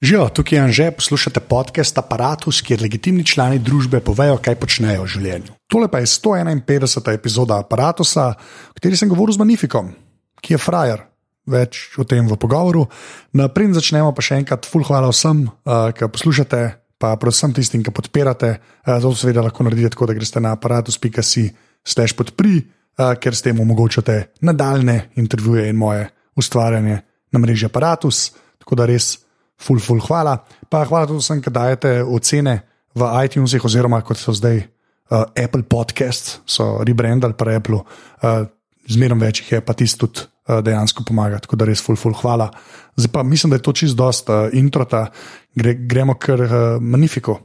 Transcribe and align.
Živijo, 0.00 0.28
tukaj 0.28 0.58
je 0.58 0.62
Anže, 0.62 0.90
poslušate 0.90 1.40
podcast 1.40 1.98
Apparatus, 1.98 2.62
kjer 2.64 2.80
legitimni 2.80 3.24
člani 3.24 3.58
družbe 3.60 3.98
povejo, 4.00 4.38
kaj 4.40 4.56
počnejo 4.56 5.02
v 5.04 5.10
življenju. 5.12 5.52
Tole 5.68 5.90
pa 5.92 6.00
je 6.00 6.08
151. 6.08 7.10
epizoda 7.12 7.58
Apparatusa, 7.60 8.30
v 8.70 8.80
kateri 8.80 8.96
sem 8.96 9.12
govoril 9.12 9.36
z 9.36 9.42
Magnifikom, 9.42 9.92
ki 10.40 10.56
je 10.56 10.62
frajer. 10.62 11.04
Več 11.44 11.82
o 12.00 12.08
tem 12.08 12.24
v 12.24 12.40
pogovoru. 12.40 12.86
Naprej 13.36 13.74
začnemo 13.76 14.16
pa 14.16 14.24
še 14.24 14.40
enkrat, 14.40 14.64
full 14.64 14.88
hvala 14.88 15.12
vsem, 15.12 15.44
uh, 15.44 15.92
ki 15.92 16.08
poslušate, 16.08 16.64
pa 16.96 17.12
predvsem 17.20 17.52
tistim, 17.52 17.84
ki 17.84 17.92
podpirate. 17.92 18.56
Uh, 18.88 18.96
to 19.04 19.12
seveda 19.12 19.44
lahko 19.44 19.68
naredite 19.68 19.92
tako, 19.92 20.08
da 20.08 20.16
greste 20.16 20.40
na 20.40 20.56
aparatus.si/slash 20.56 22.16
podpri, 22.16 22.62
uh, 22.64 23.18
ker 23.20 23.36
s 23.36 23.44
tem 23.44 23.60
omogočate 23.60 24.22
nadaljne 24.40 25.10
intervjuje 25.20 25.68
in 25.68 25.76
moje 25.76 26.08
ustvarjanje 26.40 27.02
na 27.36 27.38
mreži 27.42 27.68
Apparatus. 27.68 28.30
Tako 28.64 28.80
da 28.80 28.88
res 28.88 29.18
ful, 29.60 29.80
ful, 29.82 30.00
hvala. 30.08 30.38
Pa 30.70 30.84
hvala 30.88 31.08
tudi 31.10 31.22
vsem, 31.22 31.42
ki 31.44 31.52
dajete 31.54 31.94
ocene 32.02 32.56
v 32.96 33.10
iTunesih, 33.26 33.64
oziroma 33.64 34.00
kot 34.06 34.18
so 34.18 34.34
zdaj 34.34 34.62
uh, 34.62 35.28
Apple 35.36 35.62
Podcasts, 35.68 36.40
so 36.48 36.80
rebrandali 36.86 37.36
pri 37.38 37.60
Apple, 37.60 37.82
uh, 37.82 38.42
zmerno 38.90 39.20
več 39.20 39.44
jih 39.44 39.56
je, 39.56 39.62
pa 39.64 39.76
tisti 39.78 40.00
tudi 40.00 40.24
uh, 40.24 40.58
dejansko 40.64 41.04
pomaga, 41.06 41.42
tako 41.44 41.60
da 41.60 41.68
res 41.68 41.82
ful, 41.84 41.98
ful, 42.00 42.16
hvala. 42.22 42.50
Zdaj 42.98 43.12
pa 43.14 43.24
mislim, 43.26 43.52
da 43.52 43.60
je 43.60 43.66
to 43.68 43.76
čist 43.82 43.98
dost 43.98 44.32
uh, 44.32 44.48
introta, 44.56 45.08
Gre, 45.50 45.74
gremo 45.74 46.14
kar 46.14 46.38
uh, 46.44 46.52
magnifiko. 46.78 47.40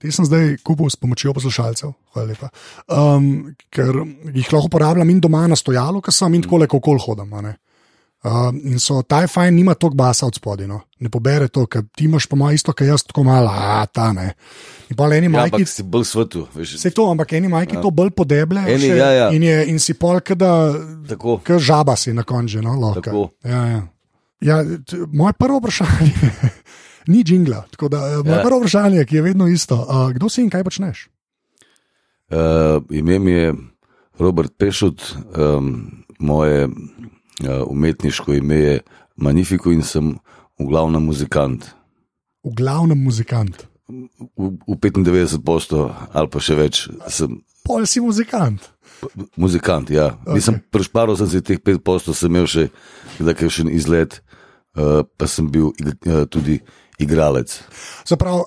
Te 0.00 0.10
sem 0.12 0.26
zdaj 0.28 0.58
kupil 0.64 0.90
s 0.92 0.96
pomočjo 1.00 1.32
poslušalcev, 1.36 1.92
um, 2.16 3.30
ker 3.72 3.96
jih 4.34 4.50
lahko 4.52 4.68
uporabljam 4.68 5.08
in 5.08 5.22
doma 5.24 5.46
na 5.48 5.56
stojalu, 5.56 6.02
ki 6.04 6.12
sem 6.12 6.36
in 6.36 6.44
tako 6.44 6.60
le 6.60 6.68
kako 6.68 6.98
hodim. 7.00 7.32
Uh, 7.32 7.54
in 8.64 8.78
so 8.78 9.02
ta 9.02 9.26
fajn, 9.26 9.54
nima 9.54 9.74
toliko 9.74 9.96
basa 9.96 10.26
od 10.26 10.34
spodaj. 10.34 10.66
No. 10.68 10.80
Ne 11.00 11.08
pobere 11.08 11.48
to, 11.48 11.64
ker 11.66 11.82
ti 11.96 12.04
imaš 12.04 12.26
po 12.26 12.36
mojem 12.36 12.54
isto, 12.54 12.72
kot 12.72 12.84
jaz, 12.86 13.02
tako 13.08 13.22
malo, 13.24 13.48
a 13.48 13.86
ta 13.86 14.12
ne. 14.12 14.34
In 14.90 14.96
pa 14.96 15.06
eni 15.08 15.26
Ja, 15.26 15.30
majki. 15.30 15.54
ampak 15.54 15.68
si 15.68 15.82
bolj 15.82 16.04
svetu. 16.04 16.46
Veš, 16.54 16.74
Vse 16.76 16.90
to, 16.90 17.06
ampak 17.10 17.32
eni 17.32 17.48
majki 17.48 17.74
ja. 17.76 17.80
to 17.80 17.90
bolj 17.90 18.10
podeble. 18.10 18.60
Eni, 18.60 18.90
še, 18.90 18.96
ja, 18.96 19.10
ja. 19.12 19.30
In, 19.32 19.42
je, 19.42 19.66
in 19.66 19.78
si 19.78 19.94
pol, 19.94 20.20
da 20.36 20.74
tako. 21.08 21.40
žaba 21.58 21.96
si 21.96 22.12
na 22.12 22.22
koncu. 22.22 22.60
No, 22.60 22.76
lahko. 22.76 23.30
Ja, 23.44 23.64
ja. 23.66 23.80
Ja, 24.40 24.64
moje 25.12 25.32
prvo 25.32 25.58
vprašanje 25.58 26.12
ni 27.12 27.24
jingla. 27.26 27.64
Tako 27.70 27.88
da, 27.88 27.96
eh, 28.08 28.16
moje 28.24 28.36
Ja. 28.36 28.44
prvo 28.44 28.58
vprašanje, 28.58 29.04
ki 29.04 29.16
je 29.16 29.22
vedno 29.22 29.48
isto. 29.48 29.76
Uh, 29.76 30.12
kdo 30.12 30.28
si 30.28 30.42
in 30.42 30.50
kaj 30.50 30.64
počneš? 30.64 31.08
Uh, 32.30 32.82
ime 32.90 33.18
mi 33.18 33.30
je 33.32 33.54
Robert 34.18 34.52
Pešut, 34.58 35.02
um, 35.36 36.04
moje 36.18 36.64
uh, 36.66 36.72
umetniško 37.46 38.34
ime 38.36 38.56
je 38.56 38.80
Magnifico 39.16 39.72
in 39.72 39.82
sem 39.82 40.14
v 40.60 40.68
glavnem 40.68 41.04
muzikant. 41.04 41.64
V 42.44 42.54
glavnem 42.56 42.98
muzikant. 42.98 43.66
V, 43.88 44.54
v 44.68 44.76
95 44.78 45.40
posto 45.44 45.90
ali 46.12 46.28
pa 46.30 46.38
še 46.38 46.54
več 46.54 46.84
sem 47.10 47.40
Pol 47.64 47.86
si 47.86 48.00
muzikant. 48.00 48.72
muzikant. 49.36 49.90
Ja. 49.90 50.16
Okay. 50.24 50.40
Nisem 50.40 50.60
prešparal, 50.72 51.16
sem 51.16 51.28
si 51.28 51.40
teh 51.44 51.60
5 51.60 51.80
posto, 51.84 52.16
sem 52.16 52.32
imel 52.32 52.48
še 52.48 52.68
kakšen 53.20 53.68
izlet, 53.72 54.20
uh, 54.76 55.04
pa 55.04 55.28
sem 55.28 55.48
bil 55.48 55.72
uh, 55.72 56.24
tudi 56.28 56.60
igralec. 57.00 57.52
Zaprav, 58.08 58.44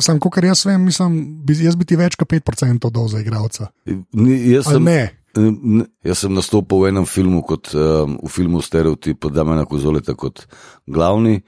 sam, 0.00 0.20
kot 0.20 0.40
jaz 0.40 0.64
vem, 0.64 0.80
mislim, 0.88 1.18
bi, 1.44 1.56
jaz 1.60 1.76
bi 1.76 1.84
ti 1.88 1.98
več 2.00 2.16
kot 2.16 2.30
5% 2.32 2.88
dal 2.88 3.08
za 3.12 3.20
igralca. 3.20 3.68
Ni, 3.84 4.38
jaz 4.54 4.70
sem, 4.72 4.84
ne? 4.84 5.17
Jaz 5.36 6.24
sem 6.24 6.32
nastopil 6.32 6.82
v 6.82 6.92
enem 6.92 7.06
filmu, 7.06 7.42
kot, 7.46 7.70
um, 7.76 8.16
v 8.22 8.30
filmu 8.32 8.62
Stereotip, 8.64 9.28
od 9.28 9.34
Damena 9.36 9.66
Kozoleta 9.68 10.16
kot 10.18 10.46
glavni 10.88 11.42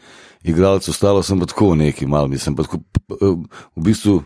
igralec, 0.44 0.88
ostalo 0.88 1.22
sem 1.24 1.40
pa 1.40 1.48
tako 1.48 1.74
neki 1.74 2.06
mal, 2.06 2.28
mislim 2.28 2.56
pa 2.56 2.66
tako, 2.68 2.84
v 3.76 3.82
bistvu. 3.82 4.20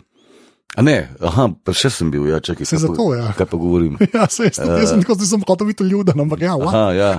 A 0.74 0.82
ne, 0.82 0.96
aha, 1.22 1.48
pa 1.62 1.70
še 1.76 1.90
sem 1.94 2.10
bil, 2.10 2.26
ja, 2.26 2.40
čakaj, 2.42 2.66
Se 2.66 2.80
zato, 2.82 3.12
ja. 3.14 3.30
kaj 3.38 3.46
pa 3.46 3.58
govorim. 3.58 3.94
Ja, 4.14 4.26
se, 4.26 4.50
jaz, 4.50 4.58
jaz 4.58 4.90
sem 4.90 5.02
tako, 5.04 5.14
da 5.20 5.28
sem 5.28 5.44
hotel 5.46 5.70
biti 5.70 5.86
ljuden, 5.86 6.24
ampak 6.26 6.42
ja, 6.42 6.56
wow. 6.58 6.70
Aha, 6.70 6.86
ja, 6.96 7.10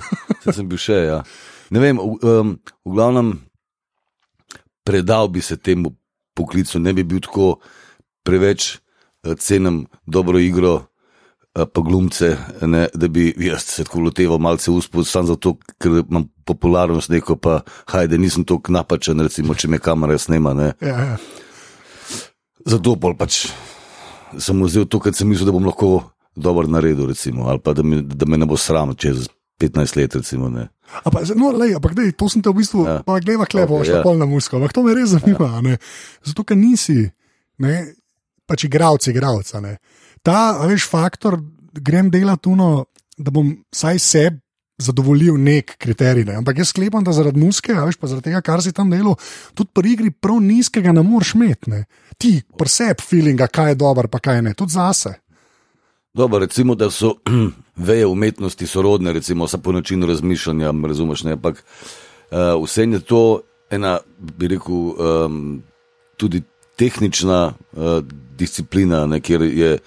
saj 0.44 0.60
sem 0.60 0.68
bil 0.72 0.82
še, 0.82 0.98
ja. 1.08 1.20
Ne 1.72 1.82
vem, 1.82 2.00
v, 2.00 2.20
um, 2.20 2.56
v 2.84 2.98
glavnem 2.98 3.32
predal 4.86 5.32
bi 5.32 5.42
se 5.42 5.56
temu 5.56 5.96
poklicu, 6.36 6.84
ne 6.84 6.92
bi 6.94 7.08
bil 7.08 7.24
tako 7.24 7.56
preveč 8.28 8.76
uh, 8.76 9.38
cenem 9.40 9.86
dobro 10.04 10.44
igro, 10.44 10.82
pa 11.56 11.82
glumce, 11.82 12.36
ne, 12.62 12.88
da 12.94 13.08
bi 13.08 13.30
jaz 13.40 13.64
se 13.64 13.84
tako 13.84 14.00
loteval 14.00 14.38
malce 14.38 14.72
uspod, 14.72 15.08
samo 15.08 15.28
zato, 15.28 15.56
ker 15.80 16.02
imam 16.02 16.28
popularnost 16.46 17.10
neko, 17.10 17.38
pa 17.40 17.62
hajde, 17.92 18.18
nisem 18.20 18.44
tako 18.44 18.74
napačen, 18.76 19.24
recimo, 19.24 19.56
če 19.56 19.72
me 19.72 19.80
kamera 19.80 20.18
snema. 20.20 20.54
Ne. 20.54 20.74
Ja, 20.84 20.98
ja. 21.00 21.18
Zato 22.66 22.98
pač 23.00 23.46
sem 24.40 24.64
vzel 24.66 24.90
to, 24.90 25.00
kar 25.00 25.16
sem 25.16 25.30
mislil, 25.32 25.48
da 25.48 25.56
bom 25.56 25.64
lahko 25.64 26.10
dobro 26.36 26.68
naredil, 26.68 27.08
recimo, 27.14 27.48
ali 27.48 27.64
pa 27.64 27.74
da 27.74 27.84
me, 27.84 28.02
da 28.04 28.28
me 28.28 28.38
ne 28.38 28.46
bo 28.50 28.58
sram 28.60 28.92
čez 29.00 29.30
15 29.62 29.96
let, 29.96 30.16
recimo. 30.20 30.50
Ne. 30.52 30.68
A 31.04 31.12
Pa, 31.12 31.24
no, 31.40 31.54
lej, 31.56 31.78
ampak 31.78 31.96
dej, 31.96 32.12
to 32.20 32.28
sem 32.30 32.44
te 32.44 32.52
v 32.52 32.60
bistvu, 32.60 32.84
ja. 32.84 33.00
Pa 33.06 33.22
gleda 33.24 33.48
klepo, 33.48 33.80
Ok, 33.80 33.86
okay, 33.86 33.94
šla 33.94 34.02
ja. 34.02 34.04
pol 34.04 34.20
na 34.20 34.28
musko, 34.28 34.60
ampak 34.60 34.76
to 34.76 34.84
me 34.84 34.96
res 34.98 35.16
zanima, 35.16 35.56
ja. 35.64 35.78
zato 36.26 36.44
ker 36.44 36.60
nisi, 36.60 37.06
ne, 37.64 37.76
pač 38.44 38.68
igravci, 38.68 39.16
igravca. 39.16 39.64
Ne. 39.64 39.78
Ta, 40.26 40.58
veš, 40.66 40.88
faktor, 40.90 41.38
grem 41.74 42.10
delati 42.10 42.48
tuno, 42.48 42.86
da 43.18 43.32
bom 43.32 43.54
vsaj 43.74 44.00
sebi 44.02 44.42
zadovoljil 44.78 45.38
nek 45.40 45.78
kriterij. 45.78 46.26
Ne. 46.26 46.40
Ampak 46.42 46.58
jaz 46.58 46.74
sklepam, 46.74 47.04
da 47.04 47.14
zaradi 47.16 47.40
muske, 47.40 47.72
a 47.74 47.86
veš, 47.88 48.00
pa 48.02 48.10
zaradi 48.12 48.30
tega, 48.30 48.42
kar 48.44 48.64
si 48.64 48.74
tam 48.76 48.90
delal, 48.92 49.16
tudi 49.56 49.72
pri 49.74 49.94
igri 49.94 50.12
prav 50.12 50.42
nizkega 50.44 50.92
ne 50.92 51.04
moreš 51.06 51.36
imeti. 51.38 51.72
Ne. 51.72 51.84
Ti, 52.18 52.34
preseb 52.58 53.04
feelinga, 53.04 53.48
kaj 53.48 53.72
je 53.72 53.78
dobro, 53.80 54.10
pa 54.12 54.20
kaj 54.20 54.42
ne, 54.44 54.54
tudi 54.58 54.76
zase. 54.76 55.14
Dobro, 56.16 56.40
recimo, 56.44 56.76
da 56.76 56.90
so 56.92 57.14
veje 57.88 58.06
umetnosti 58.08 58.68
sorodne, 58.68 59.14
recimo, 59.14 59.48
samo 59.48 59.64
po 59.64 59.72
načinu 59.72 60.08
razmišljanja, 60.08 60.74
razumeš, 60.88 61.24
ne, 61.24 61.38
ampak 61.38 61.64
uh, 62.32 62.64
vse 62.64 62.84
je 62.84 63.00
to 63.00 63.22
ena, 63.70 64.00
bi 64.20 64.48
rekel, 64.48 64.76
um, 64.76 65.64
tudi 66.18 66.42
tehnična 66.76 67.54
uh, 67.54 68.04
disciplina, 68.38 69.06
ne, 69.08 69.20
kjer 69.20 69.42
je 69.42 69.78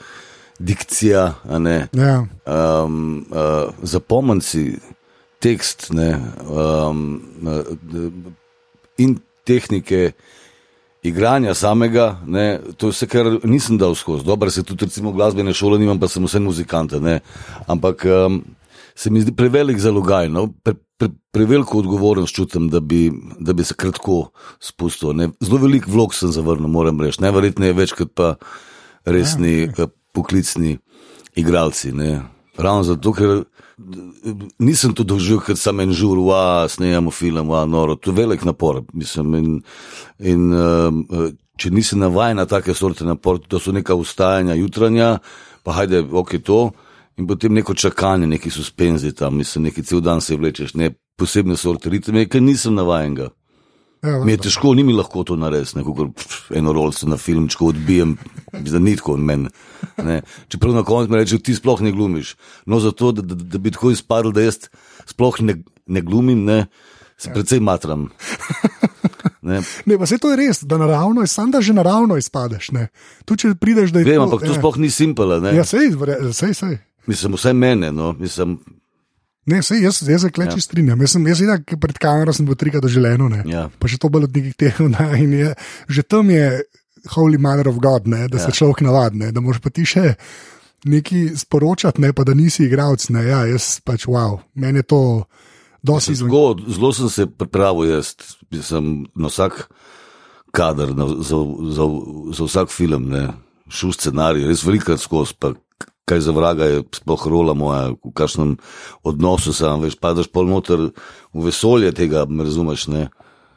dikcija, 0.58 1.34
ne, 1.58 1.88
Ja. 1.92 2.26
um, 2.84 3.26
uh, 3.30 3.74
zapomni 3.82 4.42
si 4.42 4.78
tekst 5.40 5.90
ne, 5.94 6.18
um, 6.50 7.22
uh, 7.46 8.32
in 8.98 9.18
tehnike. 9.46 10.12
Igranja 11.02 11.54
samega, 11.54 12.18
ne, 12.26 12.58
to 12.76 12.88
je 12.88 12.92
vse, 12.92 13.06
kar 13.06 13.28
nisem 13.46 13.78
dal 13.78 13.94
skozi. 13.94 14.24
Dobro, 14.26 14.50
se 14.50 14.64
tudi 14.66 14.84
recimo 14.84 15.12
glasbene 15.14 15.54
šole 15.54 15.78
nimam, 15.78 16.00
pa 16.00 16.08
sem 16.10 16.24
vse 16.26 16.40
muzikant. 16.42 16.92
Ampak 17.70 18.02
um, 18.04 18.40
se 18.98 19.10
mi 19.10 19.22
zdi 19.22 19.32
prevelik 19.32 19.78
zalogaj, 19.78 20.26
no, 20.28 20.48
pre, 20.62 20.74
pre, 20.98 21.08
preveliko 21.32 21.78
odgovornost 21.78 22.34
čutim, 22.34 22.66
da 22.68 22.80
bi, 22.80 23.12
da 23.38 23.54
bi 23.54 23.64
se 23.64 23.78
kratko 23.78 24.32
spustil. 24.60 25.14
Ne. 25.14 25.30
Zelo 25.40 25.62
velik 25.62 25.86
vlog 25.86 26.14
sem 26.18 26.34
zavrnil, 26.34 26.68
moram 26.68 27.00
reči. 27.00 27.22
Najverjetneje 27.22 27.78
več 27.78 27.94
kot 27.94 28.10
pa 28.18 28.34
resni 29.06 29.68
ja, 29.68 29.86
poklicni 30.18 30.76
igralci. 31.38 31.92
Ne. 31.94 32.18
Ravno 32.58 32.82
zato, 32.82 33.12
ker 33.14 33.44
nisem 34.58 34.94
to 34.94 35.06
doživel, 35.06 35.40
ker 35.46 35.56
sem 35.56 35.80
en 35.84 35.94
žur, 35.94 36.18
va, 36.26 36.66
snemamo 36.70 37.12
film, 37.14 37.48
va, 37.48 37.62
noro. 37.66 37.94
To 37.96 38.10
je 38.10 38.16
velik 38.18 38.44
napor. 38.44 38.82
Mislim, 38.92 39.34
in, 39.38 39.52
in, 40.18 40.48
um, 40.52 41.04
če 41.58 41.70
nisi 41.70 41.98
navajen 41.98 42.42
na 42.42 42.46
take 42.50 42.74
sorte 42.74 43.06
napor, 43.06 43.38
to 43.38 43.62
so 43.62 43.74
neka 43.74 43.94
ustajanja 43.94 44.58
jutranja, 44.58 45.18
pa 45.62 45.78
hajde, 45.78 46.02
ok, 46.10 46.38
to. 46.42 46.60
In 47.18 47.26
potem 47.26 47.54
neko 47.54 47.74
čakanje, 47.74 48.26
neki 48.30 48.50
suspenzi 48.50 49.12
tam, 49.14 49.38
mislim, 49.38 49.70
neki 49.70 49.82
cel 49.82 50.02
dan 50.02 50.20
se 50.22 50.36
vlečeš, 50.38 50.74
ne 50.78 50.92
posebne 51.18 51.56
sorte 51.58 51.90
ritme, 51.90 52.28
ker 52.30 52.42
nisem 52.42 52.76
navajen. 52.78 53.16
Ja, 54.02 54.24
Mi 54.24 54.32
je 54.32 54.44
težko, 54.46 54.74
ni 54.78 54.84
mi 54.86 54.92
lahko 54.94 55.24
to 55.26 55.34
narediti, 55.36 55.82
kot 55.82 56.52
eno 56.54 56.72
rolce 56.72 57.06
na 57.08 57.16
filmčku 57.18 57.72
odbijem, 57.72 58.16
da 58.52 58.78
ni 58.78 58.94
tako 58.96 59.16
od 59.16 59.24
mene. 59.26 59.50
ne. 59.96 60.20
Čeprav 60.48 60.74
na 60.74 60.84
koncu 60.86 61.10
mi 61.12 61.18
reče, 61.18 61.38
ti 61.42 61.54
sploh 61.54 61.82
ne 61.82 61.92
glumiš. 61.92 62.36
No, 62.66 62.78
zato, 62.80 63.10
da, 63.12 63.22
da, 63.22 63.34
da 63.34 63.58
bi 63.58 63.74
tako 63.74 63.90
izpadlo, 63.90 64.30
da 64.32 64.46
jaz 64.46 64.68
sploh 65.06 65.40
ne, 65.42 65.56
ne 65.86 66.00
glumim, 66.00 66.44
ne, 66.44 66.66
se 67.18 67.32
precej 67.34 67.60
matram. 67.60 68.08
Ne. 69.42 69.62
Ne, 69.86 69.98
pa 69.98 70.06
se 70.06 70.18
to 70.18 70.30
je 70.30 70.36
res, 70.36 70.62
da 70.62 70.78
naravno, 70.78 71.26
sam 71.26 71.50
da 71.50 71.60
že 71.60 71.72
naravno 71.72 72.16
izpadeš. 72.16 72.70
Ne. 72.76 72.88
Tu 73.24 73.36
če 73.36 73.54
prideš, 73.54 73.90
da 73.94 74.02
je 74.02 74.04
Vem, 74.04 74.18
to, 74.20 74.26
ampak 74.28 74.44
to 74.44 74.52
ja. 74.52 74.58
sploh 74.58 74.76
ni 74.76 74.90
simpele. 74.90 75.38
Ja, 75.56 75.64
sej, 75.64 75.94
sej, 76.32 76.54
sej. 76.54 76.78
Mislim, 77.08 77.34
vse 77.38 77.52
mene, 77.56 77.92
no, 77.92 78.12
mislim, 78.18 78.58
Ne, 79.48 79.62
sej, 79.64 79.80
jaz, 79.86 80.02
se 80.04 80.30
kleči 80.30 80.58
ja. 80.58 80.64
strinjam. 80.64 81.00
Jaz 81.00 81.14
sem 81.16 81.26
jaz 81.30 81.40
itak 81.40 81.72
pred 81.80 81.98
kamero 82.00 82.34
sem 82.36 82.46
bil 82.46 82.56
trikrat 82.58 82.84
doživljeno, 82.84 83.30
ne. 83.32 83.42
Ja. 83.48 83.68
pa 83.72 83.88
še 83.88 83.96
to 84.00 84.10
bolj 84.12 84.28
od 84.28 84.36
nekih 84.36 84.56
teh. 84.58 84.82
Ne, 84.92 85.08
in 85.22 85.32
je, 85.36 85.54
že 85.88 86.04
tam 86.04 86.30
je 86.32 86.62
Holy 87.14 87.40
Mother 87.40 87.70
of 87.70 87.80
God, 87.80 88.08
ne, 88.10 88.26
da 88.28 88.40
ja. 88.40 88.44
se 88.44 88.56
človek 88.58 88.82
navadne, 88.84 89.30
da 89.32 89.40
moraš 89.44 89.62
pa 89.64 89.72
ti 89.72 89.86
še 89.88 90.14
nekaj 90.88 91.32
sporočati, 91.40 92.02
ne 92.04 92.12
pa 92.12 92.26
da 92.28 92.36
nisi 92.36 92.66
igralec. 92.66 93.04
Ja, 93.10 93.44
jaz 93.48 93.78
pač 93.84 94.08
wow, 94.10 94.40
meni 94.54 94.84
je 94.84 94.90
to. 94.94 95.02
Dosti 95.78 96.10
izven. 96.10 96.32
Tako, 96.32 96.72
zelo 96.74 96.88
sem 96.90 97.10
se 97.14 97.24
pripravil, 97.30 97.92
jaz 97.92 98.08
sem 98.66 99.06
na 99.14 99.30
vsak 99.30 99.68
kader, 100.50 100.90
na, 100.96 101.06
za, 101.22 101.38
za, 101.70 101.86
za 102.34 102.48
vsak 102.48 102.72
film, 102.74 103.06
ne, 103.12 103.28
šel 103.70 103.94
scenarij, 103.94 104.48
res 104.50 104.64
velikrat 104.66 104.98
skozi, 104.98 105.36
pa 105.38 105.52
kaj 106.08 106.24
za 106.24 106.32
vraga 106.36 106.68
je 106.70 106.82
sploh 106.96 107.26
rola 107.30 107.54
moja, 107.56 107.92
v 107.92 108.12
kakšnem 108.16 108.56
odnosu 109.06 109.54
sem, 109.56 109.84
veš, 109.84 109.98
padaš 110.00 110.30
pol 110.32 110.48
noter 110.48 110.88
v 110.88 111.44
vesolje 111.44 111.92
tega, 111.96 112.24
me 112.28 112.48
razumeš, 112.48 112.88
ne. 112.92 113.08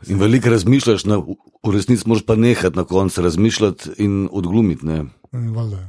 In 0.09 0.18
veliko 0.18 0.50
razmišljaš, 0.50 1.06
na, 1.06 1.19
v 1.21 1.74
resnici 1.75 2.07
moraš 2.09 2.25
pa 2.25 2.36
nehati 2.36 2.77
na 2.77 2.83
koncu 2.89 3.21
razmišljati 3.21 3.98
in 4.03 4.27
odglumiti, 4.31 4.86
ne. 4.86 5.03
Mm, 5.33 5.51
valjda. 5.56 5.81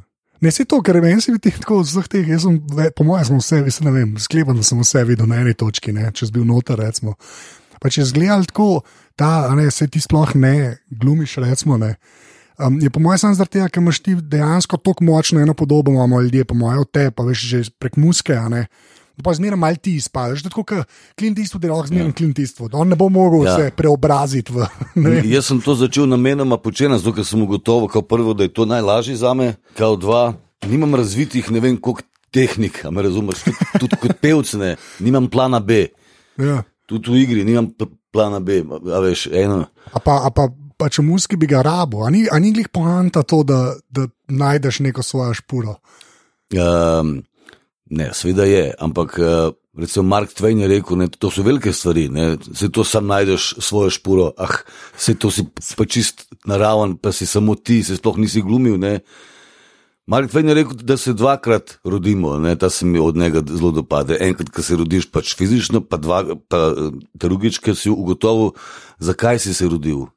Ne, 0.43 0.51
se 0.51 0.65
to, 0.67 0.81
ker 0.83 0.99
meni 1.01 1.23
se 1.23 1.33
vidi 1.33 1.53
tako 1.55 1.81
vseh 1.85 2.09
teh, 2.11 2.27
jaz 2.35 2.43
sem, 2.43 2.59
po 2.97 3.07
mojem, 3.07 3.29
sem 3.29 3.39
vse, 3.39 3.61
vse 3.69 3.85
ne 3.87 3.93
vem, 3.95 4.17
sklepam, 4.19 4.59
da 4.59 4.67
sem 4.67 4.81
vse 4.83 5.05
videl 5.07 5.29
na 5.31 5.39
eni 5.39 5.55
točki, 5.55 5.95
ne, 5.95 6.09
če 6.11 6.27
sem 6.27 6.35
bil 6.35 6.49
noter, 6.49 6.81
recimo. 6.83 7.15
Pa 7.83 7.91
če 7.95 8.09
zgledal 8.11 8.49
tako, 8.51 8.83
ta, 9.19 9.47
ne, 9.59 9.69
se 9.71 9.87
ti 9.87 10.03
sploh 10.03 10.35
ne 10.43 10.55
glumiš, 10.91 11.37
recimo, 11.47 11.79
ne. 11.79 11.95
Um, 12.67 12.79
je 12.81 12.91
po 12.91 13.01
mojem 13.01 13.19
samo 13.19 13.35
zaradi 13.35 13.59
tega, 13.59 13.69
ker 13.69 13.83
imaš 13.83 14.01
ti 14.01 14.15
dejansko 14.15 14.77
tako 14.77 15.05
močno 15.05 15.41
eno 15.41 15.55
podobo, 15.55 15.91
imamo 15.91 16.21
ljudje, 16.21 16.45
po 16.45 16.55
mojem, 16.55 16.81
od 16.81 16.91
te, 16.91 17.11
pa 17.11 17.25
veš 17.27 17.47
že 17.49 17.63
prek 17.79 17.97
muske, 17.97 18.37
a 18.37 18.49
ne. 18.49 18.67
Pa 19.23 19.35
zmeraj 19.35 19.59
malo 19.61 19.77
ti 19.77 19.95
izpadeš, 19.97 20.43
tako 20.43 20.65
kot 20.65 20.89
Clint 21.19 21.39
Eastwood 21.39 21.65
je 21.65 21.71
lahko 21.71 21.87
zmeraj 21.87 22.09
ja. 22.09 22.13
Clint 22.17 22.39
Eastwood, 22.39 22.75
on 22.75 22.89
ne 22.89 22.97
bo 22.97 23.09
mogel 23.09 23.45
ja. 23.45 23.51
Ja. 23.51 23.57
se 23.57 23.75
preobraziti 23.77 24.53
v. 24.53 24.67
Jaz 25.35 25.51
sem 25.51 25.61
to 25.61 25.75
začel 25.75 26.09
namenoma 26.09 26.57
početi, 26.59 26.97
zato 26.99 27.13
ker 27.13 27.27
sem 27.27 27.43
ugotovil, 27.43 27.91
kot 27.93 28.09
prvo, 28.09 28.35
da 28.35 28.49
je 28.49 28.55
to 28.55 28.67
najlažje 28.67 29.17
za 29.17 29.35
me, 29.35 29.55
kot 29.79 30.01
dva. 30.01 30.33
Nimam 30.67 30.95
razvitih, 30.95 31.51
ne 31.51 31.61
vem, 31.61 31.77
koliko 31.77 32.07
tehnik, 32.33 32.85
a 32.87 32.91
me 32.91 33.03
razumeš, 33.03 33.43
tudi, 33.45 33.71
tudi 33.83 33.99
kot 34.01 34.21
pevc, 34.23 34.55
ne, 34.61 34.77
nimam 35.01 35.27
plana 35.31 35.61
B. 35.61 35.87
Ja. 36.41 36.63
Tudi 36.89 37.11
v 37.11 37.23
igri 37.23 37.45
nimam 37.45 37.69
pl- 37.75 37.91
plana 38.13 38.41
B, 38.41 38.63
a 38.93 39.01
veš, 39.01 39.27
eno. 39.33 39.65
A 39.93 40.01
pa, 40.01 40.23
a 40.27 40.31
pa, 40.31 40.49
pa 40.77 40.89
če 40.93 41.03
muski 41.03 41.37
bi 41.37 41.49
ga 41.51 41.63
rabo, 41.63 42.05
a 42.07 42.11
ni, 42.11 42.25
a 42.31 42.39
ni 42.43 42.53
glih 42.53 42.69
poanta 42.73 43.23
to, 43.23 43.43
da, 43.47 43.75
da 43.91 44.07
najdeš 44.29 44.81
neko 44.87 45.03
svojo 45.03 45.35
špuro. 45.35 45.77
Um, 46.53 47.23
ne, 47.91 48.11
seveda 48.17 48.45
je, 48.49 48.71
ampak 48.79 49.19
uh, 49.19 49.55
recimo 49.79 50.05
Mark 50.09 50.33
Twain 50.37 50.61
je 50.61 50.69
rekel, 50.69 50.97
da 50.97 51.09
to 51.09 51.31
so 51.31 51.43
velike 51.43 51.73
stvari, 51.73 52.09
ne, 52.09 52.37
se 52.55 52.71
to 52.73 52.85
sam 52.85 53.07
najdeš 53.07 53.55
svojo 53.59 53.91
špuro, 53.91 54.33
ah, 54.39 54.63
se 54.97 55.15
to 55.15 55.31
si 55.31 55.47
pa 55.77 55.85
čist 55.85 56.27
naraven, 56.45 56.97
pa 56.97 57.13
si 57.13 57.27
samo 57.27 57.55
ti, 57.55 57.83
se 57.83 57.97
sploh 57.97 58.19
nisi 58.19 58.43
glumil. 58.43 58.79
Ne. 58.79 59.01
Mark 60.07 60.31
Twain 60.31 60.49
je 60.49 60.55
rekel, 60.55 60.77
da 60.83 60.97
se 60.97 61.13
dvakrat 61.13 61.79
rodimo, 61.85 62.39
ne, 62.39 62.57
ta 62.57 62.71
se 62.71 62.87
mi 62.87 62.99
od 62.99 63.17
njega 63.17 63.43
zelo 63.49 63.71
dopade. 63.71 64.17
Enkrat, 64.21 64.51
ko 64.51 64.63
se 64.63 64.77
rodiš 64.77 65.11
pač 65.11 65.37
fizično, 65.39 65.81
pa, 65.81 65.97
dva, 65.97 66.25
pa 66.49 66.75
drugič, 67.15 67.61
ker 67.63 67.77
si 67.79 67.91
ugotovil, 67.91 68.53
zakaj 68.99 69.39
si 69.39 69.55
se 69.55 69.69
rodil. 69.69 70.09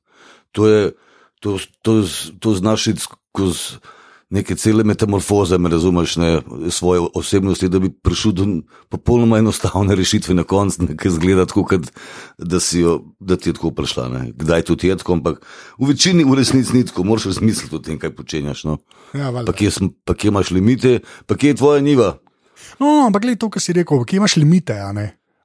To, 0.55 0.67
je, 0.67 0.91
to, 1.43 1.57
to, 1.83 1.99
to 2.39 2.55
znaš 2.55 2.87
iti 2.87 3.03
skozi 3.03 3.83
neke 4.29 4.55
cele 4.55 4.83
metamorfoze, 4.83 5.57
me 5.57 5.69
razumeš, 5.69 6.15
ne, 6.15 6.41
svoje 6.69 7.01
osebnosti, 7.13 7.69
da 7.69 7.79
bi 7.79 7.89
prišel 7.89 8.31
do 8.31 8.45
popolnoma 8.89 9.37
enostavne 9.37 9.95
rešitve 9.95 10.33
na 10.35 10.43
koncu, 10.43 10.87
ki 10.97 11.09
zgleda 11.09 11.45
tako, 11.45 11.63
kot 11.69 11.91
da, 12.37 12.59
jo, 12.73 12.97
da 13.19 13.37
ti 13.37 13.49
je 13.49 13.53
tako 13.53 13.71
prišla. 13.71 14.07
Ne. 14.09 14.21
Kdaj 14.35 14.65
tudi 14.71 14.89
je 14.89 14.97
tako, 14.97 15.19
ampak 15.19 15.45
v 15.77 15.91
večini 15.93 16.25
v 16.25 16.39
resnici 16.39 16.73
ni 16.73 16.85
tako, 16.85 17.03
moraš 17.03 17.29
razmisliti 17.31 17.75
o 17.75 17.79
tem, 17.79 17.99
kaj 18.01 18.15
počenjaš. 18.15 18.63
No. 18.63 18.77
Ja. 19.13 19.31
Pa 19.45 19.53
kje, 19.53 19.71
sem, 19.71 19.91
pa 20.05 20.17
kje 20.17 20.33
imaš 20.33 20.51
limite, 20.51 20.99
pa 21.25 21.37
kje 21.37 21.53
je 21.53 21.59
tvoja 21.61 21.81
niva. 21.81 22.17
no, 22.79 23.05
ampak 23.05 23.21
gledaj 23.21 23.39
to, 23.45 23.49
kar 23.49 23.61
si 23.61 23.77
rekel, 23.77 24.03
ki 24.05 24.17
imaš 24.17 24.35
limite. 24.41 24.81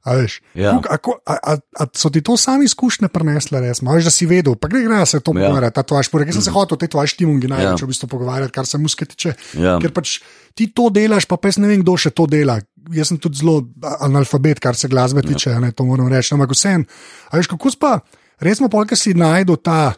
A 0.05 0.15
veš, 0.15 0.41
Ja. 0.55 0.73
Koliko- 0.73 1.21
a, 1.27 1.35
a, 1.35 1.53
a, 1.53 1.57
a 1.77 1.87
so 1.95 2.09
ti 2.09 2.21
to 2.21 2.37
sami 2.37 2.65
izkušnje 2.65 3.09
prenesle, 3.09 3.61
res? 3.61 3.81
Veš, 3.81 4.05
da 4.05 4.11
si 4.11 4.27
vedel, 4.27 4.57
pa 4.57 4.69
gre, 4.69 4.81
gre 4.83 5.07
se 5.07 5.21
to 5.21 5.31
Ja. 5.31 5.45
pogovarjati, 5.45 5.75
ta 5.75 5.83
tvoja 5.83 6.03
špora. 6.03 6.25
Jaz 6.25 6.35
sem 6.35 6.43
se 6.43 6.51
hotel 6.51 6.75
o 6.75 6.81
tej 6.81 6.89
tvoji 6.89 7.09
štimungi 7.09 7.49
največ 7.49 7.81
Ja. 7.81 7.85
v 7.85 7.89
bistvu 7.89 8.09
pogovarjati, 8.09 8.53
kar 8.53 8.67
se 8.67 8.79
muske 8.79 9.05
tiče. 9.05 9.35
Ja. 9.55 9.79
Ker 9.79 9.93
pač 9.93 10.21
ti 10.55 10.67
to 10.67 10.89
delaš, 10.91 11.25
pa 11.29 11.37
pes 11.37 11.59
ne 11.59 11.69
vem, 11.69 11.83
kdo 11.83 11.97
še 11.97 12.11
to 12.11 12.27
dela. 12.27 12.61
Jaz 12.91 13.09
sem 13.09 13.19
tudi 13.21 13.39
zelo 13.39 13.69
analfabet, 14.01 14.59
kar 14.59 14.75
se 14.75 14.89
glasbe 14.89 15.23
tiče, 15.23 15.51
ja. 15.51 15.61
ne, 15.61 15.73
to 15.73 15.85
moram 15.85 16.09
reči. 16.09 16.33
Ampak 16.35 16.51
vsem, 16.57 16.87
a 17.31 17.37
veš, 17.37 17.47
kako 17.53 17.71
spa, 17.71 18.01
res 18.41 18.57
smo 18.59 18.69
polk 18.73 18.97
si 18.97 19.13
najdel 19.15 19.61
ta, 19.61 19.95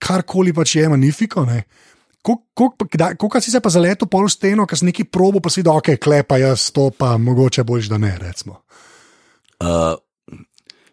karkoli 0.00 0.52
pač 0.52 0.76
je 0.80 0.88
magnifiko. 0.88 1.44
Ne? 1.44 1.64
Kako 2.22 3.40
si 3.40 3.50
se 3.50 3.60
pa 3.60 3.68
zaletel 3.70 4.08
pol 4.08 4.28
steno, 4.30 4.66
ker 4.66 4.78
si 4.78 4.86
neki 4.86 5.04
probo, 5.04 5.40
pa 5.42 5.50
si 5.50 5.62
da 5.62 5.72
ok, 5.74 5.96
klepa 5.98 6.38
jaz 6.38 6.70
to, 6.72 6.90
pa 6.90 7.16
mogoče 7.18 7.64
boš, 7.66 7.88
da 7.90 7.98
ne. 7.98 8.14
Recimo. 8.18 8.62
Uh, 9.62 9.94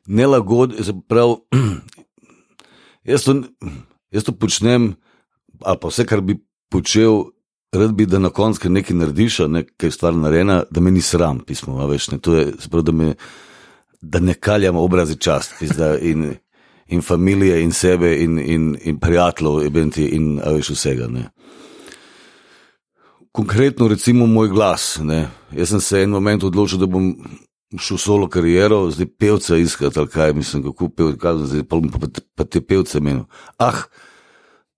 nelagod, 0.05 0.73
se 0.85 0.93
pravi, 1.07 1.35
jaz 3.11 3.23
to, 3.23 3.35
jaz 4.11 4.23
to 4.23 4.31
počnem, 4.31 4.93
ali 5.65 5.77
pa 5.81 5.89
vse, 5.89 6.05
kar 6.05 6.21
bi 6.21 6.37
počel, 6.69 7.23
rad 7.73 7.93
bi, 7.97 8.05
da 8.05 8.19
na 8.19 8.29
koncu 8.29 8.69
nekaj 8.69 8.97
narediš, 8.97 9.39
ne, 9.49 9.63
kaj 9.77 9.87
je 9.87 9.95
stvar 9.97 10.13
narejena, 10.13 10.63
da 10.69 10.81
me 10.81 10.91
ni 10.91 11.01
sram, 11.01 11.39
pismo, 11.45 11.87
veš, 11.87 12.11
ne, 12.13 12.19
to 12.19 12.35
je, 12.35 12.45
pravi, 12.69 12.85
da, 12.85 12.91
me, 12.91 13.15
da 14.01 14.19
ne 14.19 14.33
kaljam 14.33 14.77
obrazi 14.77 15.17
čast, 15.17 15.57
pizda, 15.59 15.95
in, 15.97 16.33
in 16.87 17.01
familije, 17.01 17.61
in 17.63 17.71
sebe, 17.71 18.15
in, 18.23 18.39
in, 18.39 18.71
in 18.81 18.99
prijateljev, 18.99 19.77
in 20.09 20.39
a 20.45 20.53
veš 20.53 20.73
vsega. 20.73 21.07
Ne. 21.07 21.29
Konkretno, 23.31 23.87
recimo, 23.87 24.25
moj 24.25 24.49
glas. 24.49 24.97
Ne. 25.01 25.27
Jaz 25.53 25.69
sem 25.69 25.81
se 25.81 26.01
en 26.01 26.09
moment 26.09 26.43
odločil, 26.43 26.79
da 26.81 26.89
bom 26.89 27.13
šel 27.77 27.97
solo 27.97 28.29
kariero, 28.29 28.89
zdaj 28.91 29.07
pevca 29.19 29.57
iskati, 29.57 29.99
ali 29.99 30.07
kaj 30.07 30.33
mislim, 30.33 30.63
kako 30.63 30.89
pevca, 30.89 31.37
zdaj 31.37 31.63
pa, 31.63 31.77
pa, 31.99 32.07
pa, 32.35 32.43
te 32.45 32.61
pevce 32.61 32.99
menil. 32.99 33.23
Ah, 33.57 33.83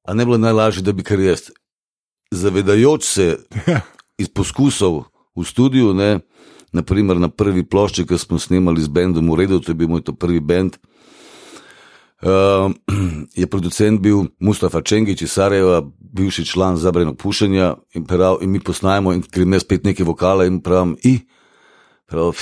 a 0.03 0.13
ne 0.13 0.25
bilo 0.25 0.38
najlažje, 0.38 0.83
da 0.83 0.91
bi 0.91 1.03
kar 1.03 1.19
jaz, 1.19 1.51
zavedajoč 2.31 3.03
se 3.03 3.38
iz 4.21 4.29
poskusov 4.29 5.03
v 5.35 5.45
studiu, 5.47 5.93
ne, 5.93 6.19
naprimer 6.71 7.19
na 7.19 7.29
prvi 7.29 7.63
plošči, 7.63 8.05
ki 8.07 8.17
smo 8.17 8.39
snemali 8.39 8.81
z 8.81 8.91
bendom 8.91 9.31
v 9.31 9.39
redu, 9.44 9.59
to 9.59 9.71
je 9.71 9.79
bil 9.79 9.87
moj 9.87 10.03
to 10.03 10.15
prvi 10.15 10.39
bend. 10.39 10.77
Uh, 12.21 12.69
je 13.39 13.47
producent 13.47 14.01
bil 14.01 14.27
Mustafa 14.39 14.81
Čengič 14.81 15.21
iz 15.25 15.31
Sarajeva, 15.31 15.81
bivši 15.99 16.45
član 16.45 16.77
zabranjenega 16.77 17.17
pušenja 17.17 17.75
in, 17.95 18.05
prav, 18.05 18.44
in 18.44 18.51
mi 18.51 18.59
posnajamo 18.59 19.13
in 19.13 19.23
grem 19.31 19.53
jaz 19.53 19.63
spet 19.63 19.87
neke 19.87 20.03
vokale 20.03 20.45
in 20.47 20.59
pravim, 20.61 20.97
i, 21.03 21.17
prav, 22.11 22.35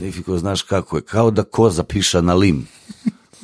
nefiko 0.00 0.38
znaš 0.38 0.62
kako 0.62 0.96
je, 0.96 1.02
kao 1.02 1.30
da 1.30 1.42
koza 1.42 1.82
piša 1.82 2.20
na 2.20 2.34
lim, 2.34 2.66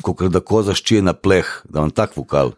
kot 0.03 0.23
da 0.23 0.41
koza 0.41 0.75
ščije 0.75 1.03
na 1.03 1.13
pleh, 1.13 1.47
da 1.65 1.83
imam 1.83 1.91
tak 1.91 2.17
vokal. 2.17 2.53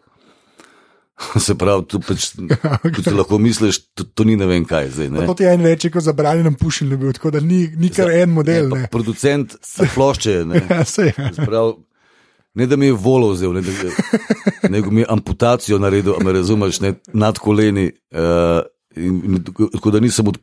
Se 1.45 1.55
pravi, 1.57 1.83
tu 1.89 1.99
pač, 1.99 2.29
okay. 2.85 3.03
ti 3.03 3.11
lahko 3.11 3.37
misliš, 3.41 3.81
to, 3.93 4.03
to 4.03 4.23
ni 4.23 4.37
ne 4.39 4.47
vem 4.47 4.65
kaj 4.65 4.91
zdaj. 4.95 5.09
Ne? 5.11 5.25
To 5.27 5.35
ti 5.35 5.43
je 5.43 5.53
en 5.53 5.65
večji, 5.65 5.91
kot 5.91 6.05
zabranjen 6.05 6.55
pušilj, 6.55 6.95
bil, 6.95 7.11
tako 7.17 7.33
da 7.35 7.43
ni, 7.43 7.65
ni 7.75 7.89
kar 7.91 8.11
en 8.13 8.31
model. 8.37 8.69
Ne, 8.71 8.85
Ne, 8.85 8.91
producent 8.91 9.57
plošče 9.95 10.31
je. 10.31 10.45
Ne? 10.45 10.63
Ja, 10.69 10.83
ja. 11.09 11.29
Prav, 11.43 11.73
ne 12.53 12.67
da 12.69 12.77
mi 12.79 12.91
je 12.91 12.95
volo 12.95 13.33
vzel, 13.33 13.57
ne, 13.57 13.65
da, 13.65 14.69
nego 14.69 14.91
mi 14.91 15.01
je 15.01 15.09
amputacijo 15.09 15.79
naredil, 15.79 16.21
me 16.23 16.33
razumeš, 16.39 16.79
ne, 16.85 16.93
nad 17.13 17.39
koleni. 17.41 17.91
Uh, 18.11 18.63
in, 18.95 19.19
in, 19.25 19.43
tako 19.43 19.91
da 19.91 19.99
nisem, 19.99 20.27
od, 20.27 20.39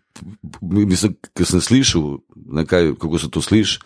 mislim, 0.61 1.17
ker 1.37 1.49
sem 1.49 1.61
slišal, 1.61 2.19
ne, 2.59 2.67
kaj, 2.67 2.95
kako 3.00 3.19
se 3.19 3.31
to 3.31 3.43
sliši. 3.43 3.81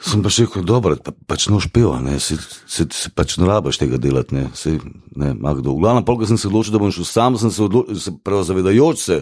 Sem 0.00 0.22
pa 0.24 0.30
še 0.32 0.46
rekel, 0.46 0.64
dobro, 0.64 0.94
pa, 0.96 1.12
pač 1.28 1.50
noš 1.52 1.66
peva, 1.74 1.98
ne, 2.00 2.16
se, 2.24 2.38
se, 2.40 2.86
se 2.88 3.10
pač 3.12 3.36
ne 3.36 3.44
rabaš 3.44 3.82
tega 3.82 3.98
delati, 4.00 4.32
ne, 4.32 4.46
se, 4.56 4.78
ne, 5.12 5.34
Magdo. 5.36 5.74
V 5.76 5.82
glavnem, 5.82 6.06
polk 6.08 6.24
sem 6.28 6.40
se 6.40 6.48
odločil, 6.48 6.72
da 6.72 6.80
bom 6.80 6.94
šel 6.94 7.04
sam, 7.04 7.36
sem 7.40 7.52
se 7.52 7.60
odločil, 7.66 7.98
se 8.00 8.14
prav 8.24 8.46
zavedajoč 8.48 9.02
se, 9.02 9.18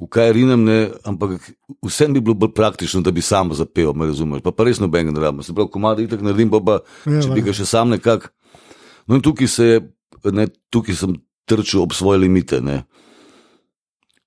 v 0.00 0.08
kaj 0.10 0.32
rinem, 0.34 0.64
ne, 0.64 0.78
ampak 1.06 1.36
vsem 1.86 2.16
bi 2.16 2.24
bilo 2.24 2.34
bolj 2.42 2.54
praktično, 2.56 3.04
da 3.06 3.12
bi 3.14 3.22
sam 3.22 3.52
zapel, 3.54 3.92
me 3.94 4.08
razumeš, 4.10 4.42
pa, 4.42 4.50
pa 4.56 4.66
res 4.66 4.80
noben 4.80 5.12
ne 5.12 5.22
rabim, 5.22 5.44
se 5.46 5.54
pravi, 5.54 5.70
komadi 5.70 6.08
itak 6.08 6.24
naredim, 6.26 6.50
pa, 6.50 6.60
pa 6.64 6.78
Ja, 7.04 7.20
če 7.20 7.34
bi 7.36 7.44
ga 7.44 7.54
še 7.54 7.68
sam 7.68 7.92
nekako. 7.92 8.32
No 9.06 9.18
in 9.18 9.22
tukaj 9.22 9.50
se 9.50 9.66
je, 9.68 9.82
ne, 10.32 10.48
tukaj 10.72 10.96
sem 10.96 11.14
trčil 11.50 11.82
ob 11.82 11.94
svoje 11.96 12.22
limite, 12.22 12.60
ne, 12.62 12.84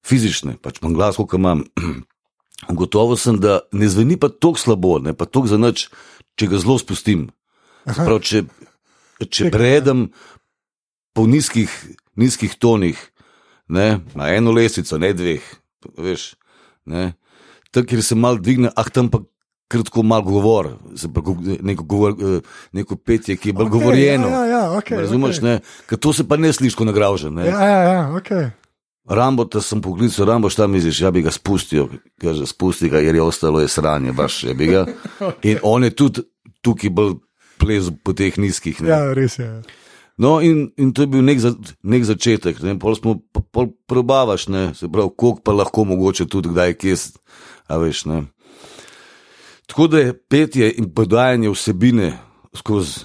fizične, 0.04 0.58
pač 0.60 0.82
imam 0.82 0.98
glas, 0.98 1.20
koliko 1.20 1.40
imam. 1.40 1.64
Gotovo 2.80 3.18
sem, 3.20 3.40
da 3.44 3.60
ne 3.76 3.90
zveni 3.92 4.16
pa 4.20 4.30
tako 4.32 4.60
slabo, 4.60 4.98
ne 5.04 5.16
pa 5.16 5.28
tako 5.28 5.52
za 5.52 5.60
nič, 5.60 5.90
če 6.40 6.48
ga 6.52 6.62
zelo 6.64 6.78
spustim. 6.80 7.26
Prav, 7.84 8.22
če, 8.24 8.46
če 9.28 9.50
predem 9.52 10.08
po 11.12 11.26
nizkih, 11.28 11.68
nizkih 12.20 12.56
tonih, 12.56 13.00
ne, 13.68 14.00
na 14.16 14.32
eno 14.32 14.56
lestvico, 14.56 15.00
ne 15.02 15.12
dveh, 15.12 15.44
veš. 16.00 16.34
Ne, 16.88 17.14
tam, 17.76 17.88
kjer 17.88 18.04
se 18.04 18.16
mal 18.16 18.40
dvigne, 18.40 18.72
ah, 18.76 18.88
tam 18.88 19.12
pa 19.12 19.24
kratko 19.74 20.04
mal 20.06 20.22
govor, 20.26 20.76
go- 21.26 21.38
neko, 21.62 21.84
govor, 21.84 22.16
eh, 22.18 22.58
neko 22.78 22.96
petje, 22.96 23.36
ki 23.38 23.50
je 23.50 23.54
bolj 23.54 23.68
okay, 23.68 23.78
govorjeno. 23.80 24.28
Ja, 24.30 24.46
ja, 24.46 24.58
ja, 24.58 24.64
okay, 24.78 25.02
Razumeš, 25.02 25.42
okay. 25.42 25.60
okay. 25.60 25.88
Ker 25.90 26.00
to 26.00 26.14
se 26.14 26.28
pa 26.28 26.38
ne 26.38 26.54
sliši, 26.54 26.78
ko 26.78 26.86
nagražen. 26.86 27.38
Ja, 27.42 27.62
ja, 27.66 27.82
ja, 27.94 28.04
okay. 28.14 28.52
Rambo, 29.10 29.44
da 29.46 29.62
sem 29.62 29.82
poklical, 29.82 30.26
Rambo, 30.26 30.50
šta 30.50 30.68
misliš, 30.68 31.02
ja 31.02 31.12
bi 31.12 31.22
ga 31.22 31.32
spustil, 31.32 31.88
kaže, 32.22 32.46
spusti 32.48 32.90
ga, 32.90 33.02
jer 33.04 33.16
je 33.16 33.22
ostalo 33.22 33.60
je 33.60 33.68
sranje, 33.68 34.12
baš 34.12 34.44
je 34.44 34.54
bi 34.54 34.68
ga. 34.68 34.86
In 35.50 35.60
on 35.64 35.84
je 35.84 35.90
tudi 35.96 36.22
tukaj 36.62 36.90
bolj 36.90 37.18
plez 37.60 37.92
po 38.04 38.14
teh 38.14 38.38
nizkih. 38.38 38.82
Ne. 38.82 38.90
Ja, 38.90 39.14
res 39.14 39.40
je. 39.40 39.50
No, 40.18 40.38
in, 40.42 40.68
in 40.78 40.92
to 40.94 41.04
je 41.04 41.10
bil 41.10 41.24
nek, 41.26 41.40
za, 41.42 41.56
nek 41.82 42.04
začetek, 42.06 42.60
ne. 42.62 42.76
pol 42.80 42.94
smo 42.96 43.16
pol, 43.34 43.44
pol 43.50 43.72
probavaš, 43.90 44.46
ne, 44.54 44.68
se 44.78 44.88
pravi, 44.88 45.10
koliko 45.18 45.42
pa 45.42 45.56
lahko 45.58 45.88
mogoče 45.90 46.28
tudi 46.30 46.52
kdaj 46.54 46.76
kje, 46.78 46.98
a 47.68 47.80
veš, 47.82 48.06
ne. 48.12 48.20
Tako 49.66 49.88
da 49.88 50.00
je 50.00 50.14
petje 50.20 50.72
in 50.72 50.90
podajanje 50.90 51.50
vsebine 51.50 52.18
skozi 52.54 53.00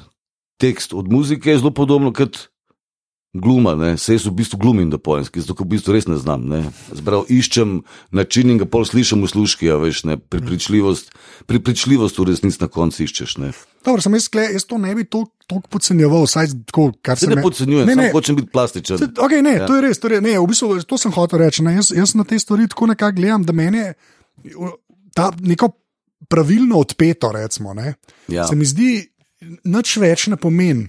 tekst 0.56 0.92
od 0.92 1.08
muzike 1.08 1.56
zelo 1.56 1.70
podobno 1.70 2.12
kot 2.12 2.38
gluma. 3.34 3.74
Ne? 3.74 3.96
Se 3.96 4.12
jaz 4.14 4.26
v 4.26 4.32
bistvu 4.32 4.58
glumim, 4.58 4.90
da 4.90 4.98
pojem, 4.98 5.24
zato 5.34 5.54
v 5.54 5.66
bistvu 5.66 5.92
res 5.92 6.06
ne 6.06 6.16
znam. 6.18 6.42
Ne? 6.44 6.64
Zbrav, 6.92 7.24
iščem 7.28 7.82
način 8.10 8.50
in 8.50 8.58
ga 8.58 8.66
pol 8.66 8.84
slišim 8.84 9.22
v 9.22 9.28
služki, 9.28 9.70
a 9.70 9.76
veš, 9.76 10.02
ne? 10.04 10.16
Pripričljivost, 10.18 11.12
pripričljivost 11.46 12.18
v 12.18 12.24
resnici 12.24 12.58
na 12.60 12.68
koncu 12.68 13.02
iščeš. 13.04 13.36
Ne? 13.38 13.52
Dobro, 13.84 14.02
sem 14.02 14.14
jaz, 14.14 14.26
skle, 14.26 14.48
jaz 14.52 14.64
to 14.66 14.78
ne 14.78 14.94
bi 14.94 15.04
toliko 15.04 15.60
podcenjeval, 15.68 16.24
vsaj 16.24 16.50
tako, 16.66 16.90
kar 17.02 17.18
Se 17.18 17.26
se 17.26 17.34
ne 17.34 17.42
podcenjujem, 17.42 17.86
Ne, 17.86 17.96
ne. 17.96 18.10
hočem 18.12 18.36
biti 18.36 18.50
plastičen. 18.50 18.98
Se- 18.98 19.12
Okay, 19.16 19.42
ne, 19.42 19.52
Ja. 19.52 19.66
to 19.66 19.76
je 19.76 19.82
res. 19.82 19.98
To, 19.98 20.08
je, 20.08 20.20
ne, 20.20 20.34
v 20.34 20.46
bistvu, 20.46 20.82
to 20.82 20.98
sem 20.98 21.12
hotel 21.12 21.38
reči. 21.38 21.62
Ne, 21.62 21.74
jaz, 21.74 21.92
jaz 21.92 22.14
na 22.14 22.24
te 22.24 22.38
stvari 22.38 22.66
tako 22.68 22.86
nekako 22.86 23.16
gledam, 23.16 23.44
da 23.44 23.52
meni 23.52 23.78
je 23.78 23.94
ta 25.14 25.30
neko 25.40 25.70
pravilno 26.28 26.78
odpeto, 26.78 27.32
recimo, 27.32 27.74
ne, 27.74 27.94
Ja. 28.28 28.44
se 28.44 28.56
mi 28.56 28.64
zdi, 28.64 29.08
nič 29.64 29.96
več 29.96 30.26
ne 30.26 30.36
pomeni. 30.36 30.88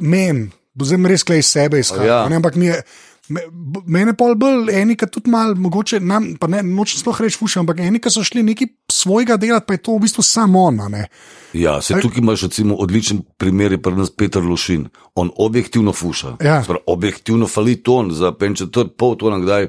Men, 0.00 0.50
zdaj 0.76 0.98
res 1.04 1.24
klej 1.24 1.38
iz 1.38 1.46
sebe 1.46 1.80
izhaja. 1.80 2.04
Ja. 2.04 2.18
Ja. 2.22 2.36
Ampak 2.36 2.54
mi 2.54 2.66
je. 2.66 2.82
me- 3.28 3.42
Mene 3.86 4.14
pa 4.14 4.24
bolj 4.34 4.70
eni, 4.70 4.94
ki 4.94 5.06
tudi 5.06 5.30
malo, 5.30 5.54
mogoče, 5.54 5.98
nam, 6.00 6.36
pa 6.38 6.46
ne, 6.46 6.62
nočem 6.62 7.00
sploh 7.00 7.20
reči 7.20 7.36
fuša, 7.36 7.60
ampak 7.60 7.80
eni, 7.80 7.98
ki 7.98 8.10
so 8.10 8.22
šli 8.22 8.42
nekaj 8.42 8.68
svojega 8.86 9.36
delati, 9.36 9.66
pa 9.66 9.74
je 9.74 9.82
to 9.82 9.96
v 9.96 10.00
bistvu 10.00 10.22
samo 10.22 10.62
on. 10.62 10.80
a 10.80 10.88
ne. 10.88 11.08
Ja, 11.52 11.80
se 11.82 11.98
tukaj 12.00 12.18
imaš 12.18 12.42
recimo 12.42 12.74
odličen 12.76 13.24
primer, 13.36 13.72
je 13.72 13.82
pri 13.82 13.92
nas 13.94 14.10
Petr 14.10 14.38
Lošin. 14.38 14.86
On 15.14 15.30
objektivno 15.36 15.92
fuša. 15.92 16.36
Ja. 16.40 16.62
Sprav, 16.62 16.78
objektivno 16.86 17.46
fali 17.46 17.82
ton 17.82 18.10
za 18.10 18.30
penčetor, 18.32 18.94
pol 18.96 19.16
tona 19.16 19.38
kdaj. 19.38 19.68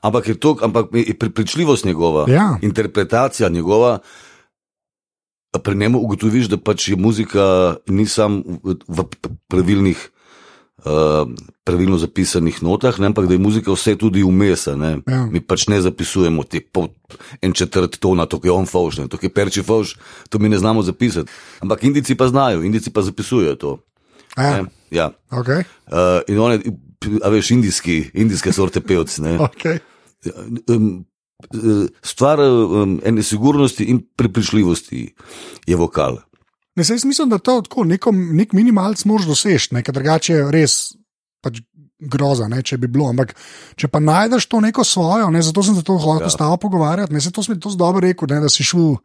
Ampak 0.00 0.28
je 0.28 0.34
to, 0.34 0.56
ampak 0.62 0.86
je 0.92 1.14
prepričljivost 1.14 1.84
njegova, 1.84 2.26
Ja. 2.28 2.58
interpretacija 2.62 3.48
njegova. 3.48 3.98
Pri 5.54 5.74
njemu 5.74 5.98
ugotoviš, 5.98 6.46
da 6.46 6.56
pač 6.56 6.88
je 6.88 6.96
muzika 6.96 7.42
ni 7.86 8.06
samo 8.06 8.42
v, 8.62 8.76
v 8.88 9.02
pravilnih, 9.48 9.98
uh, 10.78 11.26
pravilno 11.64 11.98
zapisanih 11.98 12.62
notah, 12.62 13.00
ne, 13.00 13.06
ampak 13.06 13.26
da 13.26 13.34
je 13.34 13.38
muzika 13.38 13.72
vse 13.72 13.96
tudi 13.96 14.22
vmes. 14.22 14.66
a 14.66 14.76
ne. 14.76 14.98
Ja. 15.06 15.26
Mi 15.26 15.40
pač 15.40 15.66
ne 15.66 15.80
zapisujemo 15.80 16.42
te 16.44 16.60
pol, 16.62 16.88
en 17.42 17.52
četrt 17.52 17.98
tona, 17.98 18.26
to 18.26 18.38
je 18.38 18.50
on 18.50 18.66
fauš, 18.66 18.98
ne, 18.98 19.08
to 19.08 19.18
je 19.20 19.28
perči 19.28 19.62
fauš, 19.62 19.96
to 20.28 20.38
mi 20.38 20.48
ne 20.48 20.58
znamo 20.58 20.82
zapisati. 20.82 21.30
Ampak 21.60 21.82
indici 21.82 22.14
pa 22.14 22.28
znajo, 22.28 22.62
indici 22.62 22.90
pa 22.90 23.02
zapisujejo 23.02 23.54
to. 23.56 23.78
Ja, 24.36 24.50
Ne, 24.52 24.64
ja. 24.90 25.10
okay, 25.30 25.64
Uh, 25.86 26.22
in 26.28 26.38
on 26.38 26.52
je, 26.52 26.60
a 27.24 27.28
veš, 27.28 27.50
indijski, 27.50 28.10
indijske 28.14 28.52
sorte 28.52 28.80
pevci. 28.80 29.22
ne. 29.22 29.38
okay. 29.38 29.78
Um, 30.68 31.06
eh, 31.54 31.86
Stvar 32.02 32.40
um, 32.40 33.00
ene 33.04 33.22
sigurnosti 33.22 33.84
in 33.84 34.02
prepričljivosti 34.16 35.14
je 35.66 35.76
vokal. 35.76 36.18
Ne, 36.76 36.84
jaz 36.88 37.04
mislim, 37.04 37.28
da 37.28 37.38
to 37.38 37.60
tako 37.60 37.84
neko, 37.84 38.12
nek 38.12 38.52
minimalc 38.52 39.04
moraš 39.04 39.26
doseči, 39.26 39.74
nekaj 39.74 39.92
drugače 39.92 40.34
je 40.34 40.50
res 40.50 40.76
pač 41.40 41.60
groza, 42.00 42.48
ne, 42.48 42.62
če 42.62 42.78
bi 42.80 42.88
bilo. 42.88 43.08
Ampak 43.10 43.34
če 43.76 43.88
pa 43.88 44.00
najdeš 44.00 44.46
to 44.48 44.60
neko 44.64 44.84
svojo, 44.84 45.30
ne, 45.30 45.42
zato 45.44 45.62
sem 45.62 45.76
se 45.76 45.84
to 45.84 45.98
hotel 45.98 46.28
Ja. 46.28 46.32
ja. 46.32 46.36
stavo 46.36 46.56
pogovarjati, 46.56 47.12
ne, 47.12 47.20
se 47.20 47.32
to 47.32 47.42
sem 47.42 47.60
to 47.60 47.74
dobro 47.76 48.00
rekel, 48.00 48.28
ne, 48.30 48.40
da 48.40 48.48
si 48.48 48.64
šel. 48.64 48.96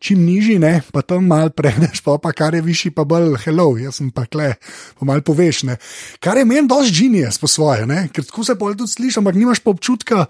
Čim 0.00 0.22
nižji, 0.24 0.56
ne, 0.58 0.80
pa 0.92 1.02
tam 1.04 1.26
malo 1.28 1.52
predeš, 1.52 2.00
pa, 2.00 2.14
pa 2.16 2.32
kar 2.32 2.54
je 2.56 2.62
višji, 2.64 2.90
pa 2.96 3.04
bolj 3.04 3.34
hello, 3.44 3.74
jaz 3.76 3.98
sem 4.00 4.08
pa 4.10 4.24
kle, 4.24 4.54
pa 4.96 5.04
malo 5.04 5.20
poveš. 5.20 5.62
Ne. 5.68 5.76
Kar 6.24 6.40
je 6.40 6.46
meni 6.48 6.64
dosti 6.68 6.94
genijs 7.02 7.36
po 7.38 7.44
svoje, 7.46 7.84
ne, 7.86 8.06
ker 8.08 8.24
tako 8.24 8.44
se 8.44 8.56
pol 8.56 8.72
tudi 8.74 8.88
slišiš, 8.90 9.20
ampak 9.20 9.36
nimaš 9.36 9.60
pa 9.60 9.70
občutka, 9.70 10.24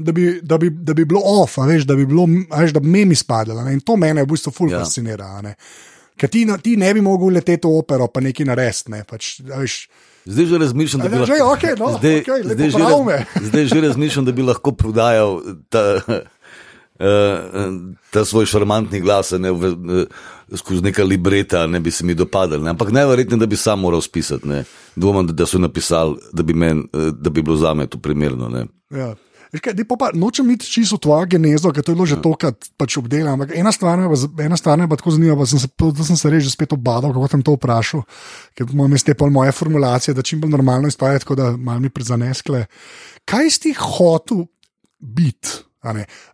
da 0.00 0.12
bi, 0.16 0.40
da 0.40 0.56
bi, 0.56 0.70
da 0.72 0.96
bi 0.96 1.04
bilo 1.04 1.20
off, 1.20 1.58
veš, 1.60 1.84
da 1.84 1.96
bi 1.96 2.08
bilo, 2.08 2.24
veš, 2.48 2.72
da 2.72 2.80
bi 2.80 2.88
memi 2.88 3.14
spadalo. 3.14 3.60
ne. 3.60 3.76
In 3.76 3.84
to 3.84 3.96
mene 4.00 4.24
v 4.24 4.32
bistvu 4.32 4.52
ful 4.52 4.72
Ja. 4.72 4.80
fascinira. 4.80 5.36
a 5.36 5.42
Ne. 5.42 5.54
Ker 6.16 6.28
ti, 6.28 6.46
ti 6.62 6.76
ne 6.76 6.88
bi 6.94 7.00
mogel 7.00 7.32
leteti 7.32 7.68
v 7.68 7.76
opero, 7.76 8.08
pa 8.08 8.20
nekaj 8.20 8.46
narediti. 8.46 8.90
Ne, 8.90 9.04
pač, 9.04 9.40
veš, 9.40 9.88
Zdaj 10.24 10.46
že 10.46 10.58
razmišljam, 10.58 11.00
da 11.00 11.08
bi 11.08 11.16
že, 11.24 11.36
okej, 11.42 11.74
no, 11.80 11.96
zdaj, 11.96 12.16
lepo 12.44 12.54
zdaj, 12.54 12.70
že 12.70 13.48
zdaj 13.48 13.64
že 13.66 13.78
razmišljam, 13.80 14.24
da 14.24 14.32
bi 14.32 14.42
lahko 14.42 14.72
prodajal 14.72 15.40
ta, 15.68 16.02
ta 18.10 18.24
svoj 18.24 18.46
šarmantni 18.46 19.00
glas 19.00 19.30
ne, 19.32 19.50
v, 19.50 19.70
uh, 19.70 20.58
skozi 20.58 20.82
neka 20.82 21.04
libreta, 21.04 21.66
ne 21.66 21.80
bi 21.80 21.90
se 21.90 22.04
mi 22.04 22.14
dopadali. 22.14 22.62
Ne. 22.62 22.70
Ampak 22.70 22.90
najverjetneje, 22.90 23.40
da 23.40 23.46
bi 23.46 23.56
sam 23.56 23.80
moral 23.80 24.00
spisati. 24.00 24.48
Ne. 24.48 24.64
Dvomam, 24.96 25.26
da, 25.26 25.32
da 25.32 25.46
so 25.46 25.58
napisali, 25.58 26.18
da 26.32 26.42
bi, 26.42 26.54
men, 26.54 26.84
da 27.12 27.30
bi 27.30 27.42
bilo 27.42 27.56
za 27.56 27.74
me 27.74 27.86
to 27.86 27.98
primerno. 27.98 28.48
Ne. 28.48 28.66
Ja. 28.90 29.14
Kaj, 29.50 29.74
daj 29.74 29.82
pa, 29.84 29.96
pa, 29.98 30.08
nočem 30.14 30.46
iti 30.50 30.62
čisto 30.62 30.94
v 30.94 31.02
tvojo 31.02 31.26
genezo, 31.26 31.72
ker 31.74 31.82
to 31.82 31.90
je 31.90 31.96
bilo 31.96 32.06
že 32.06 32.14
Ja. 32.14 32.22
tokrat 32.22 32.68
pač 32.78 32.94
obdelano. 32.96 33.34
Ampak 33.34 33.50
ena 33.50 33.72
stvar 33.72 33.98
me 33.98 34.06
z- 34.14 34.30
ena 34.38 34.54
stvar 34.54 34.78
me 34.78 34.86
pa 34.86 34.94
tako 34.94 35.10
zanima, 35.10 35.34
pa 35.34 35.42
sem 35.42 35.58
se, 35.58 35.66
da 35.66 36.04
sem 36.04 36.14
se 36.16 36.30
res 36.30 36.44
že 36.44 36.50
spet 36.50 36.70
obadal, 36.72 37.10
kako 37.10 37.26
sem 37.28 37.42
to 37.42 37.56
vprašal, 37.58 38.04
ker 38.54 38.70
imam 38.70 38.94
jaz 38.94 39.02
te 39.02 39.14
pol 39.14 39.26
moje 39.28 39.50
formulacije, 39.50 40.14
da 40.14 40.22
čim 40.22 40.38
bolj 40.38 40.50
normalno 40.50 40.86
izpade, 40.86 41.18
tako 41.18 41.34
da 41.34 41.56
malo 41.56 41.80
mi 41.80 41.90
prizaneskle. 41.90 42.66
Kaj 43.24 43.50
si 43.50 43.60
ti 43.60 43.70
hotel 43.74 44.46
biti? 45.00 45.66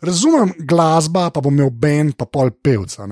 Razumem 0.02 0.52
glasba, 0.66 1.28
pa 1.30 1.40
bom 1.40 1.54
imel 1.54 1.70
bend, 1.70 2.16
pa 2.18 2.26
pol 2.26 2.50
pevca. 2.50 3.06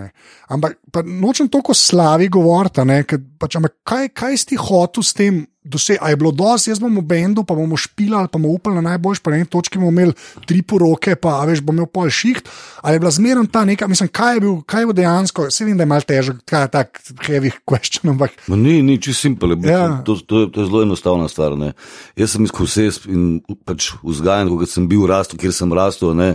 Ampak 0.50 0.78
pa 0.90 1.02
nočem 1.06 1.48
toliko 1.48 1.74
slavi 1.74 2.28
govoriti, 2.28 2.82
ker 3.06 3.22
pač, 3.38 3.58
ampak 3.60 3.76
kaj, 3.86 4.08
kaj 4.14 4.38
si 4.38 4.50
ti 4.52 4.58
hotel 4.58 5.06
s 5.06 5.14
tem? 5.14 5.44
Dose, 5.64 5.96
a 5.96 6.10
je 6.12 6.16
bilo 6.20 6.28
dosti, 6.28 6.68
jaz 6.70 6.78
bom 6.78 6.92
v 6.92 7.02
bendu, 7.08 7.40
pa 7.40 7.54
bomo 7.56 7.72
špilali, 7.76 8.28
pa 8.28 8.36
bomo 8.36 8.50
upali 8.52 8.76
na 8.76 8.82
najboljši, 8.90 9.22
pa 9.24 9.32
na 9.32 9.38
eni 9.38 9.46
točki 9.48 9.78
bomo 9.80 9.88
imeli 9.90 10.12
tri 10.44 10.60
poroke, 10.60 11.14
pa 11.16 11.38
veš, 11.48 11.62
bom 11.64 11.72
imel 11.78 11.86
pol 11.88 12.10
šiht. 12.12 12.50
Ali 12.84 12.96
je 12.96 13.00
bila 13.00 13.10
zmerno 13.10 13.46
ta 13.48 13.62
neka, 13.64 13.88
mislim, 13.88 14.10
kaj 14.12 14.36
je 14.36 14.42
bil, 14.44 14.58
kaj 14.68 14.82
je 14.82 14.86
bil 14.86 14.96
dejansko, 14.98 15.46
se 15.50 15.64
vem, 15.64 15.76
da 15.76 15.86
je 15.86 15.88
mal 15.88 16.04
težek, 16.04 16.42
je 16.44 16.68
tak 16.68 17.00
heavy 17.24 17.48
question, 17.64 18.10
ampak 18.12 18.36
Ma 18.48 18.56
ni, 18.56 18.82
ni 18.82 18.98
čisto 19.00 19.24
simpel. 19.24 19.56
Ja. 19.64 20.02
To, 20.04 20.18
to, 20.20 20.40
je- 20.44 20.50
to 20.52 20.60
je 20.60 20.66
zelo 20.68 20.82
enostavna 20.84 21.28
stvar. 21.32 21.56
Ne. 21.56 21.72
Jaz 22.16 22.36
sem 22.36 22.44
izkusen 22.44 22.92
in 23.08 23.24
pač 23.64 23.94
vzgajan, 24.04 24.52
kot 24.52 24.68
sem 24.68 24.84
bil 24.88 25.06
rastel, 25.08 25.40
kjer 25.40 25.52
sem 25.56 25.72
rastel. 25.72 26.12
Ne. 26.12 26.34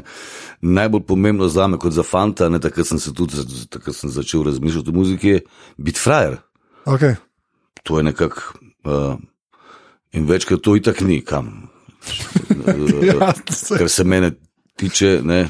Najbolj 0.65 1.05
pomembno 1.05 1.45
za 1.47 1.67
me, 1.69 1.77
kot 1.77 1.93
za 1.93 2.01
fanta, 2.03 2.49
ne, 2.49 2.57
takrat 2.59 2.87
sem 2.89 2.97
se 2.99 3.13
tudi 3.13 3.37
takrat 3.69 3.93
sem 3.95 4.09
začel 4.09 4.41
razmišljati 4.49 4.89
o 4.89 4.97
muziki, 4.97 5.37
biti 5.77 6.01
frajer. 6.01 6.41
okay. 6.89 7.15
To 7.85 7.97
je 8.01 8.03
nekako. 8.09 8.68
Uh, 8.89 9.17
in 10.11 10.25
večkrat 10.25 10.61
to 10.61 10.73
itak 10.75 11.01
ni 11.01 11.21
kam. 11.21 11.69
Ja, 13.03 13.33
se- 13.49 13.77
Kar 13.77 13.89
se 13.89 14.03
mene 14.03 14.31
tiče. 14.75 15.19
Ne. 15.23 15.49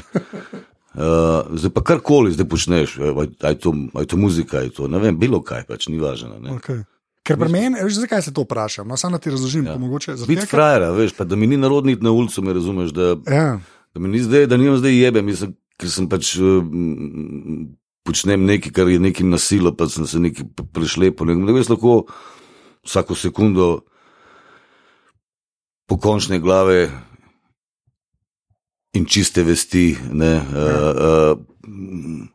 Uh, 0.90 1.46
zdaj 1.54 1.70
pa 1.70 1.82
karkoli 1.82 2.32
zdaj 2.32 2.48
počneš, 2.48 2.96
aj 3.40 3.54
to, 3.56 3.70
aj 3.94 4.06
to 4.06 4.16
muzika, 4.16 4.58
aj 4.58 4.70
to, 4.70 4.88
ne 4.88 4.98
vem, 4.98 5.14
bilo 5.14 5.38
kaj, 5.40 5.62
pač 5.64 5.86
ni 5.88 5.98
važno. 5.98 6.38
ne. 6.40 6.50
okay. 6.52 6.82
Ker 7.22 7.38
pri 7.38 7.48
meni, 7.48 7.78
veš, 7.78 8.00
zakaj 8.00 8.22
se 8.22 8.32
to 8.32 8.42
vprašam? 8.42 8.88
No, 8.88 8.96
samo 8.96 9.18
ti 9.18 9.30
razložim, 9.30 9.66
ja. 9.66 9.76
mogoče 9.78 10.16
Biti 10.26 10.46
frajer, 10.46 10.88
veš, 10.90 11.12
pa 11.14 11.24
da 11.24 11.36
mi 11.36 11.46
ni 11.46 11.56
narodni 11.56 11.94
na 12.00 12.10
ulicu, 12.10 12.42
me 12.42 12.52
razumeš, 12.52 12.90
da, 12.90 13.14
Ja. 13.28 13.60
da 13.94 14.00
mi 14.00 14.08
ni 14.08 14.18
zdaj, 14.18 14.46
da 14.46 14.56
nimam 14.56 14.78
zdaj 14.78 14.98
jebe, 14.98 15.22
mislim, 15.22 15.52
ker 15.78 15.90
sem 15.90 16.08
pač 16.08 16.34
uh, 16.36 16.64
počnem 18.02 18.44
nekaj, 18.44 18.72
kar 18.72 18.88
je 18.88 18.98
nekim 18.98 19.30
nasilo, 19.30 19.70
pa 19.70 19.86
sem 19.88 20.06
se 20.06 20.18
nekaj 20.18 20.48
prešlepil. 20.72 21.26
Ne, 21.26 21.34
ne 21.36 21.52
veš, 21.52 21.68
lahko 21.68 22.00
vsako 22.86 23.14
sekundo 23.14 23.68
pokončne 25.90 26.38
glave 26.38 26.88
in 28.94 29.06
čiste 29.06 29.42
vesti, 29.46 29.96
ne, 30.12 30.32
uh, 30.36 31.34
uh, 31.34 32.26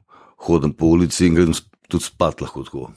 hodim 0.45 0.73
po 0.73 0.93
ulici 0.95 1.27
in 1.27 1.35
grem 1.35 1.53
tudi 1.87 2.05
spat 2.05 2.41
lahko 2.41 2.63
tako. 2.63 2.91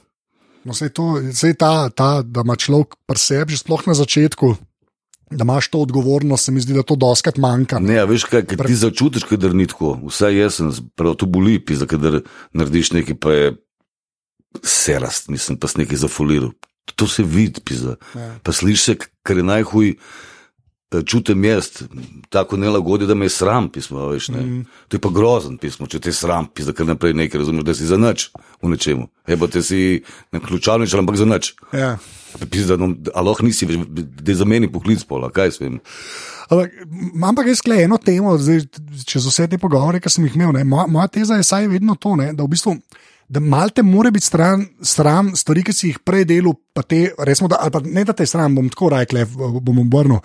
No, 0.67 0.75
sej 0.75 0.91
to, 0.95 1.19
sej 1.33 1.55
ta, 1.59 1.89
ta, 1.89 2.19
da 2.23 2.43
ima 2.43 2.55
človek 2.59 2.99
pri 3.07 3.19
sebi, 3.19 3.55
že 3.55 3.63
sploh 3.63 3.85
na 3.87 3.95
začetku, 3.95 4.51
da 5.31 5.45
imaš 5.47 5.69
to 5.71 5.81
odgovornost, 5.85 6.49
se 6.49 6.51
mi 6.51 6.61
zdi, 6.61 6.75
da 6.75 6.83
to 6.83 6.97
doskrat 6.99 7.39
manjka. 7.39 7.79
Ne, 7.79 7.99
a 8.01 8.07
veš 8.09 8.27
kaj, 8.27 8.43
ker 8.49 8.65
ti 8.67 8.75
začutiš, 8.75 9.27
kadar 9.29 9.55
ni 9.55 9.67
tako. 9.69 9.95
Vsaj 10.09 10.35
jaz 10.35 10.59
sem, 10.59 10.71
prav 10.99 11.15
to 11.19 11.29
boli, 11.29 11.59
pisa, 11.63 11.87
kadar 11.89 12.21
narediš 12.51 12.91
nekaj, 12.97 13.19
pa 13.21 13.35
je 13.35 13.51
serast, 14.65 15.29
mislim, 15.31 15.59
pa 15.61 15.69
si 15.71 15.79
nekaj 15.83 16.03
zafuliral. 16.03 16.51
To 16.95 17.07
se 17.07 17.23
vidi, 17.23 17.61
pisa. 17.65 17.95
Ja. 18.15 18.35
Pa 18.43 18.51
slišiš 18.51 18.83
se, 18.83 18.97
kar 19.23 19.37
je 19.37 19.43
najhuj. 19.43 19.95
eh, 20.91 21.03
čutim 21.05 21.43
jaz, 21.45 21.69
tako 22.29 22.57
nelagodje, 22.57 23.07
da 23.07 23.13
me 23.13 23.25
je 23.25 23.29
sram 23.29 23.69
pismo. 23.69 24.07
Veš, 24.07 24.29
mm. 24.29 24.63
To 24.87 24.97
je 24.97 25.01
pa 25.01 25.09
grozen 25.13 25.57
pismo, 25.57 25.87
če 25.87 25.99
te 25.99 26.13
sram, 26.13 26.47
pisa 26.49 26.73
kar 26.73 26.87
naprej 26.89 27.13
nekaj, 27.13 27.39
razumeš, 27.39 27.63
da 27.63 27.73
si 27.73 27.85
za 27.85 27.97
nič 27.97 28.31
v 28.61 28.69
nečemu. 28.73 29.05
Ebo 29.27 29.47
te 29.47 29.61
si 29.61 30.01
na 30.31 30.39
ključavnič, 30.39 30.93
ampak 30.93 31.15
za 31.15 31.25
nič. 31.29 31.53
Ja. 31.73 31.97
Pisa, 32.49 32.77
no, 32.77 32.95
aloh 33.13 33.37
nisi, 33.41 33.65
več, 33.69 33.85
da 33.89 34.31
je 34.31 34.35
za 34.35 34.45
meni 34.45 34.71
poklic 34.71 35.03
pola, 35.05 35.29
kaj 35.29 35.51
s 35.51 35.61
tem. 35.61 35.79
Ampak, 36.49 36.73
imam 37.13 37.35
pa 37.37 37.45
res 37.45 37.61
eno 37.69 37.97
temo, 37.97 38.33
zdaj, 38.37 38.65
čez 39.05 39.25
vse 39.29 39.47
te 39.47 39.57
pogovore, 39.61 40.01
ki 40.01 40.09
sem 40.09 40.25
jih 40.25 40.35
imel. 40.35 40.51
ne. 40.57 40.63
Moja, 40.63 40.87
moja 40.87 41.07
teza 41.07 41.37
je 41.37 41.45
saj 41.45 41.67
vedno 41.67 41.95
to, 41.95 42.15
ne, 42.15 42.33
da 42.33 42.43
v 42.43 42.49
bistvu. 42.49 42.73
Da 43.29 43.39
malte 43.39 43.83
mora 43.85 44.09
biti 44.09 44.25
stran, 44.25 44.63
stran 44.81 45.35
stvari, 45.37 45.61
ki 45.63 45.73
si 45.73 45.91
jih 45.91 45.99
prej 46.01 46.23
delal, 46.25 46.55
pa 46.73 46.81
te, 46.81 47.11
resmo, 47.25 47.45
da, 47.51 47.59
ali 47.61 47.73
pa 47.75 47.81
ne 47.85 48.03
da 48.03 48.15
te 48.17 48.25
stran, 48.25 48.55
bom 48.57 48.71
tako 48.73 48.89
rekel, 48.95 49.21
bom 49.61 49.83
obrnil, 49.83 50.17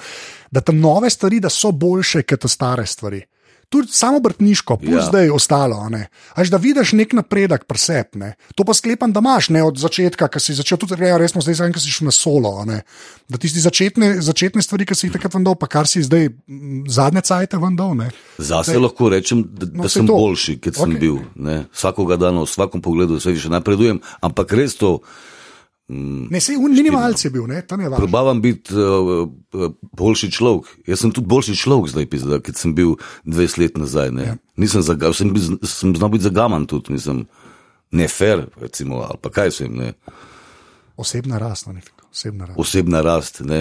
da 0.51 0.63
te 0.65 0.73
nove 0.73 1.11
stvari, 1.13 1.43
da 1.45 1.53
so 1.53 1.73
boljše 1.73 2.23
kot 2.25 2.47
te 2.47 2.49
stare 2.49 2.87
stvari. 2.89 3.21
Tudi 3.75 3.91
samo 3.91 4.21
vrtniško, 4.21 4.77
plus 4.77 4.87
Ja. 4.89 4.97
ja. 4.97 5.05
zdaj 5.05 5.31
ostalo. 5.31 5.83
Až 6.33 6.47
da 6.47 6.57
vidiš 6.57 6.93
nek 6.93 7.11
napredek 7.13 7.67
pri 7.67 7.75
sebi. 7.77 8.15
ne. 8.15 8.29
To 8.55 8.63
pa 8.63 8.71
sklepam, 8.71 9.11
da 9.11 9.19
imaš 9.19 9.51
ne, 9.51 9.63
od 9.63 9.75
začetka, 9.75 10.29
ki 10.29 10.39
si 10.39 10.55
začel 10.55 10.79
tudi 10.79 10.95
reči, 10.95 11.19
resno 11.19 11.43
zdaj, 11.43 11.73
ki 11.73 11.81
si 11.81 11.91
šel 11.91 12.07
na 12.07 12.15
solo. 12.15 12.63
Da 13.27 13.35
tisti 13.35 13.59
začetne, 13.59 14.23
začetne 14.23 14.63
stvari, 14.63 14.87
ki 14.87 14.95
si 14.95 15.07
jih 15.07 15.13
takrat 15.13 15.35
vendal, 15.35 15.59
pa 15.59 15.67
kar 15.67 15.85
si 15.85 15.99
zdaj 16.01 16.31
zadnje 16.87 17.23
cajte 17.23 17.59
vendal. 17.59 17.99
Zase 18.39 18.79
lahko 18.79 19.11
rečem, 19.11 19.43
da, 19.45 19.67
No, 19.67 19.83
da 19.83 19.89
sem 19.89 20.07
to. 20.07 20.15
boljši, 20.15 20.61
kot 20.61 20.75
sem 20.77 20.91
Okej. 20.91 21.01
bil. 21.01 21.17
Ne. 21.35 21.67
Vsakoga 21.73 22.15
dana, 22.17 22.41
v 22.41 22.47
vsakem 22.47 22.79
pogledu, 22.79 23.19
vse 23.19 23.35
še 23.35 23.51
napredujem, 23.51 23.99
ampak 24.21 24.53
res 24.53 24.77
to. 24.77 25.03
Ne, 25.89 26.41
sej 26.41 26.57
un 26.57 26.73
minimalc 26.73 27.21
je 27.21 27.29
bil, 27.31 27.45
ne, 27.45 27.59
tam 27.69 27.83
je 27.83 27.91
važno. 27.93 28.07
Probavam 28.07 28.39
biti 28.41 28.73
uh, 28.73 29.29
boljši 29.93 30.31
človek. 30.33 30.71
Jaz 30.89 31.03
sem 31.05 31.13
tudi 31.13 31.29
boljši 31.29 31.57
človek 31.61 31.91
zdaj, 31.93 32.07
pizda, 32.09 32.39
kot 32.41 32.57
sem 32.57 32.73
bil 32.75 32.95
20 33.29 33.59
let 33.61 33.77
nazaj. 33.77 34.09
Ja. 34.25 34.37
Nisem 34.57 34.85
zaga, 34.87 35.13
sem, 35.13 35.35
bil, 35.35 35.59
sem 35.69 35.93
znal 35.93 36.15
biti 36.15 36.25
zagaman 36.25 36.65
tudi, 36.71 36.97
nisem 36.97 37.27
ne 37.93 38.09
fair, 38.09 38.47
recimo, 38.61 39.03
ali 39.05 39.21
pa 39.21 39.29
kaj 39.35 39.53
sem, 39.61 39.77
ne. 39.77 39.93
Osebna 40.97 41.39
rast, 41.43 41.67
no, 41.69 41.77
nekako, 41.77 42.09
osebna 42.09 42.49
rast. 42.49 42.59
osebna 42.65 43.03
rast. 43.05 43.43
Ne. 43.45 43.61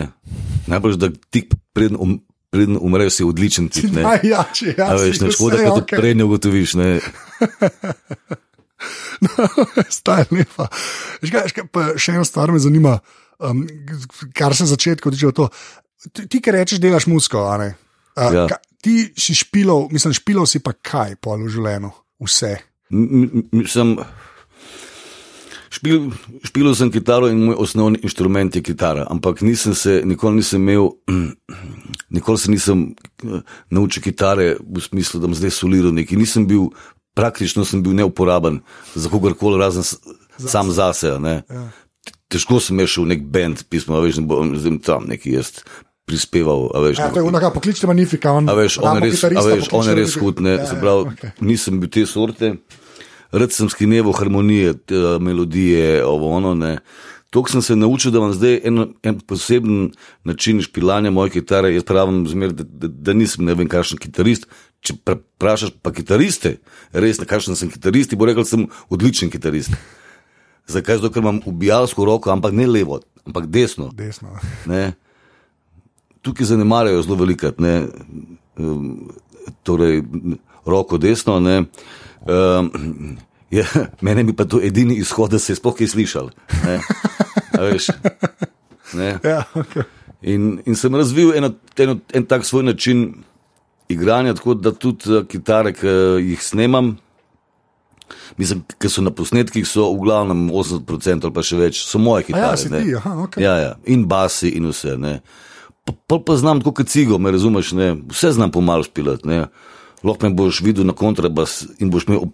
Najbolj, 0.71 0.95
da 1.01 1.11
tik 1.33 1.51
preden, 1.75 1.97
um, 1.99 2.15
preden 2.53 2.79
umreš, 2.79 3.19
si 3.19 3.27
odličen 3.27 3.67
tip. 3.67 3.91
Ne. 3.91 4.05
Najjači, 4.07 4.71
ja, 4.77 4.93
A 4.93 4.95
veš, 4.95 5.19
ne 5.25 5.31
škoda, 5.33 5.59
da 5.59 5.75
okej. 5.75 5.99
prej 5.99 6.15
ne 6.15 6.23
ugotoviš. 6.23 6.79
Ne. 6.79 6.89
Staj 9.99 10.25
lepa. 10.31 10.67
Veš 11.21 11.31
kaj, 11.31 11.43
veš 11.47 11.53
kaj, 11.57 11.67
pa 11.71 11.85
še 11.97 12.15
ena 12.17 12.25
stvar 12.27 12.51
me 12.51 12.59
zanima, 12.59 12.97
um, 13.39 13.63
kar 14.35 14.55
se 14.55 14.67
začetka 14.69 15.11
tiče. 15.13 15.31
Ti, 16.11 16.25
ti 16.27 16.41
ki 16.43 16.51
rečeš, 16.51 16.81
delaš 16.83 17.07
musko, 17.07 17.45
a 17.47 17.57
ne? 17.61 17.69
A, 18.19 18.29
Ja. 18.35 18.43
ka, 18.51 18.59
ti 18.83 19.07
si 19.17 19.33
špilov, 19.33 19.87
mislim, 19.95 20.13
špilov 20.13 20.45
si 20.51 20.59
pa 20.59 20.73
kaj 20.75 21.15
pol 21.23 21.45
v 21.47 21.53
življenju? 21.55 21.91
Vse. 22.23 22.53
M- 22.91 23.47
m- 23.49 23.65
Sem, 23.65 23.95
špil, 25.73 26.11
špilil 26.45 26.75
sem 26.77 26.91
kitaro 26.93 27.27
in 27.31 27.39
moj 27.47 27.57
osnovni 27.63 27.99
inštrument 28.05 28.53
je 28.55 28.61
kitara, 28.61 29.07
ampak 29.09 29.41
nisem 29.41 29.73
se, 29.73 30.01
nikoli 30.05 30.43
nisem 30.43 30.61
imel, 30.61 30.91
nikoli 32.15 32.37
se 32.37 32.51
nisem 32.51 32.83
eh, 33.25 33.41
naučil 33.73 34.03
kitare 34.05 34.57
v 34.61 34.83
smislu, 34.83 35.19
da 35.23 35.27
bom 35.27 35.35
zdaj 35.35 35.55
soliral 35.55 35.95
nekaj. 35.95 36.19
Nisem 36.19 36.45
bil, 36.47 36.69
praktično 37.13 37.65
sem 37.65 37.83
bil 37.83 37.93
neuporaben 37.93 38.59
za 38.95 39.09
kogarkoli, 39.09 39.59
razen 39.59 39.83
s- 39.83 39.97
sam 40.37 40.71
zase. 40.71 41.19
ne. 41.19 41.43
Ja. 41.49 41.69
Težko 42.27 42.59
sem 42.59 42.79
šel 42.79 43.03
v 43.03 43.07
nek 43.07 43.21
bend, 43.23 43.63
pismo, 43.69 44.01
veš, 44.01 44.17
ne 44.17 44.25
bom 44.25 44.53
tam 44.79 45.05
neki 45.07 45.31
jaz 45.31 45.61
prispeval. 46.05 46.71
a 46.73 46.79
Veš, 46.79 46.97
Ja, 46.99 47.09
to 47.09 47.19
je 47.19 47.23
unaka 47.23 47.51
poklična 47.51 47.87
manifika. 47.87 48.31
On, 48.31 48.49
A 48.49 48.53
veš, 48.53 48.79
on 48.81 48.97
je 48.97 49.01
res, 49.01 49.23
a 49.23 49.29
veš, 49.41 49.69
on 49.71 49.87
je 49.87 49.95
res 49.95 50.15
hud, 50.15 50.41
ne, 50.41 50.49
Ja, 50.51 50.65
se 50.65 50.75
pravi, 50.75 51.05
okay. 51.05 51.31
nisem 51.39 51.79
bil 51.79 51.89
te 51.89 52.05
sorte, 52.05 52.55
rad 53.31 53.51
sem 53.51 53.69
skineval 53.69 54.13
harmonije, 54.13 54.73
te, 54.75 54.95
melodije, 55.19 56.03
ovo 56.05 56.29
ono, 56.31 56.53
ne. 56.55 56.79
To 57.29 57.41
sem 57.47 57.61
se 57.61 57.75
naučil, 57.75 58.11
da 58.11 58.17
imam 58.19 58.33
zdaj 58.33 58.61
en, 58.63 58.93
en 59.03 59.19
poseben 59.19 59.91
način 60.23 60.61
špilanja 60.61 61.09
moje 61.11 61.29
kitare. 61.31 61.73
Jaz 61.73 61.83
pravim, 61.83 62.27
zmer, 62.27 62.51
da, 62.51 62.63
da, 62.63 62.87
da 62.87 63.13
nisem 63.13 63.45
ne 63.45 63.53
vem, 63.53 63.67
kakšen 63.67 63.97
kitarist. 63.97 64.45
Če 64.83 64.97
pra- 64.99 65.15
vprašaš 65.15 65.77
pa 65.81 65.93
kitariste, 65.95 66.57
res 66.91 67.19
ne 67.19 67.25
kakšen 67.25 67.55
sem 67.55 67.69
kitarist, 67.71 68.15
bo 68.19 68.27
rekel, 68.27 68.43
da 68.43 68.49
sem 68.49 68.65
odličen 68.91 69.31
kitarist. 69.31 69.71
Zakaj? 70.67 70.99
Zato, 70.99 71.11
ker 71.13 71.23
imam 71.23 71.39
ubijalsko 71.47 72.05
roko, 72.07 72.31
ampak 72.31 72.51
ne 72.55 72.67
levo, 72.67 72.99
ampak 73.27 73.47
desno. 73.51 73.89
Desno. 73.95 74.35
Ne. 74.67 74.93
Tukaj 76.23 76.51
zanemarjajo 76.51 77.01
zelo 77.03 77.17
velikrat, 77.19 77.59
ne, 77.59 77.87
torej 79.63 80.03
roko 80.65 80.97
desno. 80.97 81.39
Ne, 81.43 81.65
um, 82.27 83.17
je, 83.51 83.65
mene 84.01 84.23
bi 84.23 84.35
pa 84.35 84.45
to 84.47 84.61
edini 84.63 84.95
izhod, 85.03 85.31
da 85.31 85.39
se 85.39 85.51
je 85.51 85.59
sploh 85.59 85.75
kaj 85.75 85.91
slišal. 85.95 86.31
Ne, 86.63 86.79
a 87.59 87.65
veš, 87.67 87.89
ne. 88.99 89.17
Ja, 89.23 89.43
okay. 89.55 89.87
In, 90.23 90.61
in 90.65 90.79
sem 90.79 90.95
razvil 90.95 91.33
eno, 91.35 91.51
eno, 91.75 91.97
en 92.15 92.25
tak 92.25 92.45
svoj 92.47 92.63
način 92.63 93.09
igranja, 93.89 94.33
tako 94.33 94.53
da 94.53 94.71
tudi 94.71 95.17
eh, 95.17 95.25
kitare, 95.29 95.73
ki 95.73 95.87
jih 96.29 96.43
snemam, 96.43 96.97
mislim, 98.37 98.63
ki 98.79 98.89
so 98.89 99.01
na 99.01 99.11
posnetkih, 99.11 99.65
so 99.67 99.89
v 99.93 100.03
glavnem 100.05 100.47
80% 100.51 101.27
ali 101.27 101.33
pa 101.33 101.43
še 101.45 101.57
več, 101.59 101.81
so 101.87 101.99
moje 102.01 102.23
A 102.23 102.27
kitare. 102.27 102.51
ja, 102.53 102.57
si 102.57 102.69
ne. 102.69 102.83
ti, 102.83 102.95
aha, 102.95 103.15
ok. 103.25 103.37
Ja, 103.41 103.55
ja, 103.61 103.73
in 103.85 104.05
basi, 104.09 104.53
in 104.57 104.69
vse. 104.71 104.97
Ne. 104.97 105.19
Pa, 106.07 106.19
pa, 106.19 106.35
znam 106.39 106.61
tako 106.63 106.79
kot 106.79 106.87
cigo, 106.89 107.19
me 107.19 107.31
razumeš, 107.31 107.73
ne. 107.77 107.93
vse 108.11 108.31
znam 108.31 108.51
pomalo 108.51 108.83
špilati. 108.83 109.27
ne. 109.27 109.45
Lahko 110.03 110.27
me 110.29 110.35
boš 110.35 110.61
videl 110.61 110.85
na 110.85 110.93
kontrabas 110.93 111.63
in 111.79 111.91
boš 111.91 112.07
imel 112.07 112.25
ob, 112.25 112.31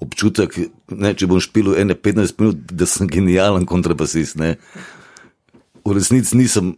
občutek, 0.00 0.54
ne, 0.88 1.12
če 1.14 1.26
bom 1.28 1.40
špilil 1.40 1.76
ene 1.76 1.94
15 1.94 2.38
minut, 2.40 2.56
da 2.72 2.86
sem 2.88 3.08
genijalen 3.08 3.66
kontrabasist. 3.68 4.38
Ne. 4.40 4.54
V 5.84 5.92
resnici 5.96 6.36
nisem, 6.36 6.74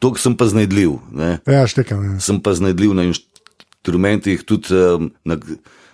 to 0.00 0.14
sem 0.16 0.36
pa 0.36 0.48
znajdljiv. 0.48 0.94
Ne. 1.12 1.38
Ja, 1.44 1.66
štekam. 1.68 2.04
Ja. 2.04 2.14
Sem 2.24 2.40
pa 2.40 2.54
znajdljiv 2.56 2.94
na 2.96 3.04
inštrumentih, 3.88 4.44
tudi, 4.44 4.74
um, 4.74 5.10
na, 5.24 5.38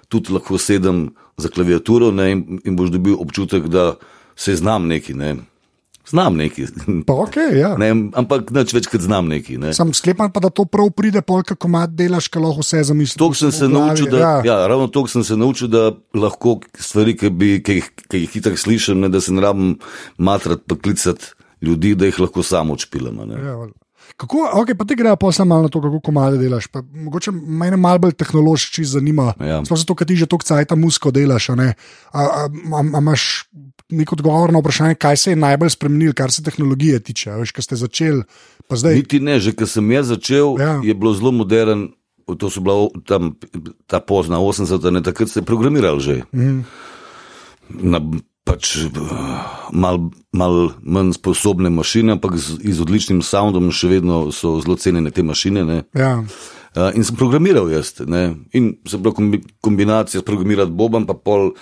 tudi 0.09 0.35
lahko 0.35 0.59
sedem 0.59 1.15
za 1.39 1.49
klaviaturo 1.49 2.11
ne, 2.11 2.33
in, 2.33 2.61
in 2.65 2.77
boš 2.77 2.91
dobil 2.91 3.15
občutek, 3.19 3.71
da 3.71 3.95
se 4.37 4.57
znam 4.57 4.87
neki. 4.87 5.15
Ne. 5.15 5.37
Znam 6.11 6.37
neki. 6.37 6.67
Pa 7.07 7.15
ok, 7.15 7.37
ja. 7.55 7.77
Ne, 7.81 8.11
ampak 8.13 8.51
nič 8.53 8.75
več 8.75 8.91
kot 8.93 9.01
znam 9.01 9.31
neki. 9.31 9.57
Ne. 9.59 9.73
Sam 9.75 9.95
sklepam 9.97 10.33
pa, 10.35 10.43
da 10.43 10.51
to 10.53 10.67
prav 10.69 10.91
pride, 10.93 11.23
polk, 11.25 11.55
ko 11.57 11.71
imaš 11.71 11.95
delaš, 11.97 12.29
ko 12.29 12.43
lahko 12.45 12.65
vse 12.67 12.83
zamisliš. 12.91 13.21
To 13.23 13.31
sem 13.33 13.55
se 13.55 13.69
naučil, 13.71 14.11
da, 14.13 14.19
ja. 14.19 14.35
ja. 14.45 14.59
Ravno 14.69 14.91
to 14.93 15.07
sem 15.09 15.25
se 15.25 15.39
naučil, 15.39 15.71
da 15.73 15.95
lahko 16.13 16.59
stvari, 16.77 17.17
ki, 17.17 17.31
bi, 17.31 17.55
ki, 17.65 17.79
jih, 17.81 17.89
ki 18.11 18.21
jih 18.27 18.37
hitro 18.37 18.59
slišim, 18.59 19.01
ne, 19.01 19.09
da 19.09 19.23
se 19.25 19.33
ne 19.33 19.47
rabim 19.47 19.79
matrat, 20.19 20.67
pa 20.69 20.77
klicati 20.77 21.33
ljudi, 21.65 21.95
da 21.97 22.11
jih 22.11 22.21
lahko 22.27 22.45
samo 22.45 22.77
odšpilam. 22.77 23.25
Ja. 23.33 23.57
Kako, 24.17 24.47
okay, 24.63 24.79
pa 24.79 24.87
ti 24.87 24.95
grejo 24.95 25.17
posebej 25.19 25.49
malo 25.49 25.67
na 25.67 25.69
to, 25.69 25.81
kako 25.83 25.99
komade 26.01 26.39
delaš. 26.39 26.69
Pa, 26.71 26.83
mogoče 26.87 27.33
me 27.35 27.71
malo 27.77 27.99
bolj 27.99 28.13
tehnološki 28.15 28.85
zanima. 28.87 29.33
Ja. 29.43 29.59
Sploh 29.67 29.81
zato, 29.83 29.97
ker 29.99 30.07
ti 30.07 30.15
že 30.17 30.29
toliko 30.31 30.47
cajta 30.47 30.79
musko 30.79 31.11
delaš. 31.11 31.51
a. 31.51 31.55
A, 31.59 31.73
a, 32.13 32.23
a, 32.47 32.81
a 32.95 32.99
imaš 33.03 33.51
nek 33.91 34.13
odgovor 34.13 34.53
na 34.53 34.63
vprašanje, 34.63 34.95
kaj 34.95 35.17
se 35.17 35.31
je 35.35 35.37
najbolj 35.37 35.71
spremenilo, 35.75 36.15
kar 36.15 36.31
se 36.31 36.43
tehnologije 36.43 37.01
tiče? 37.01 37.31
Veš, 37.43 37.53
kaj 37.53 37.63
ste 37.63 37.77
začeli, 37.77 38.23
pa 38.69 38.77
zdaj. 38.79 38.95
Niti 39.03 39.21
ne, 39.21 39.41
že 39.41 39.53
ko 39.53 39.67
sem 39.67 39.91
jaz 39.91 40.09
začel, 40.15 40.55
Ja. 40.63 40.79
je 40.85 40.95
bilo 40.95 41.15
zelo 41.15 41.33
modern. 41.33 41.89
To 42.25 42.49
so 42.49 42.63
bila 42.65 42.89
tam 43.05 43.35
ta 43.87 44.01
pozna 44.01 44.39
80-ta, 44.41 44.89
ne 44.89 45.03
takrat 45.05 45.29
ste 45.29 45.43
programirali 45.45 46.01
že. 46.01 46.15
Mm. 46.33 46.65
Na, 47.69 48.01
pač 48.45 48.77
mal, 49.73 49.99
mal 50.33 50.59
manj 50.81 51.15
sposobne 51.17 51.71
mašine, 51.73 52.17
ampak 52.17 52.37
z, 52.37 52.61
z 52.61 52.83
odličnim 52.85 53.23
soundom, 53.25 53.73
še 53.73 53.91
vedno 53.91 54.29
so 54.33 54.59
zelo 54.65 54.77
cenjene 54.81 55.13
te 55.15 55.25
mašine. 55.25 55.65
Ne. 55.65 55.79
Ja. 55.97 56.21
Uh, 56.75 56.91
in 56.99 57.07
sem 57.07 57.17
programiral 57.17 57.71
jaz. 57.73 57.95
Ne? 58.05 58.35
In 58.53 58.75
se 58.89 58.99
pravi 58.99 59.17
kombi, 59.17 59.43
kombinacija, 59.65 60.25
programirati 60.27 60.75
boben, 60.75 61.07
pa 61.09 61.17
pol 61.17 61.55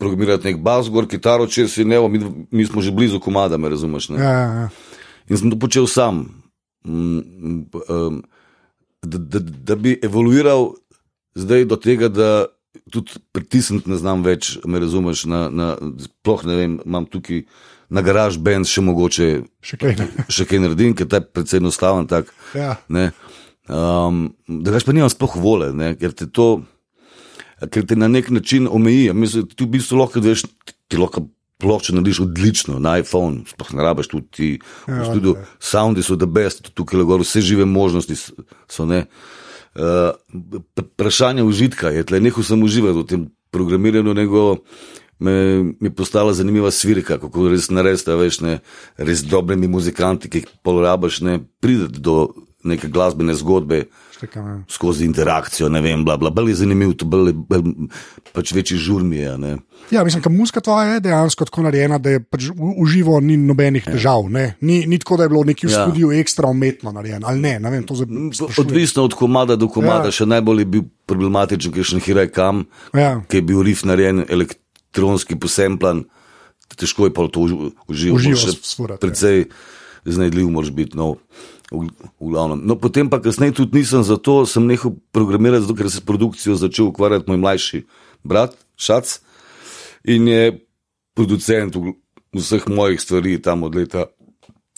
programirati 0.00 0.50
nek 0.50 0.62
bas, 0.64 0.88
gor 0.90 1.06
kitaro, 1.10 1.46
če 1.50 1.68
si 1.70 1.86
ne, 1.86 2.00
mi, 2.10 2.22
mi 2.50 2.66
smo 2.66 2.82
že 2.82 2.94
blizu 2.94 3.20
komada, 3.22 3.58
me 3.58 3.70
razumeš. 3.70 4.10
Ne? 4.14 4.22
Ja, 4.22 4.32
ja, 4.32 4.52
ja. 4.64 5.02
In 5.30 5.38
sem 5.38 5.52
to 5.52 5.58
počel 5.60 5.86
sam. 5.90 6.26
Mm, 6.86 7.66
um, 7.88 8.22
Da, 9.02 9.18
da, 9.18 9.38
da 9.42 9.74
bi 9.74 9.96
evoluiral 10.02 10.76
zdaj 11.34 11.64
do 11.64 11.76
tega, 11.76 12.08
da 12.08 12.46
tudi 12.92 13.20
pritisniti 13.32 13.90
ne 13.90 13.96
znam 14.00 14.22
več, 14.24 14.56
me 14.64 14.80
razumeš. 14.80 15.24
Na, 15.30 15.46
na, 15.52 15.74
sploh 16.00 16.44
ne 16.48 16.56
vem, 16.56 16.78
imam 16.86 17.06
tukaj 17.08 17.44
na 17.92 18.00
garaž 18.04 18.38
bend 18.40 18.68
še 18.68 18.80
mogoče 18.84 19.26
Še 19.64 19.76
kaj 19.80 19.96
ne. 20.00 20.06
še 20.34 20.46
kaj 20.48 20.62
naredim, 20.64 20.94
ker 20.96 21.06
je 21.06 21.12
ta 21.12 21.20
precej 21.20 21.60
enostaven. 21.62 22.08
Tak, 22.10 22.32
Ja. 22.56 22.76
ne. 22.88 23.10
um, 23.68 24.32
Drugač 24.48 24.86
pa 24.88 24.96
nimam 24.96 25.12
sploh 25.12 25.36
vole, 25.40 25.72
ne, 25.76 25.92
ker 25.96 26.14
te 26.16 26.26
to. 26.28 26.64
Ker 27.62 27.84
te 27.86 27.94
na 27.94 28.08
nek 28.10 28.32
način 28.34 28.66
omeji. 28.66 29.12
Mislim, 29.14 29.46
ti 29.46 29.62
v 29.62 29.76
bistvu 29.76 30.00
lahko 30.00 30.18
veš, 30.24 30.48
ti 30.90 30.98
lahko 30.98 31.28
plošče 31.62 31.94
narediš 31.94 32.24
odlično, 32.24 32.80
na 32.82 32.96
iPhone, 32.98 33.44
sploh 33.46 33.68
ne 33.78 33.84
rabiš 33.86 34.08
tudi 34.10 34.26
ti. 34.34 34.48
Ja, 34.88 34.98
v 34.98 35.12
studiu, 35.12 35.36
okej. 35.36 35.46
soundi 35.62 36.02
so 36.02 36.16
the 36.18 36.26
best, 36.26 36.72
tukaj 36.74 36.98
le 36.98 37.06
gor, 37.06 37.22
vse 37.22 37.38
žive 37.38 37.68
možnosti 37.68 38.16
so 38.66 38.82
ne. 38.88 39.04
Uh, 39.06 39.38
vprašanje 39.74 41.42
užitka 41.42 41.90
je, 41.90 42.04
tle. 42.04 42.20
Nehal 42.20 42.44
sem 42.44 42.62
uživati 42.62 42.98
v 42.98 43.06
tem 43.08 43.22
programiranju, 43.50 44.14
nego 44.14 44.56
me, 45.18 45.32
je 45.80 45.90
postala 45.96 46.32
zanimiva 46.34 46.70
svirka, 46.70 47.18
kako 47.18 47.48
res 47.48 47.70
narediti, 47.70 48.10
a 48.10 48.16
veš, 48.18 48.40
ne, 48.44 48.58
res 48.96 49.24
dobrimi 49.24 49.68
muzikanti, 49.70 50.28
ki 50.28 50.42
jih 50.42 50.50
polorabaš, 50.66 51.20
ne, 51.24 51.38
prideti 51.60 52.00
do 52.00 52.32
neke 52.64 52.88
glasbene 52.88 53.34
zgodbe 53.34 53.84
Štekam, 54.12 54.46
ja. 54.46 54.56
skozi 54.68 55.04
interakcijo, 55.04 55.68
ne 55.68 55.80
vem, 55.80 56.04
bla, 56.04 56.16
bla, 56.16 56.30
bolj 56.30 56.48
je 56.48 56.54
zanimiv, 56.56 56.92
to 56.94 57.04
bolj, 57.04 57.32
bolj 57.32 57.88
pač 58.32 58.52
večji 58.52 58.78
žur 58.78 59.02
mi 59.02 59.16
je, 59.16 59.32
ne. 59.36 59.52
Ja, 59.90 60.04
mislim, 60.04 60.22
da 60.22 60.30
muzika 60.30 60.60
tvoja 60.60 60.94
je 60.94 61.00
dejansko 61.00 61.44
tako 61.44 61.62
narejena, 61.62 61.98
da 61.98 62.10
je 62.10 62.20
pač 62.20 62.46
v- 62.46 62.76
v 62.76 62.86
živo 62.86 63.20
ni 63.20 63.36
nobenih 63.36 63.84
težav. 63.84 64.28
Ne? 64.28 64.54
Ni, 64.60 64.86
ni 64.86 64.98
tako, 64.98 65.16
da 65.16 65.22
je 65.22 65.28
bilo 65.28 65.44
nekje 65.44 65.66
v 65.66 65.72
Ja. 65.72 65.82
studiu 65.82 66.12
ekstra 66.12 66.48
umetno 66.48 66.92
narejeno. 66.92 67.26
Ali 67.26 67.40
ne, 67.40 67.58
ne 67.58 67.68
vem, 67.68 67.82
to 67.82 67.94
zdaj. 67.94 68.06
Odvisno 68.56 69.02
od 69.02 69.12
komada 69.12 69.56
do 69.56 69.66
komada, 69.66 70.04
Ja. 70.04 70.06
ja. 70.06 70.14
še 70.14 70.26
najbolj 70.26 70.58
je 70.58 70.68
bil 70.68 70.82
problematičen, 71.04 71.70
ker 71.70 71.82
še 71.82 71.98
nekaj 71.98 72.30
kam, 72.30 72.64
Ja. 72.92 73.20
ki 73.22 73.36
je 73.36 73.42
bil 73.42 73.60
rif 73.60 73.82
narejen 73.82 74.22
elektronski 74.24 75.34
posemplan, 75.34 76.04
težko 76.72 77.04
je 77.04 77.12
pa 77.12 77.26
to 77.26 77.40
uži- 77.40 77.58
V 77.58 77.72
uživo. 77.88 78.18
živo 78.18 78.36
še 78.38 78.54
sfurati, 78.54 78.96
ja. 78.96 79.02
Precej 79.02 79.44
znajdljiv 80.04 80.48
moraš 80.48 80.70
biti. 80.70 80.96
No. 80.96 81.16
V, 81.72 81.88
v 82.20 82.28
glavnem. 82.28 82.60
No, 82.68 82.76
potem 82.76 83.08
pa 83.08 83.16
kasneje 83.22 83.56
tudi 83.62 83.80
nisem 83.80 84.04
zato, 84.04 84.42
sem 84.44 84.66
nehal 84.68 84.92
programirati, 85.16 85.64
zato 85.64 85.76
ker 85.78 85.88
se 85.88 86.02
s 86.02 86.04
produkcijo 86.04 86.56
začel 86.60 86.90
ukvarjati 86.90 87.30
moj 87.30 87.40
mlajši 87.40 87.82
brat, 88.28 88.56
Šac, 88.76 89.16
in 90.04 90.28
je 90.28 90.42
producent 91.16 91.76
vseh 92.36 92.68
mojih 92.68 93.00
stvari 93.00 93.40
tam 93.42 93.62
od 93.62 93.74
leta, 93.74 94.06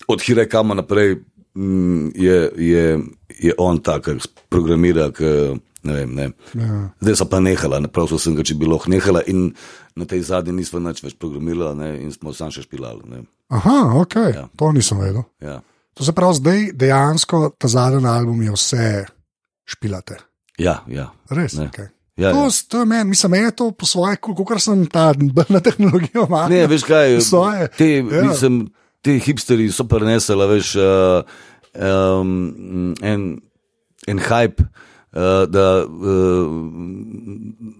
od 0.08 0.22
Hirekama 0.22 0.74
naprej, 0.74 1.16
mm, 1.54 2.14
je, 2.14 2.38
je, 2.56 2.86
je 3.38 3.54
on 3.58 3.78
ta, 3.82 3.98
ki 4.02 4.18
programira, 4.48 5.10
ki 5.10 5.58
ne 5.84 5.94
vem. 5.94 6.14
Ne. 6.14 6.30
Ja. 6.54 6.80
Zdaj 7.00 7.16
so 7.20 7.28
pa 7.28 7.40
nehala, 7.40 7.80
ne, 7.80 7.90
prav 7.92 8.08
so 8.08 8.18
sem 8.18 8.36
ga, 8.36 8.44
če 8.46 8.56
bi 8.58 8.68
lahko 8.68 8.90
nehala 8.92 9.22
in 9.30 9.50
na 9.98 10.08
tej 10.08 10.24
zadnji 10.30 10.56
nismo 10.56 10.80
več 10.80 11.14
programirali 11.20 11.94
in 12.02 12.10
smo 12.12 12.32
sam 12.32 12.50
še 12.54 12.64
špilali. 12.64 13.04
Ne. 13.10 13.24
Aha, 13.54 13.94
ok. 14.00 14.16
Ja. 14.34 14.48
to 14.56 14.72
nisem 14.72 15.02
vedel. 15.02 15.26
Ja. 15.44 15.60
To 15.94 16.04
se 16.04 16.12
pravi, 16.12 16.34
zdaj 16.34 16.70
dejansko 16.74 17.50
ta 17.58 17.68
zadnji 17.68 18.08
album 18.08 18.42
je 18.42 18.52
vse 18.52 19.04
špilate. 19.64 20.16
Ja, 20.58 20.82
ja. 20.88 21.10
Res. 21.30 21.54
Okay. 21.54 21.88
Ja, 22.16 22.30
To, 22.30 22.44
ja. 22.46 22.50
to 22.68 22.78
je 22.78 22.84
meni, 22.86 23.10
mislim, 23.10 23.30
meni 23.30 23.44
je 23.44 23.56
to 23.56 23.70
po 23.70 23.86
svoje, 23.86 24.16
kot 24.16 24.60
sem 24.62 24.86
ta 24.86 25.12
na 25.48 25.60
tehnologijo. 25.60 26.26
malo. 26.30 26.48
Ne, 26.48 26.66
veš 26.66 26.82
kaj, 26.86 27.20
Svoje. 27.20 27.68
te, 27.68 27.88
Ja. 27.96 28.22
mislim, 28.24 28.68
te 29.02 29.18
hipsteri 29.18 29.66
so 29.72 29.84
prenesli, 29.84 30.46
veš, 30.46 30.74
uh, 30.76 31.24
um, 31.74 32.94
en, 33.02 33.40
en 34.06 34.18
hype. 34.18 34.62
Uh, 35.14 35.46
da, 35.46 35.84
uh, 35.86 36.50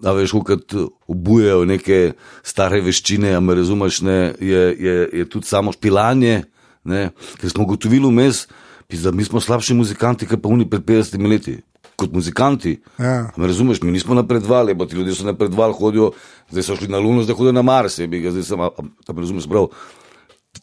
da 0.03 0.11
veš, 0.15 0.31
kot 0.45 0.71
obujajo 1.07 1.65
neke 1.65 2.13
stare 2.43 2.79
veščine, 2.81 3.33
a 3.35 3.39
me 3.39 3.55
razumeš, 3.55 4.01
ne, 4.01 4.19
je, 4.39 4.61
je, 4.79 5.09
je 5.13 5.25
tudi 5.29 5.47
samo 5.47 5.71
špilanje. 5.75 6.43
Ne, 6.85 7.09
ker 7.41 7.49
smo 7.49 7.65
ugotovili 7.65 8.07
vmes, 8.07 8.45
da 8.89 9.11
mi 9.11 9.25
smo 9.25 9.41
slabši 9.41 9.73
muzikanti, 9.73 10.27
kot 10.29 10.41
pa 10.41 10.49
oni 10.49 10.69
pred 10.69 10.83
50 10.85 11.29
leti. 11.29 11.57
Kot 11.95 12.11
muzikanti. 12.13 12.75
Ja. 12.99 13.31
Me 13.37 13.47
razumeš, 13.47 13.81
mi 13.81 13.91
nismo 13.91 14.15
napredovali, 14.15 14.75
ti 14.87 14.95
ljudje 14.95 15.15
so 15.15 15.25
napredovali, 15.25 15.73
hodijo, 15.73 16.11
zdaj 16.51 16.63
so 16.63 16.75
šli 16.75 16.87
na 16.87 16.99
Luno, 16.99 17.23
zdaj 17.23 17.35
hodijo 17.35 17.51
na 17.51 17.61
Mars, 17.61 17.97
je 17.99 18.07
bi 18.07 18.19
ga 18.19 18.31
zdaj 18.31 18.43
sem, 18.43 18.61
a, 18.61 18.69
a, 19.07 19.13
me 19.13 19.21
razumeš, 19.21 19.47
prav. 19.47 19.67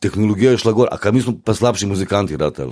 Tehnologija 0.01 0.51
je 0.51 0.59
šla 0.59 0.73
gor, 0.73 0.89
a 0.93 0.99
kaj 0.99 1.13
mi 1.13 1.23
smo 1.23 1.35
pa 1.45 1.55
slabši 1.55 1.87
muzikanti, 1.87 2.37
ratel. 2.37 2.71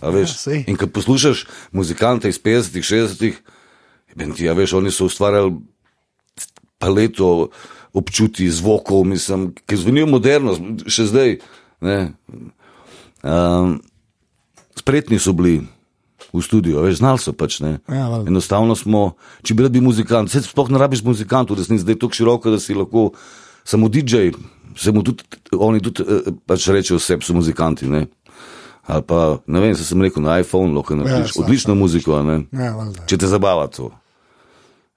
A 0.00 0.10
veš, 0.10 0.36
sej. 0.38 0.64
in 0.66 0.76
ko 0.76 0.86
poslušaš 0.86 1.44
muzikante 1.72 2.28
iz 2.28 2.40
50-ih, 2.42 2.84
60-ih, 2.84 3.42
ben 4.16 4.32
ti, 4.32 4.48
a 4.48 4.54
veš, 4.56 4.72
oni 4.78 4.90
so 4.90 5.10
ustvarjali 5.10 5.52
paleto 6.78 7.50
občutij, 7.92 8.48
zvokov, 8.48 9.04
mislim, 9.04 9.50
ki 9.66 9.76
zvenijo 9.76 10.06
moderno, 10.06 10.54
še 10.86 11.10
zdaj. 11.10 11.36
Ne. 11.80 11.98
Um, 13.22 13.80
spretni 14.78 15.18
so 15.18 15.32
bili 15.36 15.60
v 16.32 16.42
studiu, 16.44 16.80
veš, 16.84 17.00
znali 17.00 17.18
so 17.18 17.34
pač. 17.36 17.60
Ne. 17.64 17.78
Ja, 17.88 18.08
valjda. 18.08 18.30
Enostavno 18.30 18.76
smo, 18.78 19.14
če 19.42 19.56
bi 19.56 19.66
rad 19.66 19.74
bil 19.74 19.84
muzikant, 19.84 20.30
se 20.30 20.42
sploh 20.44 20.70
ne 20.70 20.80
rabiš 20.80 21.02
muzikant, 21.06 21.50
v 21.50 21.58
resnici 21.58 21.84
zdaj 21.84 21.96
je 21.96 22.02
tako 22.04 22.18
široko, 22.20 22.54
da 22.54 22.60
si 22.62 22.76
lahko 22.76 23.10
samo 23.66 23.90
DJ, 23.92 24.30
se 24.78 24.92
mu 24.94 25.02
tudi, 25.06 25.26
oni 25.52 25.82
tudi 25.82 26.06
eh, 26.06 26.30
pač 26.46 26.68
rečejo 26.70 27.00
sebi, 27.02 27.26
so 27.26 27.34
muzikanti. 27.36 27.90
Ne. 27.90 28.06
Ali 28.90 29.04
pa, 29.06 29.38
ne 29.46 29.62
vem, 29.62 29.74
se 29.76 29.84
sem 29.84 30.02
rekel 30.02 30.22
na 30.24 30.40
iPhone, 30.40 30.74
lahko 30.74 30.96
narediš 30.98 31.34
saj, 31.34 31.44
odlično 31.44 31.74
muziko, 31.78 32.16
a 32.18 32.22
ne. 32.26 32.38
Ja, 32.54 32.72
valjda. 32.78 33.08
če 33.10 33.18
te 33.20 33.30
zabava 33.30 33.66
to. 33.70 33.90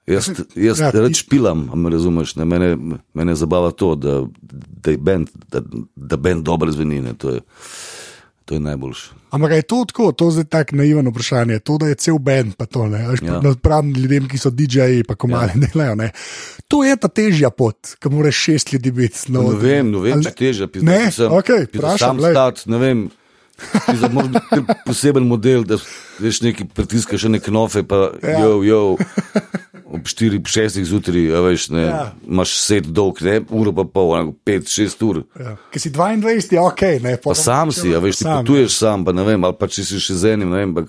Jaz, 0.06 0.28
jaz 0.52 0.80
Ja, 0.82 0.90
ja, 0.92 1.08
špilam, 1.16 1.70
a 1.72 1.78
me 1.80 1.90
razumeš, 1.90 2.34
ne, 2.36 2.44
mene, 2.44 2.74
mene 3.16 3.34
zabava 3.40 3.70
to, 3.72 3.94
da, 3.96 4.18
da 4.84 4.92
je 4.92 4.98
bend, 5.00 5.30
da, 5.48 5.62
da 5.96 6.18
bend 6.20 6.44
dobro 6.44 6.72
zveni, 6.72 7.00
ne, 7.00 7.14
to 7.16 7.30
je, 7.32 7.40
to 8.44 8.54
je 8.54 8.60
najboljše. 8.60 9.10
Ampak 9.30 9.52
je 9.52 9.62
to 9.62 9.84
tako, 9.88 10.12
to 10.12 10.28
je 10.38 10.44
tako 10.44 10.76
naivno 10.76 11.10
vprašanje. 11.10 11.58
To, 11.58 11.78
da 11.78 11.86
je 11.86 11.94
cel 11.94 12.18
bend, 12.18 12.54
pa 12.56 12.66
to 12.66 12.86
ne. 12.86 13.00
Ja. 13.22 13.40
Pravim 13.62 13.94
ljudem, 13.94 14.28
ki 14.28 14.38
so 14.38 14.50
DJ-ji, 14.50 15.04
pa 15.04 15.14
ko 15.14 15.26
malo 15.26 15.48
ja. 15.54 15.66
delajo. 15.66 15.94
Ne. 15.94 16.10
To 16.68 16.84
je 16.84 16.96
ta 16.96 17.08
težja 17.08 17.50
pot, 17.50 17.96
ki 17.98 18.08
moraš 18.08 18.36
šest 18.36 18.72
ljudi 18.72 18.90
biti. 18.90 19.32
No, 19.32 19.42
Ne 19.42 19.58
vem, 19.58 19.90
ne 19.90 19.98
vem, 19.98 20.22
če 20.22 20.30
teže, 20.30 20.68
Ne, 20.82 21.10
okej, 21.30 21.66
vprašam, 21.72 21.98
sam 21.98 22.16
glej. 22.16 22.32
stat, 22.32 22.66
ne 22.66 22.78
vem. 22.78 23.04
Za 23.86 24.10
kar 24.50 24.64
poseben 24.86 25.28
model, 25.30 25.62
da 25.62 25.78
veš 26.18 26.40
neki 26.42 26.64
pritiskaš 26.74 27.20
še 27.22 27.28
neke 27.28 27.52
nofe, 27.54 27.84
pa 27.86 28.10
Ja. 28.22 28.40
jo, 28.42 28.62
jo, 28.62 28.80
ob 29.86 30.06
4, 30.08 30.40
6 30.44 30.84
zjutraj, 30.84 31.26
veš, 31.44 31.68
ne, 31.70 31.82
Ja. 31.82 32.12
imaš 32.28 32.54
set 32.58 32.86
dolg, 32.86 33.20
ne, 33.22 33.40
uro 33.50 33.72
pa 33.72 33.84
pol, 33.84 34.32
5, 34.44 34.68
6 34.68 35.02
ur. 35.02 35.22
Ja. 35.40 35.56
Ki 35.70 35.78
si 35.78 35.90
22, 35.90 36.52
je 36.52 36.60
ok. 36.60 36.82
Ne, 37.02 37.16
Pa 37.16 37.34
sam 37.34 37.72
si, 37.72 37.94
a 37.94 37.98
veš, 38.00 38.16
ti 38.16 38.24
potuješ 38.24 38.78
sam, 38.78 39.04
pa 39.04 39.12
ne 39.12 39.24
vem, 39.24 39.44
ali 39.44 39.54
pa 39.58 39.66
če 39.66 39.84
si 39.84 40.00
še 40.00 40.14
z 40.14 40.34
enim, 40.34 40.50
ne 40.50 40.56
vem, 40.56 40.72
ampak 40.74 40.88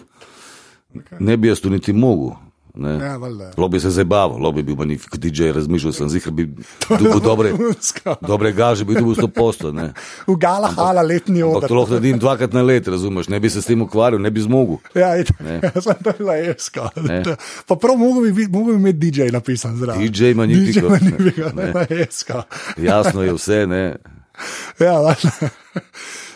ne 1.19 1.37
bi 1.37 1.47
jaz 1.47 1.59
to 1.59 1.69
niti 1.69 1.93
mogel. 1.93 2.35
Ne. 2.75 2.93
Ja, 2.97 3.17
valjda. 3.17 3.51
Lo 3.55 3.67
bi 3.67 3.79
se 3.79 3.89
zabaval, 3.89 4.37
lo 4.37 4.51
bi 4.51 4.61
bil 4.61 4.75
manifik 4.75 5.15
DJ, 5.15 5.51
razmišljal 5.51 5.93
sem, 5.93 6.09
zihar 6.09 6.31
bi 6.31 6.45
dobil 6.89 7.19
dobre, 7.19 7.53
dobre 8.21 8.51
gaže, 8.51 8.83
bi 8.83 8.93
dobil 8.93 9.15
100 9.15 9.27
posto, 9.29 9.71
ne. 9.71 9.93
V 10.25 10.35
Gala 10.35 10.67
hala 10.69 11.01
letni 11.01 11.39
Ampak 11.39 11.57
odr. 11.57 11.67
to 11.67 11.73
lahko 11.73 11.91
naredim 11.93 12.19
dvakrat 12.19 12.51
na 12.51 12.61
let, 12.61 12.87
razumeš, 12.87 13.27
ne 13.27 13.39
bi 13.39 13.49
se 13.49 13.61
s 13.61 13.65
tem 13.65 13.81
ukvarjal, 13.81 14.19
ne 14.19 14.29
bi 14.29 14.41
zmogel. 14.41 14.77
Ja, 14.93 15.15
in- 15.15 15.25
sem 15.81 15.95
to 15.97 16.11
bila 16.13 16.35
jeska. 16.35 16.89
Pa 17.65 17.75
prav 17.75 17.95
mogo 17.95 18.21
bi, 18.21 18.47
mogo 18.47 18.69
bi 18.69 18.79
imeti 18.81 18.99
DJ 19.01 19.31
napisan 19.31 19.77
zraven. 19.77 20.01
DJ 20.03 20.33
Magnifico. 20.33 20.79
DJ 20.81 20.89
Magnifico, 20.89 21.49
ne, 21.53 21.71
Ne. 21.73 21.85
jeska. 21.91 22.43
Jasno 22.77 23.23
je 23.23 23.33
vse, 23.33 23.63
ne. 23.67 23.83
Ja, 24.79 24.99
valjda. 24.99 25.31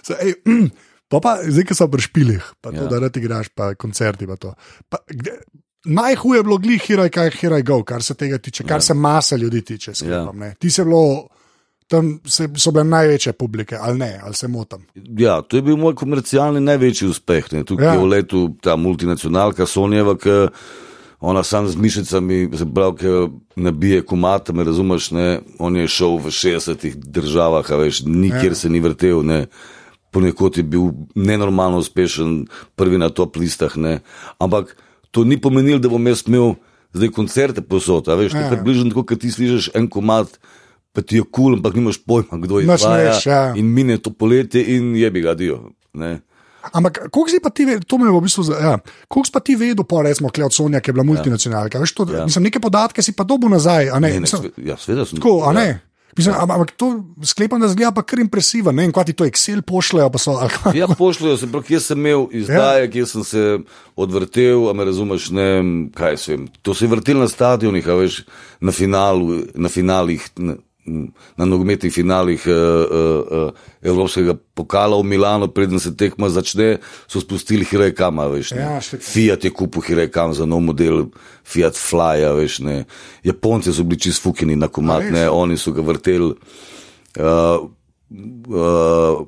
Pa 1.10 1.17
pa, 1.17 1.39
zdaj, 1.41 1.65
ki 1.65 1.73
so 1.73 1.88
pri 1.89 2.02
špilih, 2.02 2.43
pa 2.62 2.69
to, 2.69 2.84
Ja. 2.84 2.88
da 2.88 2.99
rad 2.99 3.17
igraš, 3.17 3.49
pa 3.49 3.73
koncerti. 3.73 4.28
Pa 4.30 4.36
to. 4.36 4.54
pa, 4.86 5.02
kde, 5.08 5.41
najhuje 5.86 6.39
je 6.39 6.44
bilo 6.44 6.58
glih, 6.58 6.82
hiraj, 6.82 7.10
kaj 7.10 7.32
hiraj 7.32 7.63
go, 7.63 7.84
kar 7.84 8.04
se 8.04 8.13
tega 8.13 8.38
tiče, 8.38 8.63
kar 8.63 8.78
ja. 8.78 8.82
se 8.82 8.94
mase 8.94 9.38
ljudi 9.38 9.62
tiče. 9.62 9.96
Sklepam, 9.96 10.42
ja. 10.42 10.54
Ti 10.54 10.70
se 10.70 10.84
bilo, 10.86 11.28
tam 11.88 12.20
se, 12.26 12.50
so 12.58 12.72
bile 12.72 12.84
največje 12.84 13.34
publike, 13.34 13.78
ali 13.82 13.98
ne, 14.00 14.20
ali 14.24 14.34
se 14.34 14.48
motam. 14.48 14.86
Ja, 15.18 15.42
to 15.42 15.58
je 15.58 15.62
bil 15.62 15.78
moj 15.78 15.96
komercialni 15.96 16.62
največji 16.62 17.08
uspeh. 17.10 17.52
Ne. 17.52 17.63
Tukaj 17.63 17.88
Ja. 17.88 17.94
je 17.94 18.00
v 18.00 18.12
letu 18.12 18.50
ta 18.62 18.76
multinacionalka 18.76 19.65
Sonjeva, 19.65 20.18
ki 20.18 20.48
ona 21.20 21.44
sam 21.44 21.68
z 21.68 21.76
mišicami, 21.76 22.50
se 22.58 22.65
pravi, 22.74 22.98
ki 22.98 23.08
nabije 23.56 24.06
komate, 24.06 24.54
me 24.54 24.63
razumeš, 24.63 25.12
ne. 25.12 25.42
On 25.60 25.76
je 25.76 25.88
šel 25.88 26.18
v 26.18 26.32
60 26.32 26.96
državah, 26.96 27.70
veš, 27.70 28.04
nikjer 28.06 28.52
ja. 28.52 28.56
se 28.56 28.70
ni 28.70 28.80
vrtel, 28.80 29.24
ne. 29.26 29.48
Ponekod 30.12 30.58
je 30.58 30.63
bil 30.63 30.92
nenormalno 31.15 31.78
uspešen, 31.78 32.48
prvi 32.76 32.98
na 32.98 33.10
top 33.10 33.36
listah, 33.36 33.78
ne. 33.78 34.00
Ampak 34.39 34.78
to 35.12 35.24
ni 35.24 35.38
pomenilo, 35.41 35.80
da 35.80 35.89
bom 35.89 36.08
jaz 36.08 36.24
imel 36.28 36.56
zdaj 36.93 37.12
koncerte 37.15 37.62
posod, 37.62 38.08
veš, 38.08 38.34
Ja. 38.34 38.39
ja. 38.39 38.48
to 38.50 38.54
je 38.54 38.58
približno 38.58 38.89
tako, 38.89 39.04
kot 39.06 39.19
ti 39.19 39.32
slišiš 39.32 39.72
en 39.74 39.89
komat. 39.89 40.39
Pa 40.89 41.04
ti 41.06 41.19
je 41.19 41.22
kul, 41.22 41.30
cool, 41.32 41.54
ampak 41.60 41.76
nimaš 41.78 42.00
pojma, 42.02 42.39
kdo 42.41 42.60
je 42.60 42.65
izvaja. 42.65 43.12
veš, 43.13 43.26
ja. 43.30 43.54
In 43.56 43.69
mine 43.69 44.00
to 44.02 44.10
poletje 44.10 44.63
in 44.76 44.95
je 44.98 45.12
bi 45.12 45.22
ga 45.22 45.36
dio. 45.38 45.69
Ne. 45.93 46.19
Ampak, 46.74 47.08
koliko 47.13 47.30
si 47.30 47.39
pa 47.39 47.50
ti 47.50 47.65
to 47.88 47.98
me 47.98 48.10
je 48.10 48.12
v 48.12 48.22
bistvu, 48.22 48.43
ja, 48.58 48.74
koliko 49.08 49.26
si 49.26 49.32
pa 49.32 49.39
ti 49.39 49.56
vedel, 49.56 49.86
pa 49.86 50.02
recimo, 50.02 50.30
kle 50.30 50.45
od 50.45 50.54
Sonja, 50.54 50.82
ki 50.82 50.89
je 50.89 50.93
bila 50.98 51.06
multinacionalka, 51.06 51.80
veš, 51.80 51.93
to, 51.93 52.08
ja. 52.10 52.17
Ja. 52.17 52.26
mislim, 52.26 52.50
neke 52.50 52.60
podatke 52.60 53.02
si 53.06 53.13
pa 53.13 53.24
dobil 53.24 53.50
nazaj, 53.54 53.89
a 53.93 54.00
ne? 54.00 54.10
Ne, 54.10 54.13
ne, 54.13 54.19
mislim, 54.26 54.41
sve, 54.41 54.65
ja, 54.65 54.78
sveda 54.78 55.06
sem. 55.06 55.22
Tako, 55.22 55.43
a 55.45 55.54
ja. 55.54 55.60
ne? 55.60 55.67
Mislim, 56.19 56.36
ja. 56.36 56.43
Ampak 56.43 56.71
to 56.75 57.03
sklepam, 57.23 57.62
da 57.63 57.67
zgleda 57.71 57.91
pa 57.95 58.03
kar 58.03 58.19
impresiven. 58.19 58.75
Ne 58.75 58.84
vem, 58.84 58.93
kaj 58.95 59.08
ti 59.08 59.15
to 59.15 59.27
Excel 59.27 59.62
pošljajo. 59.63 60.12
So, 60.19 60.36
ali. 60.41 60.79
Ja, 60.79 60.88
pošljajo 60.88 61.38
se, 61.39 61.47
prav, 61.51 61.63
kje 61.63 61.79
sem 61.79 61.99
imel 61.99 62.27
izdaje, 62.36 62.86
ja. 62.86 62.91
kje 62.91 63.05
sem 63.05 63.23
se 63.23 63.43
odvrtel, 63.95 64.69
a 64.69 64.73
me 64.75 64.86
razumeš, 64.86 65.29
ne 65.36 65.49
kaj 65.95 66.17
se 66.17 66.36
vem. 66.36 66.47
To 66.62 66.75
se 66.75 66.86
je 66.86 66.91
vrtel 66.91 67.23
na 67.23 67.27
stadionih, 67.32 67.88
a 67.88 67.95
veš, 68.01 68.23
na, 68.60 68.75
finalu, 68.75 69.43
na 69.55 69.71
finalih, 69.71 70.27
na, 70.36 70.60
na 71.38 71.45
nogometnih 71.45 71.93
finalih 71.93 72.43
uh, 72.47 72.54
uh, 72.54 73.49
uh, 73.49 73.52
Evropskega 73.82 74.36
pokala 74.54 74.97
v 74.99 75.06
Milano, 75.06 75.47
preden 75.47 75.80
se 75.80 75.95
tekma 75.97 76.30
začne, 76.30 76.78
so 77.08 77.21
spustili 77.21 77.65
Hirekama. 77.65 78.28
Veš, 78.28 78.52
Ja, 78.52 78.78
ja, 78.78 78.82
Fiat 78.82 79.45
je 79.45 79.52
kupil 79.54 79.82
Hirekam 79.82 80.34
za 80.34 80.45
nov 80.45 80.62
model, 80.62 81.06
Fiat 81.43 81.78
Flya. 81.78 82.34
Veš, 82.36 82.60
ne. 82.65 82.84
Japonci 83.23 83.73
so 83.73 83.84
bili 83.84 83.99
čist 83.99 84.23
fukini 84.23 84.56
na 84.56 84.67
A 84.67 84.73
komat, 84.73 85.08
res? 85.08 85.12
ne, 85.13 85.30
oni 85.30 85.58
so 85.58 85.71
ga 85.71 85.82
vrteli 85.82 86.34
uh, 86.34 87.58
uh, 88.47 89.28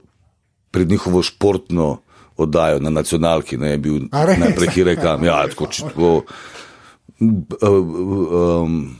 pred 0.72 0.90
njihovo 0.90 1.22
športno 1.24 2.02
oddajo 2.38 2.80
na 2.80 2.90
nacionalki, 2.90 3.58
ne 3.58 3.72
je 3.72 3.78
bil 3.78 4.00
najprej 4.12 4.70
Hirekam. 4.74 5.24
Ja, 5.24 5.44
tako, 5.48 5.68
če 5.68 5.84
tako. 5.92 6.24
Um, 7.22 8.98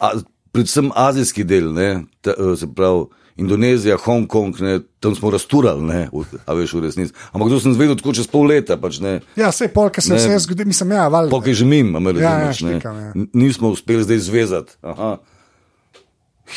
a, 0.00 0.12
predvsem 0.56 0.88
azijski 0.96 1.44
del, 1.44 1.68
ne, 1.76 1.90
ta, 2.24 2.32
eh, 2.32 2.56
se 2.56 2.66
pravi 2.66 3.06
Indonezija, 3.36 3.98
Hongkong, 4.00 4.56
ne, 4.64 4.78
tam 5.00 5.12
smo 5.12 5.28
rasturali, 5.30 5.82
ne, 5.84 6.08
a 6.48 6.54
veš 6.56 6.72
v 6.72 6.80
resnici. 6.86 7.12
Ampak 7.36 7.52
to 7.52 7.58
sem 7.60 7.74
zvedel 7.76 7.98
tako 8.00 8.14
čez 8.16 8.24
pol 8.32 8.48
leta. 8.48 8.78
Pač, 8.80 8.96
ne, 9.04 9.20
Ja, 9.36 9.50
vse 9.52 9.68
polk 9.68 10.00
se 10.00 10.14
Ne. 10.14 10.16
vse 10.16 10.38
zgodi, 10.38 10.64
mislim, 10.64 10.96
ja, 10.96 11.08
valjda. 11.12 11.30
Pokaj 11.30 11.52
že 11.52 11.64
mim, 11.68 11.92
a 11.96 12.00
me 12.00 12.14
Ja, 12.16 12.48
ja, 12.48 12.52
štikam, 12.52 12.96
ja. 12.96 13.12
Nismo 13.36 13.68
uspeli 13.76 14.08
zdaj 14.08 14.18
zvezati. 14.24 14.72
Aha. 14.80 15.18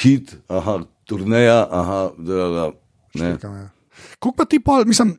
Hit, 0.01 0.37
aha, 0.47 0.79
turneja, 1.03 1.67
aha, 1.67 2.11
da, 2.17 2.33
da, 2.33 2.47
da. 2.47 2.71
Ne. 3.19 3.37
Kako 4.19 4.35
pa 4.35 4.43
ti, 4.43 4.57
pol, 4.59 4.83
mislim, 4.83 5.13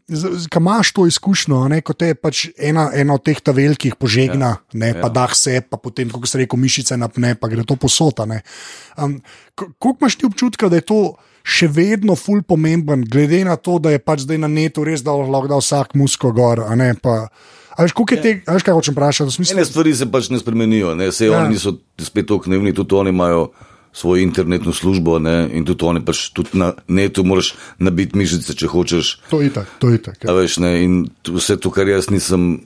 ki 0.52 0.60
imaš 0.60 0.90
to 0.92 1.06
izkušnjo, 1.08 1.62
ne, 1.72 1.78
ko 1.80 1.94
te 1.96 2.12
pač 2.12 2.50
ena, 2.60 2.90
ena 2.92 3.14
od 3.16 3.22
teh 3.24 3.38
ta 3.40 3.54
velikih 3.56 3.94
požegna, 3.96 4.50
ja. 4.60 4.76
ne, 4.76 4.90
pa 4.92 5.08
ja. 5.08 5.12
dah 5.14 5.32
se, 5.32 5.54
pa 5.64 5.78
potem, 5.80 6.10
kot 6.12 6.28
se 6.28 6.42
reče, 6.42 6.58
mišice 6.60 6.98
napne, 7.00 7.32
pa 7.40 7.48
gre 7.48 7.64
to 7.64 7.78
posota. 7.80 8.28
Um, 9.00 9.16
Kako 9.56 9.94
imaš 9.96 10.18
ti 10.20 10.28
občutka, 10.28 10.68
da 10.68 10.82
je 10.82 10.86
to 10.92 11.00
še 11.40 11.70
vedno 11.72 12.12
ful 12.12 12.42
pomemben, 12.44 13.06
glede 13.08 13.40
na 13.48 13.56
to, 13.56 13.78
da 13.80 13.94
je 13.94 14.02
pač 14.04 14.26
zdaj 14.26 14.42
na 14.44 14.52
netu 14.52 14.84
res 14.84 15.00
da 15.00 15.16
lahko 15.16 15.48
da 15.48 15.62
vsak 15.62 15.96
musko 15.96 16.34
gor, 16.36 16.66
a 16.68 16.76
ne 16.76 16.92
pa. 17.00 17.30
A 17.80 17.86
veš, 17.86 17.96
koliko 17.96 18.18
je 18.18 18.20
te, 18.20 18.32
a 18.44 18.58
veš, 18.58 18.68
kaj 18.68 18.76
hočem 18.76 18.96
vprašati? 18.98 19.32
Smislu, 19.32 19.56
Ene 19.56 19.64
stvari 19.64 19.96
se 19.96 20.10
pač 20.12 20.28
ne 20.28 20.40
spremenijo, 20.42 20.92
ne. 20.98 21.08
Ja. 21.08 21.16
ja. 21.24 21.40
oni 21.40 21.56
niso 21.56 21.78
spet 21.96 22.28
tako 22.28 22.52
nevni, 22.52 22.76
tudi 22.76 23.00
oni 23.00 23.16
imajo 23.16 23.48
svojo 23.92 24.22
internetno 24.22 24.72
službo 24.72 25.18
ne, 25.18 25.48
in 25.52 25.64
tudi 25.64 25.84
oni 25.84 26.04
pač 26.04 26.30
tudi 26.30 26.58
na 26.58 26.72
netu 26.88 27.24
moraš 27.24 27.54
nabiti 27.78 28.18
mišice, 28.18 28.54
če 28.54 28.66
hočeš. 28.70 29.18
to 29.30 29.40
je 29.40 29.46
itak, 29.50 29.66
to 29.78 29.88
je 29.90 29.94
itak. 29.98 30.24
A 30.24 30.30
Ja. 30.30 30.34
veš, 30.34 30.58
ne, 30.58 30.84
in 30.84 31.10
vse 31.26 31.56
to, 31.56 31.70
kar 31.70 31.88
jaz 31.88 32.10
nisem, 32.10 32.62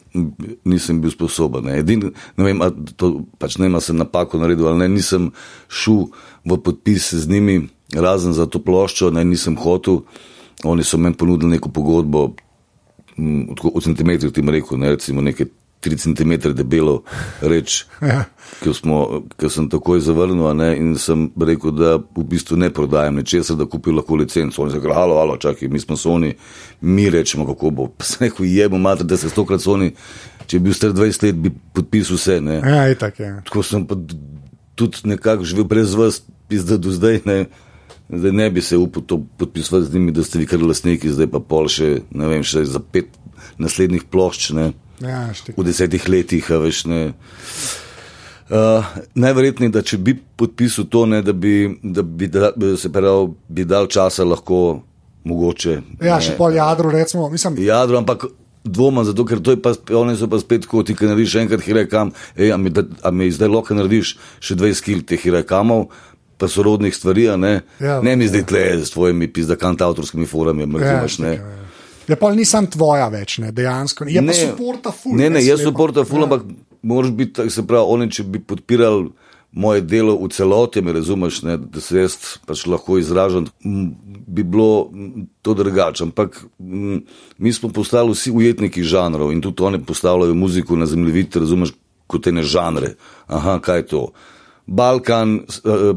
nisem 0.64 1.00
bil 1.00 1.10
sposoben. 1.10 1.64
Ne. 1.64 1.78
Edin, 1.80 2.12
ne 2.36 2.44
vem, 2.44 2.60
to, 2.96 3.24
pač 3.38 3.56
ne 3.58 3.68
vem, 3.68 3.80
sem 3.80 3.96
napako 3.96 4.38
naredil 4.38 4.68
ali 4.68 4.78
ne, 4.84 4.88
nisem 4.88 5.32
šel 5.68 6.12
v 6.44 6.60
podpis 6.60 7.14
z 7.14 7.28
njimi, 7.28 7.68
razen 7.96 8.32
za 8.36 8.46
to 8.46 8.58
ploščo, 8.60 9.10
ne, 9.10 9.24
nisem 9.24 9.56
hotel. 9.56 10.04
Oni 10.64 10.84
so 10.84 10.98
meni 10.98 11.16
ponudili 11.16 11.56
neko 11.56 11.68
pogodbo, 11.68 12.34
mm, 13.16 13.56
tako 13.56 13.72
v 13.74 13.80
centimetrih, 13.80 14.32
ti 14.32 14.40
rekel, 14.40 14.78
ne, 14.78 14.90
recimo 14.90 15.20
nekaj 15.20 15.46
3 15.84 16.00
cm 16.04 16.54
debelo 16.56 17.02
reč, 17.40 17.84
Ja. 18.02 18.24
ki, 18.62 18.72
smo, 18.74 18.98
ki 19.36 19.50
sem 19.50 19.68
takoj 19.68 20.00
zavrnil, 20.00 20.46
ne, 20.56 20.70
in 20.76 20.94
sem 20.98 21.26
rekel, 21.40 21.72
da 21.76 21.96
v 21.98 22.24
bistvu 22.28 22.56
ne 22.56 22.70
prodajam 22.70 23.16
ničesar, 23.16 23.56
da 23.56 23.66
kupim 23.66 23.96
lahko 23.96 24.16
licenco. 24.16 24.62
Oni 24.62 24.72
so 24.72 24.78
rekli, 24.78 24.94
halo, 24.94 25.18
halo, 25.18 25.36
čakaj, 25.36 25.68
mi 25.68 25.80
smo 25.80 25.96
Sony, 25.96 26.34
mi 26.80 27.10
rečemo, 27.10 27.46
kako 27.46 27.70
bo. 27.70 27.88
Sem 28.08 28.28
rekel, 28.28 28.46
jebo, 28.46 28.78
mater, 28.78 29.06
da 29.06 29.16
se 29.16 29.28
stokrat 29.28 29.60
Sony, 29.60 29.92
če 30.46 30.58
bi 30.58 30.70
bil 30.70 30.74
star 30.76 30.92
20 30.92 31.26
let, 31.28 31.36
bi 31.40 31.52
podpisal 31.72 32.16
vse. 32.16 32.40
Ne. 32.40 32.60
Ja, 32.60 32.88
itak 32.90 33.20
je. 33.20 33.30
Tako 33.48 33.62
sem 33.64 33.86
pa 33.88 33.96
tudi 34.74 35.04
nekako 35.04 35.44
živel 35.44 35.64
brez 35.64 35.94
vas, 35.94 36.22
pizda 36.48 36.76
do 36.76 36.92
zdaj. 36.92 37.22
Ne. 37.24 37.38
Zdaj 38.12 38.32
ne 38.32 38.50
bi 38.52 38.60
se 38.60 38.76
upal 38.76 39.02
to 39.02 39.16
podpisati 39.38 39.86
z 39.86 39.94
njimi, 39.94 40.12
da 40.12 40.20
ste 40.22 40.38
vi 40.38 40.46
kar 40.46 40.60
lastniki, 40.60 41.08
zdaj 41.08 41.30
pa 41.32 41.40
pol 41.40 41.70
še, 41.72 42.02
ne 42.12 42.28
vem, 42.28 42.42
še 42.44 42.66
za 42.68 42.76
pet 42.78 43.08
naslednjih 43.56 44.04
plošč. 44.04 44.50
Ne 44.52 44.72
Ja, 45.02 45.26
štik. 45.34 45.56
v 45.58 45.64
desetih 45.66 46.08
letih, 46.08 46.50
veš. 46.50 46.84
Ne. 46.90 47.02
Uh, 48.44 48.84
Najverjetneje, 49.14 49.72
da 49.72 49.82
če 49.82 49.98
bi 49.98 50.14
podpisal 50.14 50.86
to, 50.92 51.06
ne, 51.08 51.22
da 51.24 51.32
bi, 51.32 51.66
da 51.82 52.04
bi, 52.04 52.28
da, 52.28 52.52
se 52.76 52.92
pravi, 52.92 53.32
bi 53.48 53.64
dal 53.64 53.88
časa 53.90 54.26
lahko 54.28 54.82
mogoče. 55.24 55.78
Ja, 56.04 56.18
ne, 56.18 56.22
še 56.22 56.36
pol 56.38 56.54
jadro, 56.54 56.92
recimo, 56.92 57.26
mislim. 57.32 57.56
Jadro, 57.64 57.98
ampak 58.02 58.28
dvomam, 58.64 59.04
zato 59.04 59.24
ker 59.28 59.40
to 59.44 59.56
je 59.56 59.60
pa, 59.64 59.72
oni 59.96 60.16
so 60.20 60.28
pa 60.30 60.38
spet 60.40 60.68
tako, 60.68 60.84
ti 60.84 60.96
ki 60.96 61.08
narediš 61.08 61.38
enkrat 61.42 61.64
hirekam, 61.64 62.12
ej, 62.36 62.52
a 62.54 62.60
mi, 62.60 62.72
da, 62.72 62.84
a 63.02 63.12
mi 63.12 63.30
zdaj 63.32 63.50
lahko 63.52 63.76
narediš 63.76 64.16
še 64.44 64.56
20 64.60 64.84
kil 64.84 65.02
teh 65.08 65.20
hirekamov, 65.20 65.88
pa 66.40 66.48
sorodnih 66.50 66.94
stvari, 66.94 67.30
ne. 67.40 67.54
Ja, 67.80 68.00
ne 68.04 68.16
mi 68.20 68.28
zdaj 68.28 68.46
tle 68.50 68.64
s 68.84 68.92
tvojimi 68.92 69.30
pizdakant 69.32 69.84
avtorskimi 69.84 70.28
forami, 70.28 70.68
razumeš, 70.68 71.20
ne. 71.24 71.36
štik, 71.40 71.48
ja. 71.48 71.64
Ja, 72.08 72.16
pol 72.20 72.34
nisem 72.36 72.66
tvoja 72.66 73.08
več, 73.08 73.38
ne, 73.38 73.52
dejansko. 73.52 74.04
Je 74.10 74.20
pa 74.20 74.32
suporta 74.36 74.92
ful. 74.92 75.14
Ne, 75.16 75.30
ne, 75.30 75.40
jaz 75.40 75.58
jaz 75.58 75.68
suporta 75.68 76.04
ful, 76.04 76.20
Ja. 76.20 76.24
ampak 76.24 76.42
moraš 76.82 77.12
biti, 77.12 77.50
se 77.50 77.62
pravi, 77.66 77.86
oni, 77.88 78.10
če 78.10 78.24
bi 78.24 78.40
podpirali 78.40 79.08
moje 79.54 79.84
delo 79.86 80.16
v 80.18 80.28
celoti, 80.34 80.82
me 80.82 80.92
razumeš, 80.92 81.42
ne, 81.46 81.54
da 81.56 81.80
se 81.80 82.00
jaz 82.00 82.16
pač 82.44 82.66
lahko 82.66 82.98
izražam, 82.98 83.46
bi 83.62 84.42
bilo 84.42 84.90
to 85.42 85.54
drugače. 85.54 86.04
Ampak 86.04 86.40
m, 86.58 87.04
mi 87.38 87.52
smo 87.52 87.70
postali 87.70 88.10
vsi 88.10 88.32
ujetniki 88.34 88.82
žanrov 88.82 89.30
in 89.32 89.40
tudi 89.40 89.62
oni 89.62 89.78
postavljajo 89.78 90.34
muziko 90.34 90.76
na 90.76 90.86
zemljevid, 90.86 91.36
razumeš, 91.36 91.72
kot 92.06 92.26
ene 92.26 92.42
žanre. 92.42 92.96
Aha, 93.28 93.60
kaj 93.62 93.78
je 93.78 93.86
to? 93.86 94.02
Balkan, 94.66 95.38
uh, 95.64 95.92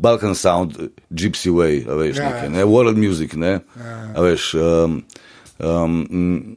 Balkan 0.00 0.34
Sound, 0.34 0.78
Gypsy 1.10 1.50
Way, 1.50 1.82
veš, 1.86 2.16
Ja, 2.16 2.30
nekaj, 2.30 2.44
ja. 2.44 2.50
ne, 2.50 2.64
World 2.64 2.96
Music, 2.96 3.34
ne, 3.34 3.60
a 4.14 4.22
veš. 4.22 4.54
Um, 4.54 5.02
um, 5.62 6.56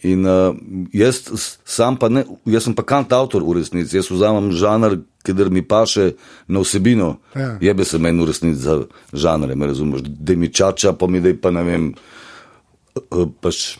In 0.00 0.24
uh, 0.24 0.56
jaz 0.96 1.26
sam 1.68 1.98
pa 2.00 2.08
ne, 2.08 2.22
jaz 2.48 2.64
sem 2.64 2.74
pa 2.76 2.86
kantautor 2.88 3.44
v 3.44 3.58
resnici, 3.58 3.98
jaz 3.98 4.08
vzamem 4.08 4.48
žanr, 4.56 4.96
ker 5.26 5.50
mi 5.52 5.60
paše 5.60 6.14
na 6.48 6.62
vsebino. 6.64 7.18
Ja. 7.36 7.58
Jebe 7.60 7.84
se 7.84 8.00
meni 8.00 8.24
v 8.24 8.30
resnici 8.30 8.64
za 8.64 8.78
žanre, 9.12 9.54
me 9.54 9.68
razumeš, 9.68 10.06
da 10.08 10.36
mi 10.40 10.48
čača, 10.48 10.94
pa 10.96 11.06
mi 11.06 11.20
da 11.20 11.34
pa 11.36 11.52
ne 11.52 11.64
vem, 11.68 11.92
uh, 12.96 13.28
pač 13.44 13.76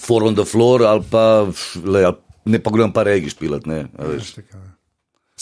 for 0.00 0.24
on 0.24 0.34
the 0.34 0.48
floor 0.48 0.86
ali 0.88 1.04
pa 1.04 1.44
le, 1.84 2.06
ne 2.48 2.58
pa 2.58 2.72
grem 2.72 2.92
pa 2.92 3.04
regi 3.04 3.36
špilat, 3.36 3.68
ne, 3.68 3.90
a 3.92 4.08
veš. 4.08 4.32
Štik, 4.32 4.48
ja. 4.56 4.72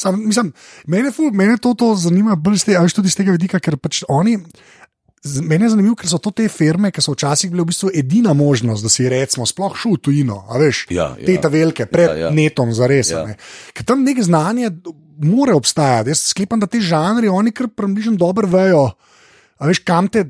Sam, 0.00 0.16
mislim, 0.26 0.52
mene, 0.86 1.10
ful, 1.12 1.30
mene 1.34 1.58
to, 1.58 1.74
to 1.74 1.92
zanima 1.98 2.34
bolj 2.38 2.60
iz 2.60 2.64
tega, 2.64 2.82
tudi 2.94 3.10
iz 3.10 3.16
tega 3.18 3.34
vidika, 3.34 3.58
ker 3.62 3.76
pač 3.76 4.04
oni. 4.08 4.38
Mene 5.20 5.66
je 5.66 5.70
zanimivo, 5.74 5.94
ker 6.00 6.08
so 6.08 6.16
to 6.16 6.30
te 6.32 6.46
firme, 6.48 6.88
ki 6.88 7.02
so 7.04 7.12
včasih 7.12 7.50
bile 7.52 7.66
v 7.66 7.68
bistvu 7.68 7.90
edina 7.92 8.32
možnost, 8.32 8.80
da 8.80 8.88
si 8.88 9.04
recimo 9.08 9.44
sploh 9.46 9.74
šel 9.76 9.98
v 9.98 10.00
tujino, 10.00 10.38
a 10.48 10.56
veš, 10.62 10.86
Ja, 10.88 11.10
ja. 11.20 11.26
te 11.28 11.34
ta 11.42 11.50
velike, 11.52 11.84
pred 11.86 12.08
ja, 12.08 12.16
Ja, 12.26 12.30
netom 12.32 12.72
za 12.72 12.88
res. 12.88 13.12
Ja. 13.12 13.26
Ja. 13.28 13.36
Ker 13.76 13.84
tam 13.84 14.00
nek 14.06 14.22
znanje 14.24 14.70
more 15.20 15.52
obstajati. 15.52 16.14
Jaz 16.14 16.24
sklepam, 16.32 16.60
da 16.60 16.66
te 16.66 16.80
žanri 16.80 17.28
oni 17.28 17.52
kar 17.52 17.68
približno 17.68 18.16
dobro 18.16 18.48
vejo, 18.48 18.86
a 19.60 19.68
veš, 19.68 19.82
kam 19.84 20.08
te 20.08 20.24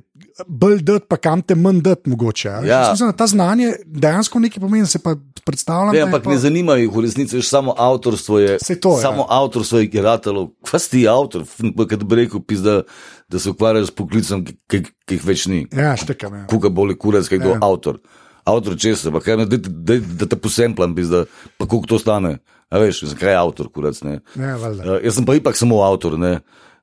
bolj 0.47 0.83
dati, 0.83 1.07
pa 1.09 1.17
kam 1.17 1.43
te 1.43 1.55
manj 1.55 1.81
dati 1.85 2.11
mogoče. 2.11 2.49
Ja. 2.65 2.89
Mislim, 2.91 3.13
ta 3.17 3.27
znanje 3.27 3.73
dejansko 3.87 4.39
nekaj 4.39 4.61
pomeni, 4.61 4.87
se 4.87 4.99
pa 4.99 5.17
predstavljam. 5.45 5.95
Ne, 5.95 6.01
ampak 6.01 6.25
pa... 6.25 6.31
ne 6.31 6.39
zanima 6.39 6.77
jih, 6.77 6.91
v 6.95 7.05
resnici 7.05 7.37
veš, 7.37 7.49
samo 7.49 7.75
avtorstvo 7.79 8.39
je. 8.39 8.59
Saj 8.63 8.81
to 8.81 8.97
samo 9.01 9.25
ja. 9.25 9.27
avtorstvo 9.41 9.83
je 9.83 9.91
geratelo. 9.93 10.51
Kaj 10.71 10.81
si 10.81 10.91
ti 10.91 11.09
avtor? 11.09 11.45
Kad 11.89 12.05
bi 12.05 12.23
rekel, 12.23 12.41
pizda, 12.41 12.83
da 13.29 13.39
se 13.39 13.51
ukvarjaš 13.51 13.91
s 13.91 13.97
poklicem, 13.97 14.45
ki, 14.71 14.85
jih 15.11 15.27
več 15.27 15.47
ni. 15.51 15.65
Ja, 15.77 15.97
štekam. 15.97 16.35
Ja. 16.43 16.47
Kuka 16.51 16.71
boli 16.71 16.99
kurac, 16.99 17.29
kaj 17.29 17.43
to 17.43 17.55
Ja. 17.57 17.59
avtor. 17.63 18.01
Avtor 18.45 18.79
česa, 18.81 19.13
pa 19.13 19.21
kaj 19.21 19.43
ne, 19.43 19.47
da, 19.47 19.59
da, 19.61 19.99
da 20.23 20.27
te 20.27 20.37
posemplam, 20.37 20.95
pizda, 20.97 21.27
pa 21.59 21.67
koliko 21.67 21.95
to 21.95 21.99
stane. 22.01 22.39
A 22.71 22.79
veš, 22.79 23.03
zakaj 23.11 23.33
je 23.33 23.37
avtor, 23.37 23.69
kurac, 23.75 23.99
ne. 24.07 24.21
Ja, 24.39 24.57
valjda. 24.57 24.85
Uh, 24.87 25.05
jaz 25.05 25.19
sem 25.19 25.27
pa 25.27 25.35
ipak 25.35 25.59
samo 25.59 25.83
avtor, 25.83 26.15
ne. 26.19 26.39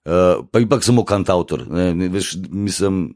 Uh, 0.07 0.45
pa 0.51 0.61
ipak 0.63 0.85
samo 0.87 1.03
veš, 2.09 2.37
mislim, 2.47 3.09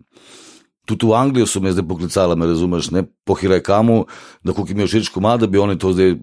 tudi 0.86 1.08
v 1.08 1.16
Anglijo 1.16 1.48
so 1.48 1.62
me 1.64 1.72
zdaj 1.72 1.88
poklicali, 1.88 2.36
me 2.36 2.50
razumeš, 2.50 2.90
ne, 2.92 3.06
po 3.24 3.34
Hirekamu, 3.40 4.06
da 4.44 4.52
ko 4.54 4.66
mi 4.68 4.84
je 4.84 4.88
všeč 4.88 5.10
komad, 5.16 5.40
da 5.40 5.48
bi 5.48 5.62
oni 5.62 5.78
to 5.80 5.94
zdaj, 5.96 6.18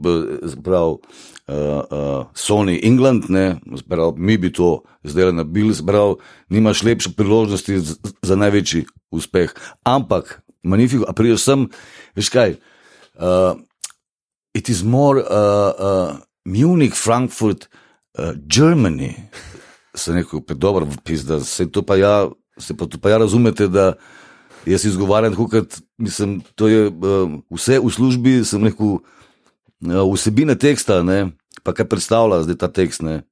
prav, 0.64 0.98
uh, 0.98 1.00
uh, 1.48 2.28
Sony 2.36 2.76
England, 2.84 3.30
ne, 3.32 3.56
prav, 3.88 4.12
mi 4.20 4.36
bi 4.36 4.52
to 4.52 4.82
zdaj 5.08 5.32
nabili, 5.32 5.72
prav, 5.86 6.18
nimaš 6.52 6.84
lepše 6.84 7.16
priložnosti 7.16 7.78
z, 7.80 7.96
za 8.22 8.36
največji 8.36 8.84
uspeh. 9.08 9.54
Ampak, 9.88 10.42
magnifiko, 10.62 11.08
a 11.08 11.16
priješ 11.16 11.48
sem, 11.48 11.68
veš 12.12 12.28
kaj, 12.28 12.58
uh, 13.16 13.56
it 14.52 14.68
is 14.68 14.84
more 14.84 15.24
uh, 15.24 15.72
uh, 15.72 16.20
Munich, 16.44 16.92
Frankfurt, 16.92 17.70
uh, 18.18 18.36
Germany. 18.44 19.16
Se 19.98 20.14
neko, 20.14 20.40
dobro, 20.54 20.86
pizda, 21.04 21.40
se 21.42 21.66
to 21.66 21.82
pa 21.82 21.96
ja, 21.98 22.28
se 22.58 22.76
pa, 22.76 22.86
to 22.86 22.98
pa 23.02 23.10
ja 23.10 23.18
razumete, 23.18 23.66
da 23.68 23.92
jaz 24.66 24.84
izgovarjam 24.84 25.32
tako, 25.34 25.48
kot 25.48 25.80
mislim, 25.98 26.40
to 26.54 26.68
je 26.68 26.86
uh, 26.86 27.32
vse 27.50 27.80
v 27.82 27.90
službi, 27.90 28.36
sem 28.46 28.64
rekel, 28.64 29.00
uh, 29.00 30.12
vsebine 30.14 30.54
teksta, 30.54 31.02
ne, 31.02 31.32
pa 31.66 31.74
kaj 31.74 31.88
predstavlja 31.90 32.44
zdaj 32.46 32.60
ta 32.62 32.68
tekst, 32.70 33.02
ne. 33.02 33.22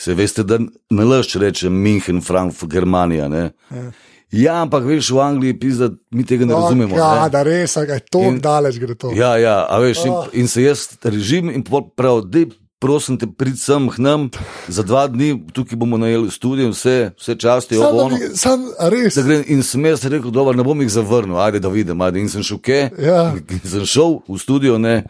Se 0.00 0.14
veste, 0.14 0.46
da 0.46 0.56
ne 0.90 1.04
laž 1.04 1.34
reče 1.36 1.68
München, 1.68 2.22
Frankfurt, 2.24 2.70
Germanija. 2.72 3.26
Ne? 3.28 3.50
Ja. 3.68 3.90
Ja, 4.30 4.54
ampak 4.62 4.84
veš, 4.86 5.10
v 5.10 5.18
Angliji 5.20 5.56
pisa, 5.58 5.90
mi 6.14 6.22
tega 6.24 6.46
ne 6.46 6.54
razumemo. 6.54 6.94
Ja, 6.96 7.24
ne? 7.24 7.30
da 7.34 7.42
res, 7.42 7.74
a 7.76 7.82
je 7.82 7.98
to 8.06 8.22
daleč 8.38 8.78
gre 8.78 8.94
to. 8.94 9.10
Ja, 9.12 9.34
ja, 9.42 9.66
a 9.66 9.80
veš, 9.82 10.04
in, 10.06 10.12
Oh. 10.14 10.28
in 10.32 10.48
se 10.48 10.62
jaz 10.62 10.86
režim 11.02 11.50
in 11.50 11.64
prav, 11.66 12.22
da 12.30 12.46
prosim 12.80 13.18
te, 13.20 13.26
prid 13.28 13.58
sem 13.60 13.88
k 13.88 13.98
nam 13.98 14.30
za 14.68 14.82
dva 14.82 15.04
dni, 15.06 15.34
tukaj 15.52 15.76
bomo 15.76 15.96
najeli 15.96 16.30
studio, 16.30 16.70
vse, 16.70 17.10
vse 17.14 17.36
časti, 17.36 17.76
Sam, 17.76 17.96
ono. 17.98 18.16
bi- 18.16 18.30
sam, 18.34 18.64
res. 18.88 19.14
Da 19.14 19.22
grem, 19.22 19.44
in 19.46 19.62
sem 19.62 19.84
jaz 19.84 20.04
rekel, 20.04 20.30
dobro, 20.30 20.56
ne 20.56 20.64
bom 20.64 20.80
jih 20.80 20.90
zavrnil, 20.90 21.36
ajde 21.38 21.60
da 21.60 21.68
vidim, 21.68 22.00
ajde. 22.00 22.20
In 22.20 22.28
sem 22.28 22.42
šel 22.42 22.58
ke, 22.58 22.88
Ja. 22.98 23.34
in 23.36 23.60
sem 23.66 23.84
šel 23.86 24.22
v 24.26 24.38
studio, 24.38 24.78
ne. 24.78 25.04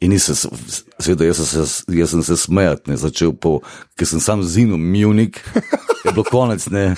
In 0.00 0.10
nisem, 0.14 0.34
se- 0.34 0.48
seveda, 0.98 1.26
jaz 1.28 1.42
sem 1.44 1.64
se, 1.66 1.84
jaz 1.92 2.10
sem 2.14 2.22
se 2.24 2.36
smejati, 2.36 2.88
ne, 2.88 2.96
začel 2.96 3.34
po, 3.36 3.58
ker 4.00 4.08
sem 4.08 4.20
sam 4.20 4.40
zinil, 4.42 4.78
Munich, 4.80 5.42
je 6.06 6.12
bilo 6.14 6.24
konec, 6.24 6.64
ne. 6.72 6.94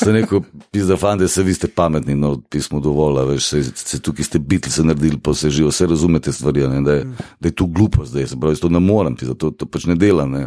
Sem 0.00 0.14
rekel, 0.16 0.40
pizda 0.72 0.96
fante, 0.96 1.28
se 1.28 1.42
vi 1.44 1.52
ste 1.54 1.68
pametni, 1.68 2.16
no, 2.16 2.38
pismo 2.48 2.80
dovolj, 2.80 3.20
veš, 3.34 3.48
se, 3.52 3.60
se 3.76 4.00
tukaj 4.00 4.24
ste 4.24 4.40
bitli, 4.40 4.72
se 4.72 4.80
naredili, 4.80 5.20
pa 5.20 5.34
se 5.36 5.50
živo, 5.52 5.68
vse 5.68 5.86
razumete 5.86 6.32
stvari, 6.32 6.64
ne, 6.72 6.80
da 6.80 6.92
je, 6.92 7.02
da 7.40 7.48
je 7.48 7.54
to 7.54 7.66
glupo 7.66 8.06
zdaj, 8.08 8.30
se 8.32 8.38
pravi, 8.40 8.56
to 8.56 8.70
ne 8.72 8.80
morem, 8.80 9.16
pizda, 9.16 9.36
to, 9.36 9.50
to 9.50 9.68
pač 9.68 9.84
ne 9.84 9.96
delam, 10.00 10.32
ne. 10.32 10.46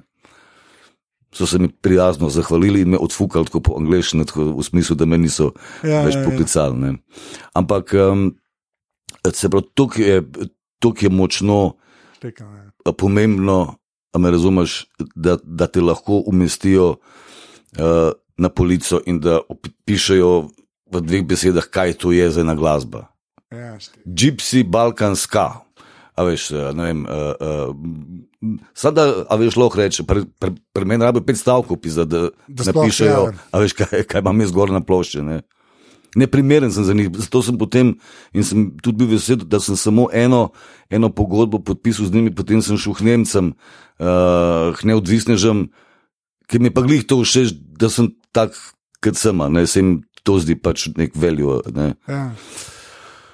So 1.31 1.45
se 1.45 1.59
mi 1.59 1.69
prijazno 1.69 2.29
zahvalili 2.29 2.81
in 2.81 2.89
me 2.89 2.97
odfukali 2.97 3.45
tako 3.45 3.61
po 3.63 3.75
angliščini, 3.79 4.25
tako 4.25 4.49
v 4.57 4.63
smislu, 4.63 4.97
da 4.99 5.05
me 5.05 5.15
niso 5.21 5.51
Ja, 5.83 5.89
ja, 5.89 6.01
več 6.03 6.17
ja, 6.17 6.23
ja. 6.23 6.25
poklicali. 6.27 6.75
Ne. 6.81 6.89
Ampak 7.55 7.93
um, 7.95 8.25
se 9.29 9.47
pravi, 9.49 9.69
tukaj 9.73 10.09
je, 10.09 10.17
tukaj 10.83 11.07
je 11.07 11.13
močno 11.13 11.59
Tekam, 12.21 12.53
ja. 12.55 12.93
pomembno, 12.93 13.75
a 14.13 14.19
me 14.19 14.31
razumeš, 14.31 14.85
da, 15.15 15.37
da 15.43 15.67
te 15.67 15.81
lahko 15.81 16.21
umestijo 16.29 16.89
uh, 16.91 18.11
na 18.37 18.49
polico 18.49 19.01
in 19.05 19.19
da 19.19 19.39
pišejo 19.85 20.33
v 20.91 21.01
dveh 21.01 21.25
besedah, 21.25 21.65
kaj 21.65 21.95
to 22.03 22.11
je 22.11 22.29
za 22.29 22.43
ena 22.43 22.55
glasba. 22.55 23.07
Ja, 23.51 23.77
Gypsy, 24.05 24.63
balkanska. 24.63 25.63
A 26.15 26.23
veš, 26.27 26.51
eh, 26.51 26.73
ne 26.75 26.83
vem. 26.83 27.05
Uh, 27.07 27.71
uh, 27.71 28.57
Sada, 28.73 29.25
a 29.29 29.35
veš, 29.37 29.55
lahko 29.55 29.79
reče, 29.79 30.03
pri 30.03 30.25
pre, 30.39 30.51
pre 30.73 30.85
meni 30.85 31.05
rabi 31.05 31.21
pet 31.25 31.37
stavkov, 31.39 31.77
pisa, 31.81 32.05
da, 32.09 32.29
Da 32.47 32.65
napišejo, 32.67 33.21
ja. 33.29 33.33
a 33.51 33.61
veš, 33.61 33.75
kaj, 33.77 34.03
kaj 34.09 34.23
imam 34.23 34.41
jaz 34.41 34.53
gor 34.53 34.73
na 34.73 34.81
plošči. 34.81 35.21
Ne? 35.25 35.41
Neprimeren 36.15 36.71
sem 36.71 36.83
za 36.83 36.93
njih, 36.93 37.07
zato 37.23 37.39
sem 37.41 37.57
potem 37.57 37.93
in 38.35 38.43
sem 38.43 38.65
tudi 38.83 38.97
bil 39.03 39.13
vesel, 39.15 39.45
da 39.47 39.59
sem 39.63 39.77
samo 39.79 40.09
eno, 40.13 40.49
eno 40.89 41.09
pogodbo 41.09 41.61
podpisal 41.63 42.09
z 42.09 42.15
njimi, 42.17 42.33
potem 42.35 42.59
sem 42.61 42.77
šel 42.77 42.97
k 42.97 43.05
Nemcem, 43.07 43.53
uh, 43.99 44.75
k 44.75 44.83
neodvisnežem, 44.91 45.69
ki 46.51 46.59
mi 46.59 46.73
pa 46.73 46.83
glih 46.83 47.05
to 47.07 47.21
všeč, 47.23 47.55
da 47.79 47.87
sem 47.87 48.11
tak, 48.35 48.51
kot 48.99 49.15
sem, 49.15 49.39
ne 49.55 49.63
se 49.67 49.79
jim 49.79 50.01
to 50.27 50.35
zdi 50.43 50.59
pač 50.59 50.89
nek 50.97 51.15
veljo. 51.15 51.61
Ne? 51.71 51.93
Ja. 52.11 52.33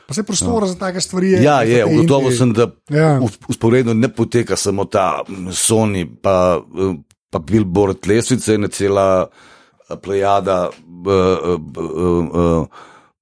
Pa 0.07 0.13
se 0.13 0.23
prostora 0.23 0.69
za 0.69 0.77
take 0.79 1.01
stvari 1.01 1.33
je. 1.33 1.43
Ja, 1.43 1.57
je, 1.67 1.81
ugotovil 1.85 2.31
sem, 2.31 2.53
da 2.53 2.69
Ja. 2.93 3.19
usporedno 3.49 3.93
ne 3.93 4.07
poteka 4.07 4.55
samo 4.55 4.85
ta 4.85 5.23
mm, 5.27 5.51
Sony, 5.51 6.05
pa, 6.21 6.61
eh, 6.61 6.95
pa 7.29 7.39
Billboard 7.39 8.07
lesvice, 8.07 8.57
ne 8.57 8.67
cela 8.67 9.27
eh, 9.27 9.46
plejada. 9.95 10.69
Uh, 10.83 11.55
uh, 11.55 12.67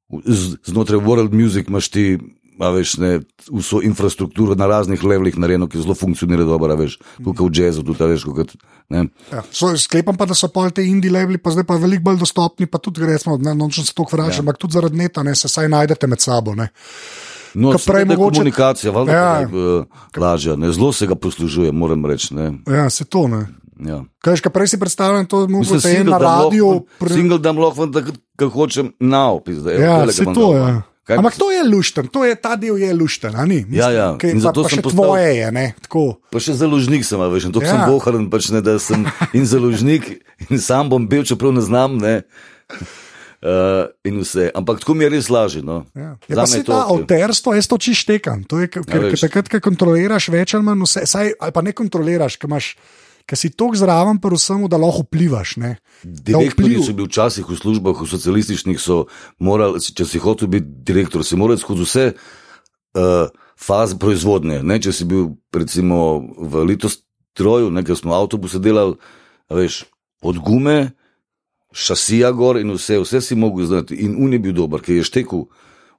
uh, 0.10 0.24
znotraj 0.64 1.00
World 1.00 1.34
Music 1.34 1.68
imaš 1.68 1.90
ti. 1.90 2.18
A 2.56 2.70
veš, 2.72 2.94
ne, 3.04 3.20
vso 3.52 3.82
infrastrukturo 3.84 4.56
na 4.56 4.64
raznih 4.64 5.02
levelih 5.04 5.36
narejeno, 5.38 5.68
ki 5.68 5.82
zelo 5.84 5.92
funkcionira 5.92 6.46
dobro, 6.48 6.72
veš, 6.80 6.94
tukaj 7.20 7.50
v 7.50 7.52
jazzu, 7.52 7.84
tudi, 7.84 8.00
veš, 8.08 8.24
kot. 8.32 8.54
Ja. 8.88 9.04
So, 9.52 9.74
sklepam 9.76 10.16
pa, 10.16 10.24
da 10.24 10.32
so 10.40 10.48
pol 10.48 10.72
te 10.72 10.86
indie 10.88 11.12
leveli, 11.12 11.36
pa 11.36 11.52
zdaj 11.52 11.66
pa 11.68 11.76
veliko 11.76 12.06
bolj 12.08 12.22
dostopni, 12.24 12.64
pa 12.66 12.80
tudi 12.80 13.04
recimo, 13.04 13.36
ne 13.36 13.52
nočem 13.60 13.84
se 13.84 13.92
to 13.92 14.06
vračati, 14.08 14.40
ja. 14.40 14.46
ampak 14.46 14.56
tudi 14.58 14.72
zaradi 14.72 14.96
neta, 14.96 15.24
ne, 15.24 15.36
se 15.36 15.52
saj 15.52 15.68
najdete 15.68 16.08
med 16.08 16.24
sabo. 16.24 16.56
Ne. 16.56 16.70
No, 17.60 17.74
Ka 17.76 17.78
prej 17.92 18.06
mogoče- 18.06 18.40
komunikacija, 18.40 18.92
valjda, 18.92 19.12
Ja. 19.12 19.50
uh, 19.52 19.84
lažja, 20.16 20.56
ne, 20.56 20.72
zelo 20.72 20.94
se 20.94 21.08
ga 21.08 21.16
poslužuje, 21.16 21.76
moram 21.76 22.06
reči, 22.06 22.32
ne. 22.40 22.54
Ja, 22.72 22.88
se 22.90 23.04
to 23.04 23.28
ne. 23.28 23.48
Ja. 23.78 24.04
Kaj, 24.20 24.40
kaj 24.40 24.52
prej 24.52 24.68
si 24.68 24.78
predstavljam, 24.78 25.26
to 25.26 25.42
je 25.42 25.48
mogoče 25.50 25.74
en 25.74 25.82
single 25.82 26.12
na 26.12 26.18
radiju. 26.18 26.68
lahko- 26.96 27.10
Single 27.10 27.40
dam 27.40 27.58
lahko, 27.58 27.86
da 27.86 28.02
ga 28.34 28.46
hočem 28.48 28.94
na 29.00 29.32
opis. 29.32 29.58
Ja, 29.70 30.08
se 30.08 30.24
to 30.26 30.56
je. 30.56 30.82
Ampak 31.08 31.36
to 31.36 31.52
je 31.52 31.62
lušten, 31.64 32.08
to 32.08 32.26
je, 32.26 32.34
ta 32.34 32.56
del 32.56 32.78
je 32.78 32.90
lušten, 32.90 33.30
a 33.32 33.46
ni? 33.46 33.62
Ja, 33.70 33.92
ja, 33.92 34.18
kaj, 34.18 34.32
in 34.32 34.38
pa, 34.38 34.42
zato 34.44 34.64
pa 34.64 34.70
sem 34.70 34.80
še 34.80 34.82
postal- 34.82 35.06
tvoje 35.06 35.36
je, 35.36 35.52
ne, 35.52 35.76
tako. 35.80 36.18
Pa 36.32 36.40
še 36.40 36.56
založnik 36.56 37.06
sem, 37.06 37.20
veš, 37.22 37.46
in 37.46 37.52
to 37.52 37.62
Ja. 37.62 37.68
sem 37.68 37.80
boharen, 37.86 38.26
pač 38.26 38.50
ne, 38.50 38.58
da 38.60 38.80
sem 38.80 39.06
in 39.32 39.46
založnik 39.46 40.18
in 40.50 40.58
sam 40.58 40.90
bom 40.90 41.06
bil, 41.06 41.22
čeprav 41.22 41.54
ne 41.54 41.62
znam. 41.62 42.00
Ne. 42.00 42.24
Uh, 43.38 43.86
in 44.04 44.18
vse. 44.18 44.50
Ampak 44.50 44.80
tako 44.80 44.94
mi 44.94 45.04
je 45.04 45.10
res 45.12 45.30
lažje. 45.30 45.62
No. 45.62 45.86
Ja. 45.94 46.18
Je 46.26 46.34
pa 46.34 46.48
se 46.48 46.58
je 46.58 46.64
to 46.64 46.74
avterstvo, 46.74 47.54
jaz 47.54 47.68
to 47.68 47.78
čiš 47.78 48.02
tekam. 48.04 48.42
To 48.44 48.58
je, 48.58 48.68
ker, 48.68 48.82
Ja, 48.82 49.06
ker 49.06 49.20
takrat, 49.20 49.46
ko 49.48 49.60
kontroliraš 49.62 50.30
več 50.30 50.56
ali 50.56 50.64
manj 50.64 50.82
vse, 50.82 51.06
saj, 51.06 51.38
ali 51.38 51.52
pa 51.52 51.62
ne 51.62 51.70
kontroliraš, 51.72 52.38
ker 52.38 52.50
imaš. 52.50 52.74
Ker 53.26 53.40
si 53.42 53.50
tako 53.50 53.74
zraven, 53.74 54.20
pa 54.22 54.30
vsemu, 54.30 54.68
da 54.70 54.78
lahko 54.78 55.02
vplivaš. 55.02 55.56
Ne? 55.58 55.72
Direktorji 56.04 56.78
vpliv- 56.78 56.86
so 56.86 56.94
bili 56.94 57.10
včasih 57.10 57.48
v 57.50 57.58
službah, 57.58 57.98
v 57.98 58.10
socialističnih, 58.10 58.78
so 58.78 59.06
morali, 59.42 59.82
če 59.82 60.06
si 60.06 60.22
hotel 60.22 60.52
biti 60.54 60.70
direktor, 60.86 61.26
si 61.26 61.38
moral 61.40 61.58
skozi 61.58 61.88
vse 61.88 62.06
uh, 62.14 63.34
faze 63.58 63.98
proizvodnje. 63.98 64.62
Ne? 64.62 64.78
Če 64.78 64.94
si 64.94 65.10
bil 65.10 65.34
recimo 65.50 66.22
v 66.38 66.68
litostroju, 66.70 67.74
nekaj 67.74 68.04
smo 68.04 68.14
avtobuse 68.14 68.62
delali, 68.62 69.00
a 69.50 69.58
veš, 69.58 69.88
od 70.22 70.38
gume, 70.38 70.94
šasija 71.74 72.30
gor 72.32 72.62
in 72.62 72.78
vse, 72.78 73.02
vse 73.02 73.26
si 73.26 73.36
mogel 73.36 73.66
znati. 73.66 73.98
In 74.06 74.16
un 74.22 74.38
je 74.38 74.40
bil 74.40 74.54
dober, 74.54 74.86
ker 74.86 75.02
je 75.02 75.08
štekel. 75.08 75.48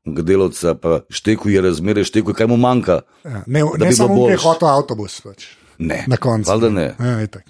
Delavca, 0.06 0.78
pa 0.78 1.00
šteku 1.10 1.50
je 1.50 1.58
razmere, 1.58 2.06
šteku 2.06 2.30
je, 2.30 2.38
kaj 2.38 2.46
mu 2.46 2.54
manjka. 2.54 3.00
Ja, 3.26 3.42
ne 3.50 3.66
ne 3.66 3.88
bi 3.90 3.94
samo, 3.98 4.28
ki 4.30 4.36
je 4.36 4.42
hotel 4.46 4.70
avtobus. 4.70 5.18
Pač. 5.18 5.48
Ne, 5.78 6.04
Na 6.06 6.16
koncu. 6.16 6.50
Valjda 6.50 6.70
ne. 6.70 6.94
Ja, 7.00 7.22
itak. 7.22 7.44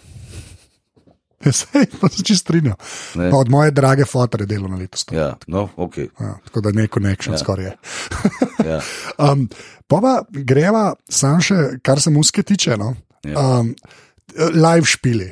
Ja, 1.45 1.53
sej, 1.53 1.87
pa 2.01 2.09
se 2.09 2.25
čist 2.25 2.41
strinjam. 2.41 2.75
Od 3.33 3.51
moje 3.51 3.71
drage 3.71 4.05
fotere 4.05 4.47
delo 4.47 4.69
na 4.69 4.77
letos. 4.77 5.05
Ja. 5.13 5.19
Ja, 5.19 5.35
no, 5.47 5.69
ok. 5.77 5.99
Ja, 5.99 6.39
tako 6.45 6.61
da 6.61 6.73
ne 6.73 6.87
connection 6.95 7.35
ja. 7.35 7.39
skoraj 7.39 7.65
je. 7.65 7.77
Ja. 8.67 8.81
Um, 9.17 9.47
pa 9.87 10.01
pa 10.03 10.11
greva, 10.29 10.91
sam 11.09 11.39
še, 11.41 11.79
kar 11.83 12.01
se 12.03 12.11
muske 12.11 12.43
tiče. 12.43 12.75
No? 12.77 12.91
Ja. 13.25 13.41
Um, 13.41 13.71
live 14.37 14.85
špili. 14.85 15.31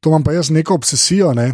To 0.00 0.08
imam 0.12 0.24
pa 0.24 0.32
jaz 0.32 0.48
neko 0.54 0.78
obsesijo, 0.78 1.34
ne? 1.36 1.52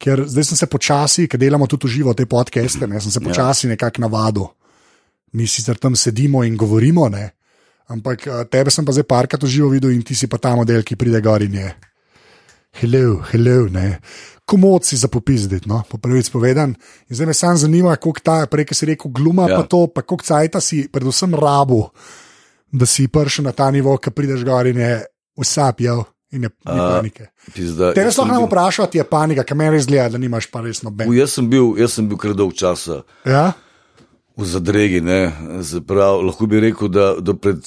ker 0.00 0.22
zdaj 0.24 0.46
sem 0.48 0.56
se 0.56 0.68
počasi, 0.70 1.26
ker 1.28 1.40
delamo 1.40 1.66
tudi 1.68 1.90
živo 1.92 2.14
te 2.16 2.24
podcaste, 2.26 2.86
ne? 2.88 3.00
sem 3.04 3.12
se 3.12 3.20
počasi 3.20 3.68
nekako 3.68 4.06
navadil. 4.06 4.46
Mi 5.36 5.46
sicer 5.46 5.76
tam 5.78 5.96
sedimo 5.96 6.40
in 6.44 6.56
govorimo, 6.56 7.08
ne? 7.12 7.26
Ampak 7.90 8.26
tebe 8.50 8.70
sem 8.70 8.86
pa 8.86 8.94
zdaj 8.94 9.06
parkrat 9.10 9.42
v 9.42 9.50
živo 9.50 9.70
videl 9.74 9.94
in 9.94 10.02
ti 10.06 10.14
si 10.14 10.30
pa 10.30 10.38
ta 10.38 10.54
model, 10.54 10.84
ki 10.86 10.98
pride 10.98 11.20
gor 11.24 11.42
in 11.42 11.58
je. 11.58 11.70
Hello, 12.78 13.18
hello, 13.32 13.66
ne. 13.66 13.98
Komod 14.46 14.86
si 14.86 14.96
za 14.98 15.10
popizditi, 15.10 15.66
no, 15.66 15.82
po 15.86 15.98
prvič 15.98 16.30
povedan. 16.30 16.74
In 17.10 17.14
zdaj 17.14 17.26
me 17.26 17.34
sam 17.34 17.58
zanima, 17.58 17.94
koliko 17.98 18.22
ta, 18.22 18.36
prej 18.50 18.70
si 18.74 18.86
rekel, 18.86 19.10
gluma, 19.10 19.50
ja. 19.50 19.58
Pa 19.58 19.66
to, 19.66 19.86
pa 19.90 20.02
koliko 20.02 20.26
cajta 20.26 20.62
si, 20.62 20.86
predvsem 20.90 21.34
rabu, 21.34 21.90
da 22.70 22.86
si 22.86 23.10
prišel 23.10 23.50
na 23.50 23.52
ta 23.54 23.70
nivo, 23.74 23.98
ki 23.98 24.14
prideš 24.14 24.46
gor 24.46 24.70
in 24.70 24.78
je 24.78 25.02
usapjal 25.38 26.06
in 26.30 26.46
je 26.46 26.50
ni 26.50 26.78
A, 26.78 26.86
panike. 26.94 27.26
Pizda, 27.54 27.90
Te 27.94 28.04
res 28.06 28.18
lahko 28.18 28.30
nam 28.30 28.46
vprašati, 28.46 29.00
je 29.02 29.06
panika, 29.06 29.42
ker 29.46 29.58
meni 29.58 29.74
res 29.74 29.88
zgleda, 29.88 30.14
da 30.14 30.22
nimaš 30.22 30.46
pa 30.50 30.62
res 30.62 30.84
noben. 30.86 31.10
U, 31.10 31.16
Jaz 31.16 31.34
sem 31.38 31.48
bil, 31.50 31.72
jaz 31.80 31.98
sem 31.98 32.06
bil 32.06 32.20
kar 32.22 32.36
dolg 32.38 32.54
časa 32.54 33.02
Ja? 33.26 33.50
V 34.40 34.44
zadregi. 34.44 35.00
ne. 35.00 35.32
Zaprav, 35.60 36.22
lahko 36.24 36.46
bi 36.46 36.60
rekel, 36.60 36.88
da, 36.88 37.14
da 37.20 37.34
pred 37.34 37.60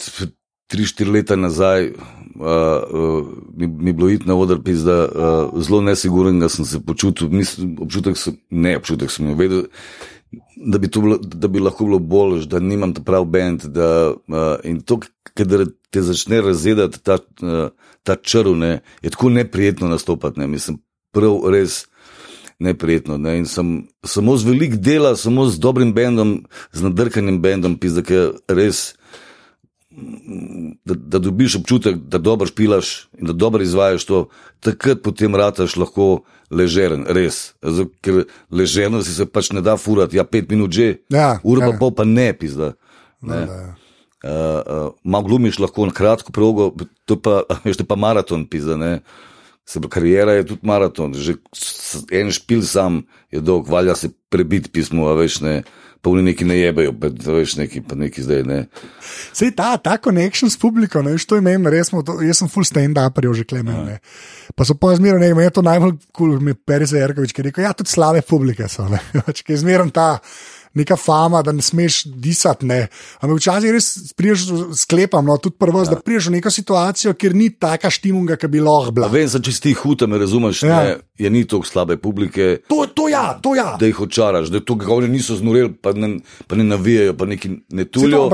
3-4 0.74 1.12
leta 1.12 1.36
nazaj 1.36 1.92
uh, 2.40 2.46
uh, 2.94 3.28
mi, 3.54 3.68
mi 3.68 3.90
je 3.90 3.94
bilo 3.94 4.10
iti 4.10 4.28
na 4.28 4.36
oder, 4.36 4.58
da 4.58 4.98
uh, 5.06 5.62
zelo 5.62 5.82
nesiguren 5.82 6.50
sem 6.50 6.66
se 6.66 6.82
počutil. 6.86 7.30
Mislim, 7.30 7.78
občutek 7.82 8.18
sem, 8.18 8.38
ne, 8.50 8.78
občutek 8.78 9.12
sem 9.12 9.26
imel, 9.26 9.38
vedel, 9.38 9.64
da 10.56 10.78
bi, 10.78 10.88
bilo, 10.88 11.18
da 11.18 11.48
bi 11.48 11.60
lahko 11.60 11.86
bilo 11.86 12.00
bolj, 12.00 12.46
da 12.46 12.60
nimam 12.60 12.94
ta 12.94 13.02
prav 13.02 13.26
bend. 13.26 13.66
Da, 13.66 14.14
uh, 14.14 14.56
in 14.64 14.82
to, 14.82 15.00
kadar 15.34 15.66
te 15.90 16.02
začne 16.02 16.42
razjedati 16.42 17.04
ta, 17.04 17.20
uh, 17.42 17.70
ta 18.04 18.16
črv, 18.16 18.56
ne, 18.58 18.80
je 19.02 19.10
tako 19.10 19.30
neprijetno 19.30 19.88
nastopati. 19.88 20.40
Ne. 20.40 20.48
Mislim, 20.48 20.82
prav 21.14 21.42
res 21.54 21.86
neprijetno. 22.64 23.18
Ne. 23.22 23.38
In 23.44 23.48
sem 23.50 23.76
samo 24.06 24.38
z 24.40 24.48
velik 24.50 24.76
dela, 24.82 25.16
samo 25.20 25.46
z 25.52 25.60
dobrim 25.62 25.94
bendom, 25.94 26.44
z 26.72 26.88
nadrkanim 26.88 27.42
bendom, 27.44 27.78
pizda, 27.78 28.04
ki 28.06 28.14
je 28.14 28.26
res. 28.48 28.84
Da, 29.94 30.96
da 30.98 31.20
dobiš 31.22 31.60
občutek, 31.60 32.00
da 32.10 32.18
dobro 32.18 32.48
špilaš 32.50 33.12
in 33.20 33.28
da 33.30 33.34
dobro 33.38 33.62
izvajaš 33.62 34.08
to, 34.10 34.22
takrat 34.66 35.04
potem 35.06 35.36
rataš 35.38 35.76
lahko 35.78 36.24
ležeren, 36.50 37.06
res. 37.14 37.54
Zato, 37.62 37.92
ker 38.02 38.24
ležerno 38.50 39.04
si 39.06 39.14
se 39.14 39.28
pač 39.30 39.52
ne 39.54 39.62
da 39.62 39.78
furati, 39.78 40.18
ja, 40.18 40.26
pet 40.26 40.50
minut 40.50 40.74
že, 40.74 41.04
Ja, 41.14 41.38
ura 41.44 41.68
ja. 41.68 41.72
pa 41.72 41.78
pol 41.78 41.94
pa 41.94 42.08
ne, 42.10 42.32
pizda. 42.34 42.74
Ne. 43.22 43.46
Da, 43.46 43.54
ja. 43.54 43.76
Uh, 44.24 44.32
uh, 44.32 44.92
Malo 45.04 45.28
glumiš 45.28 45.60
lahko 45.60 45.86
na 45.86 45.92
kratko 45.92 46.32
progo, 46.32 46.72
to 47.06 47.20
pa, 47.20 47.44
veš, 47.66 47.78
to 47.78 47.84
je 47.84 47.90
pa 47.92 48.00
maraton, 48.00 48.48
pizda, 48.48 48.80
ne. 48.80 48.94
Se 49.66 49.80
pravi, 49.80 49.90
karijera 49.90 50.34
je 50.34 50.46
tudi 50.46 50.68
maraton, 50.68 51.14
že 51.14 51.38
en 52.12 52.32
špil 52.32 52.62
sam 52.68 53.04
je 53.32 53.40
dolg, 53.40 53.70
valja 53.72 53.96
se 53.96 54.10
prebiti 54.30 54.70
pismo, 54.70 55.08
a 55.08 55.16
veš 55.16 55.40
ne. 55.42 55.64
Pa 56.04 56.12
oni 56.12 56.20
neki 56.24 56.44
ne 56.44 56.58
jebejo, 56.58 56.92
pa 57.00 57.08
veš 57.32 57.56
neki, 57.56 57.82
pa 57.88 57.96
neki 57.96 58.26
zdaj 58.26 58.42
ne. 58.44 58.58
Sej 59.32 59.54
ta, 59.56 59.78
ta 59.80 59.96
connection 60.04 60.52
s 60.52 60.60
publiko, 60.60 61.00
ne, 61.00 61.14
veš, 61.16 61.24
to 61.32 61.40
je 61.40 61.46
meni, 61.46 61.72
res 61.72 61.94
smo, 61.94 62.02
to, 62.04 62.18
jaz 62.28 62.42
sem 62.42 62.50
full 62.52 62.68
stand-up, 62.68 63.22
že 63.24 63.46
klemen. 63.48 63.86
Ne. 63.88 63.96
Pa 64.52 64.68
so 64.68 64.76
pa 64.76 64.92
zmeraj, 65.00 65.22
ne, 65.24 65.32
meni 65.32 65.48
je 65.48 65.56
to 65.56 65.64
najbolj 65.64 65.96
kul, 66.12 66.34
cool, 66.36 66.42
mi 66.44 66.52
je 66.52 66.60
Periza 66.60 67.00
Jerkovič, 67.00 67.32
ki 67.32 67.40
je 67.40 67.48
rekel, 67.48 67.64
ja, 67.64 67.72
tudi 67.72 67.94
slabe 67.94 68.20
publike 68.28 68.68
so, 68.68 68.90
ne, 68.92 69.00
pač, 69.24 69.46
ki 69.48 69.56
je 69.56 69.62
zmeraj 69.64 69.96
ta. 69.96 70.10
Neka 70.74 70.96
fama, 70.98 71.42
da 71.46 71.52
ne 71.54 71.62
smeš 71.62 72.04
disati. 72.06 72.66
Ne. 72.66 72.88
Ampak 73.22 73.38
včasih 73.38 73.72
res 73.76 74.14
priješ, 74.18 74.48
sklepam, 74.82 75.26
no, 75.26 75.36
tudi 75.38 75.56
prvo, 75.62 75.84
ja. 75.84 75.92
da 75.92 76.00
priješ 76.02 76.32
v 76.32 76.38
neko 76.40 76.50
situacijo, 76.50 77.14
kjer 77.14 77.36
ni 77.38 77.52
taka 77.54 77.92
štimunga, 77.94 78.40
ki 78.42 78.48
bi 78.50 78.62
lahko 78.64 78.92
bila. 78.92 79.08
Vem, 79.14 79.30
sem, 79.30 79.44
če 79.46 79.54
si 79.54 79.62
ti 79.68 79.74
huta, 79.78 80.08
me 80.10 80.18
razumeš, 80.18 80.64
Ja. 80.66 80.80
ne, 80.84 80.96
je 81.20 81.30
ni 81.30 81.44
toliko 81.46 81.68
slabe 81.70 81.98
publike, 82.02 82.58
To, 82.70 82.88
to 82.90 83.06
ja, 83.10 83.38
to 83.42 83.54
ja. 83.56 83.76
da 83.80 83.86
jih 83.86 84.00
očaraš, 84.02 84.50
da 84.50 84.60
to 84.66 84.76
ga 84.76 84.90
oni 84.94 85.12
niso 85.14 85.36
znoreli, 85.38 85.74
pa 85.78 85.94
ne, 85.94 86.16
pa 86.48 86.56
ne 86.58 86.64
navijajo, 86.64 87.14
pa 87.18 87.26
neki 87.30 87.54
ne 87.70 87.86
tulijo. 87.86 88.32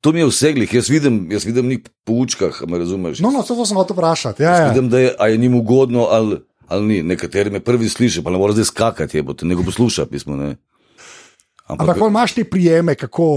To 0.00 0.12
mi 0.12 0.20
je 0.24 0.26
vseglih, 0.30 0.72
jaz 0.74 0.88
vidim, 0.88 1.26
jaz 1.32 1.44
vidim 1.44 1.68
njih 1.68 1.78
po 2.04 2.12
učkah, 2.24 2.62
a 2.62 2.66
me 2.66 2.78
razumeš. 2.80 3.20
No, 3.20 3.28
no, 3.30 3.42
to 3.44 3.66
sem 3.66 3.76
hotel 3.76 3.92
vprašati. 3.98 4.42
Ja, 4.42 4.54
ja. 4.56 4.68
Vidim, 4.72 4.88
da 4.88 4.98
je, 4.98 5.12
a 5.18 5.28
je 5.28 5.36
njim 5.36 5.54
ugodno 5.54 6.06
ali, 6.10 6.40
ali 6.68 6.86
ni. 6.86 7.02
Nekateri 7.02 7.50
me 7.50 7.60
prvi 7.60 7.88
slišijo, 7.88 8.22
pa 8.22 8.30
ne 8.30 8.38
more 8.40 8.52
zdaj 8.56 8.64
skakati, 8.64 9.18
je, 9.18 9.22
bo 9.22 9.34
te 9.36 9.44
nego 9.46 9.62
posluša, 9.62 10.06
pismo. 10.06 10.36
Ne. 10.36 10.56
Ampak 11.78 11.98
ko 11.98 12.08
imaš 12.10 12.34
te 12.34 12.44
prijeme, 12.44 12.94
kako 12.98 13.28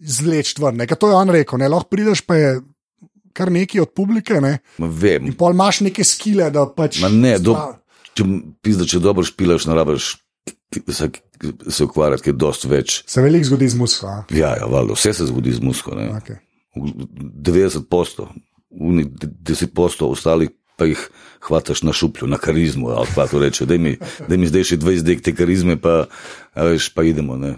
zleč 0.00 0.54
ven, 0.58 0.82
ker 0.86 0.98
to 0.98 1.10
je 1.10 1.16
on 1.16 1.30
rekel, 1.30 1.58
ne, 1.58 1.68
lahko 1.68 1.88
prideš 1.92 2.22
pa 2.26 2.36
je 2.38 2.60
kar 3.36 3.50
nekaj 3.52 3.82
od 3.84 3.92
publike, 3.92 4.40
ne, 4.40 4.58
Ma 4.80 4.88
vem, 4.88 5.26
in 5.28 5.34
pol 5.36 5.52
imaš 5.52 5.82
neke 5.84 6.04
skile, 6.04 6.48
da 6.50 6.64
pač. 6.66 7.00
Ma 7.04 7.10
ne, 7.12 7.36
do- 7.38 7.56
če, 8.16 8.24
pizda, 8.64 8.86
če 8.88 9.00
dobro 9.04 9.24
špilaš, 9.26 9.66
ne 9.68 9.76
rabiš 9.76 10.14
se, 10.88 11.10
se 11.68 11.84
ukvarjati, 11.84 12.24
ker 12.24 12.32
je 12.32 12.38
dosti 12.40 12.68
več. 12.68 12.96
Se 13.08 13.22
veliko 13.22 13.50
zgodi 13.52 13.68
z 13.68 13.78
musko. 13.78 14.08
a? 14.08 14.16
Ja, 14.34 14.54
ja 14.56 14.68
valjda, 14.70 14.96
vse 14.96 15.12
se 15.20 15.28
zgodi 15.28 15.52
z 15.52 15.60
musko. 15.60 15.94
ne. 15.98 16.08
Okay. 16.16 16.40
90 16.76 17.86
posto, 17.88 18.28
10 18.70 19.72
posto 19.72 20.08
ostalih 20.12 20.50
pa 20.76 20.84
jih 20.88 21.08
hvataš 21.48 21.82
na 21.82 21.92
šuplju, 21.92 22.28
na 22.28 22.38
karizmu. 22.38 22.90
ali 22.90 23.08
pa 23.14 23.26
to 23.26 23.38
reče, 23.38 23.66
da 23.66 23.78
mi, 23.78 23.96
daj 24.28 24.38
mi 24.38 24.46
zdaj 24.46 24.64
še 24.64 24.76
20 24.76 25.02
dek 25.02 25.22
te 25.24 25.34
karizme, 25.34 25.76
pa, 25.80 26.04
veš, 26.54 26.90
pa 26.94 27.04
idemo. 27.04 27.36
Ne. 27.36 27.56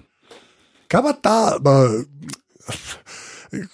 Kaj 0.89 1.03
pa 1.03 1.13
ta. 1.13 1.39
Uh, 1.59 2.05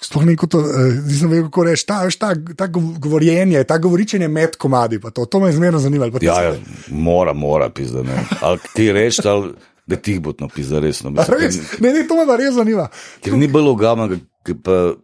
Sploh 0.01 0.23
neko 0.23 0.47
to, 0.47 0.61
nisem 1.03 1.31
vedel, 1.33 1.49
kako 1.49 1.65
reči. 1.67 1.87
Ta, 1.87 2.07
ta, 2.19 2.31
ta 2.57 2.69
gov- 2.71 2.99
govorjenje, 3.03 3.65
ta 3.67 3.79
govoričenje 3.83 4.29
med 4.31 4.57
komadi, 4.57 5.01
to, 5.15 5.25
to 5.27 5.41
me 5.41 5.53
zmerno 5.53 5.81
ti 6.19 6.27
Ja, 6.27 6.43
ja, 6.43 6.55
mora, 6.89 7.33
mora, 7.33 7.71
pizda. 7.71 8.03
Ne. 8.03 8.23
Ali 8.41 8.59
ti 8.75 8.93
reči, 8.93 9.29
ali 9.29 9.51
da 9.87 9.97
ti 9.97 10.19
bo 10.19 10.33
to 10.33 10.49
pizda 10.49 10.79
resno. 10.79 11.11
Mislim, 11.11 11.41
res? 11.41 11.59
Ne, 11.81 11.93
ne, 11.93 12.07
to 12.09 12.15
me 12.15 12.27
pa 12.27 12.37
res 12.37 12.55
zanima. 12.55 12.89
Ker 13.21 13.35
ni 13.35 13.49
bilo 13.49 13.75
ogama, 13.75 14.09
ki 14.47 14.55
pa 14.63 14.95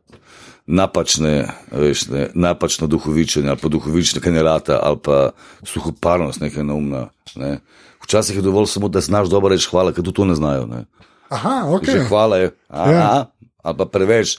napačne, 0.70 1.48
veš, 1.72 2.06
ne, 2.08 2.28
napačno 2.34 2.86
duhovičenje 2.86 3.48
ali 3.50 3.58
pa 3.58 3.68
duhovične 3.68 4.20
kanjerata 4.22 4.78
ali 4.78 4.98
pa 5.02 5.30
suhoparnost 5.62 6.40
nekaj 6.40 6.62
naumna. 6.64 7.08
Ne. 7.34 7.58
Včasih 8.04 8.36
je 8.36 8.42
dovolj 8.42 8.66
samo, 8.66 8.88
da 8.88 9.00
znaš 9.00 9.28
dobro 9.28 9.50
reči 9.50 9.66
hvala, 9.66 9.90
ker 9.92 10.04
tudi 10.04 10.16
to 10.16 10.24
ne 10.24 10.34
znajo. 10.34 10.66
Ne. 10.66 10.84
Aha, 11.28 11.66
ok. 11.68 11.84
Že 11.84 12.06
hvala 12.06 12.36
je, 12.38 12.46
aha, 12.68 12.92
Ja. 12.92 13.26
ali 13.62 13.76
pa 13.76 13.84
preveč. 13.86 14.38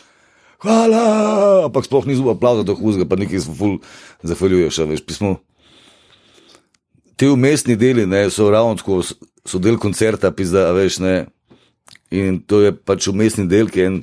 Hvala, 0.62 1.02
ampak 1.66 1.86
sploh 1.86 2.06
ni 2.06 2.16
zelo 2.16 2.32
aplauza 2.32 2.64
do 2.64 2.76
huzga, 2.76 3.06
pa 3.06 3.16
nekaj 3.16 3.40
se 3.40 3.52
ful 3.52 3.80
zahvaljuješ. 4.22 4.80
a 4.80 4.86
Veš, 4.86 5.02
pismo. 5.02 5.36
Ti 7.16 7.28
umestni 7.28 7.76
deli 7.76 8.06
ne, 8.06 8.30
so 8.30 8.50
ravno 8.50 8.76
tako, 8.76 9.02
so- 9.46 9.60
del 9.60 9.78
koncerta, 9.78 10.32
pizda, 10.32 10.72
veš, 10.72 11.00
ne. 11.00 11.26
In 12.12 12.42
to 12.46 12.62
je 12.62 12.72
pač 12.76 13.08
umestni 13.08 13.48
del, 13.48 13.70
ki 13.70 13.80
je 13.80 13.86
en, 13.88 13.98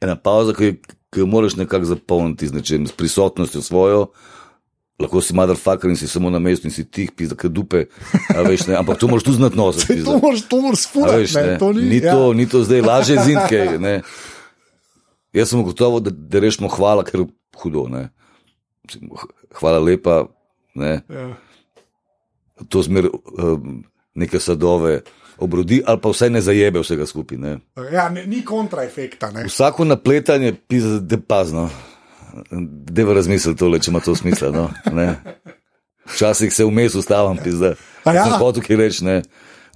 ena 0.00 0.16
pauza, 0.16 0.52
ki, 0.54 0.64
jo- 0.64 0.94
ki 1.16 1.22
jo 1.24 1.26
moraš 1.26 1.54
nekako 1.56 1.84
zapolniti 1.88 2.48
z 2.48 2.52
nečem, 2.52 2.86
s 2.86 2.92
prisotnostjo 2.92 3.62
svojo. 3.62 4.06
Lahko 5.00 5.20
si 5.24 5.34
motherfucker 5.34 5.90
in 5.90 5.96
si 5.96 6.08
samo 6.08 6.30
na 6.30 6.38
mestu 6.38 6.68
in 6.68 6.72
si 6.72 6.84
tih, 6.84 7.08
pizda, 7.16 7.36
kaj 7.36 7.50
dupe, 7.52 7.86
veš, 8.48 8.66
ne. 8.68 8.76
Ampak 8.76 9.00
to 9.00 9.08
moraš 9.08 9.24
tudi 9.24 9.36
znati 9.36 9.56
nositi. 9.56 10.04
To 10.04 10.18
moraš, 10.20 10.42
to 10.48 10.60
moraš 10.60 10.82
spurati. 10.84 11.80
Ni, 11.80 11.88
ni, 11.88 11.96
ja. 12.04 12.12
to, 12.12 12.32
ni 12.32 12.48
to 12.48 12.60
zdaj 12.64 12.84
lažje 12.84 13.16
zidke. 13.24 13.78
Ne. 13.80 14.02
Jaz 15.32 15.52
sem 15.52 15.64
gotovo, 15.64 16.00
da, 16.00 16.12
da 16.12 16.40
rečemo 16.40 16.68
hvala, 16.68 17.04
ker 17.04 17.24
je 17.24 17.26
hudo. 17.62 17.88
Ne. 17.92 18.08
Hvala 19.56 19.80
lepa. 19.80 20.26
Ne. 20.74 21.00
Ja. 21.08 21.28
To 22.68 22.84
zmer 22.84 23.08
um, 23.08 23.84
neke 24.16 24.40
sadove 24.40 25.00
obrodi, 25.38 25.82
ali 25.86 26.00
pa 26.00 26.10
vsaj 26.12 26.30
ne 26.30 26.40
zajebe 26.40 26.80
vsega 26.80 27.06
skupaj. 27.06 27.38
Ne. 27.38 27.58
Ja, 27.92 28.08
ne, 28.08 28.26
ni 28.26 28.42
kontraefekta. 28.44 29.30
Ne. 29.30 29.44
Vsako 29.50 29.84
napletanje, 29.84 30.54
da 31.00 31.20
pazno. 31.20 31.68
Deva 32.90 33.14
razmisliti 33.16 33.58
tole, 33.58 33.80
če 33.80 33.90
ima 33.90 34.00
to 34.00 34.14
smisla. 34.16 34.50
No, 34.52 34.70
ne. 34.92 35.14
Včasih 36.14 36.52
se 36.52 36.64
vmes 36.64 36.94
ustavim, 36.94 37.38
pisa. 37.44 37.74
A 38.04 38.12
ja? 38.14 38.24
Sem 38.24 38.38
hotel 38.40 38.64
kaj 38.64 38.80
reči, 38.80 39.04
ne. 39.04 39.22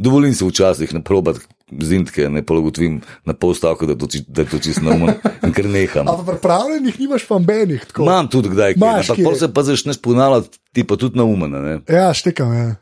Dovolim 0.01 0.33
si 0.35 0.47
včasih 0.47 0.95
ne 0.97 1.03
probati 1.05 1.45
zintke, 1.85 2.29
ne 2.33 2.41
pologotvim 2.47 3.01
na 3.29 3.35
pol 3.37 3.53
stavka, 3.55 3.87
da, 3.87 3.95
to 3.95 4.09
da 4.29 4.43
je 4.43 4.49
to 4.49 4.59
čisto 4.59 4.83
naumno 4.83 5.13
in 5.45 5.53
ker 5.53 5.69
neham. 5.69 6.09
Ampak 6.09 6.27
pripravljenih 6.27 7.01
nimaš 7.01 7.27
pa 7.29 7.39
mbenih. 7.39 7.85
tako. 7.85 8.03
Imam 8.03 8.29
tudi 8.33 8.49
kdaj, 8.49 8.75
ampak 8.81 9.21
pol 9.25 9.37
se 9.37 9.53
pa 9.55 9.63
začneš 9.63 10.01
ponavljati, 10.03 10.59
ti 10.73 10.87
pa 10.87 10.97
tudi 10.97 11.19
naumen. 11.19 11.51
Ne. 11.51 11.77
Ja, 11.89 12.15
štekam. 12.17 12.55
Ja. 12.55 12.75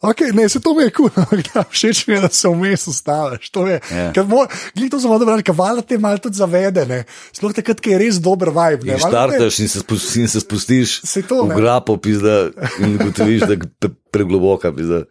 Okay, 0.00 0.30
ne, 0.30 0.48
se 0.48 0.60
to 0.60 0.74
mi 0.74 0.82
je 0.82 0.90
kul, 0.90 1.08
ampak 1.16 1.40
da, 1.48 1.64
všeč 1.64 2.04
mi 2.06 2.14
je, 2.14 2.20
da 2.20 2.28
se 2.30 2.48
vmes 2.48 2.86
ustaviš. 2.86 3.50
To 3.50 3.66
je, 3.66 3.80
Ja. 3.90 4.12
yeah. 4.12 4.22
mor, 4.24 4.46
glih 4.72 4.90
to 4.90 4.98
zelo 4.98 5.18
dobro, 5.18 5.34
ker 5.42 5.54
valjda 5.54 5.82
te 5.82 5.98
malo 5.98 6.18
tudi 6.18 6.36
zavede, 6.36 6.86
ne. 6.86 7.00
sploh 7.32 7.50
takrat, 7.52 7.80
ko 7.80 7.90
je 7.90 7.98
res 7.98 8.20
dober 8.20 8.48
vibe. 8.48 8.86
Ne, 8.86 8.92
In 8.92 8.98
štartaš 9.00 9.58
in 9.58 9.68
se, 9.68 9.80
spus, 9.80 10.06
in 10.16 10.28
se 10.28 10.40
spustiš 10.40 11.00
Saj 11.02 11.22
to, 11.24 11.42
v 11.42 11.48
ne. 11.48 11.56
grapo, 11.56 11.96
pizda, 11.96 12.50
in 12.78 12.94
ugotoviš, 12.94 13.42
da 13.42 13.52
je 13.52 13.66
pre, 13.74 13.90
pregloboka. 14.12 14.70
Pizda. 14.70 15.02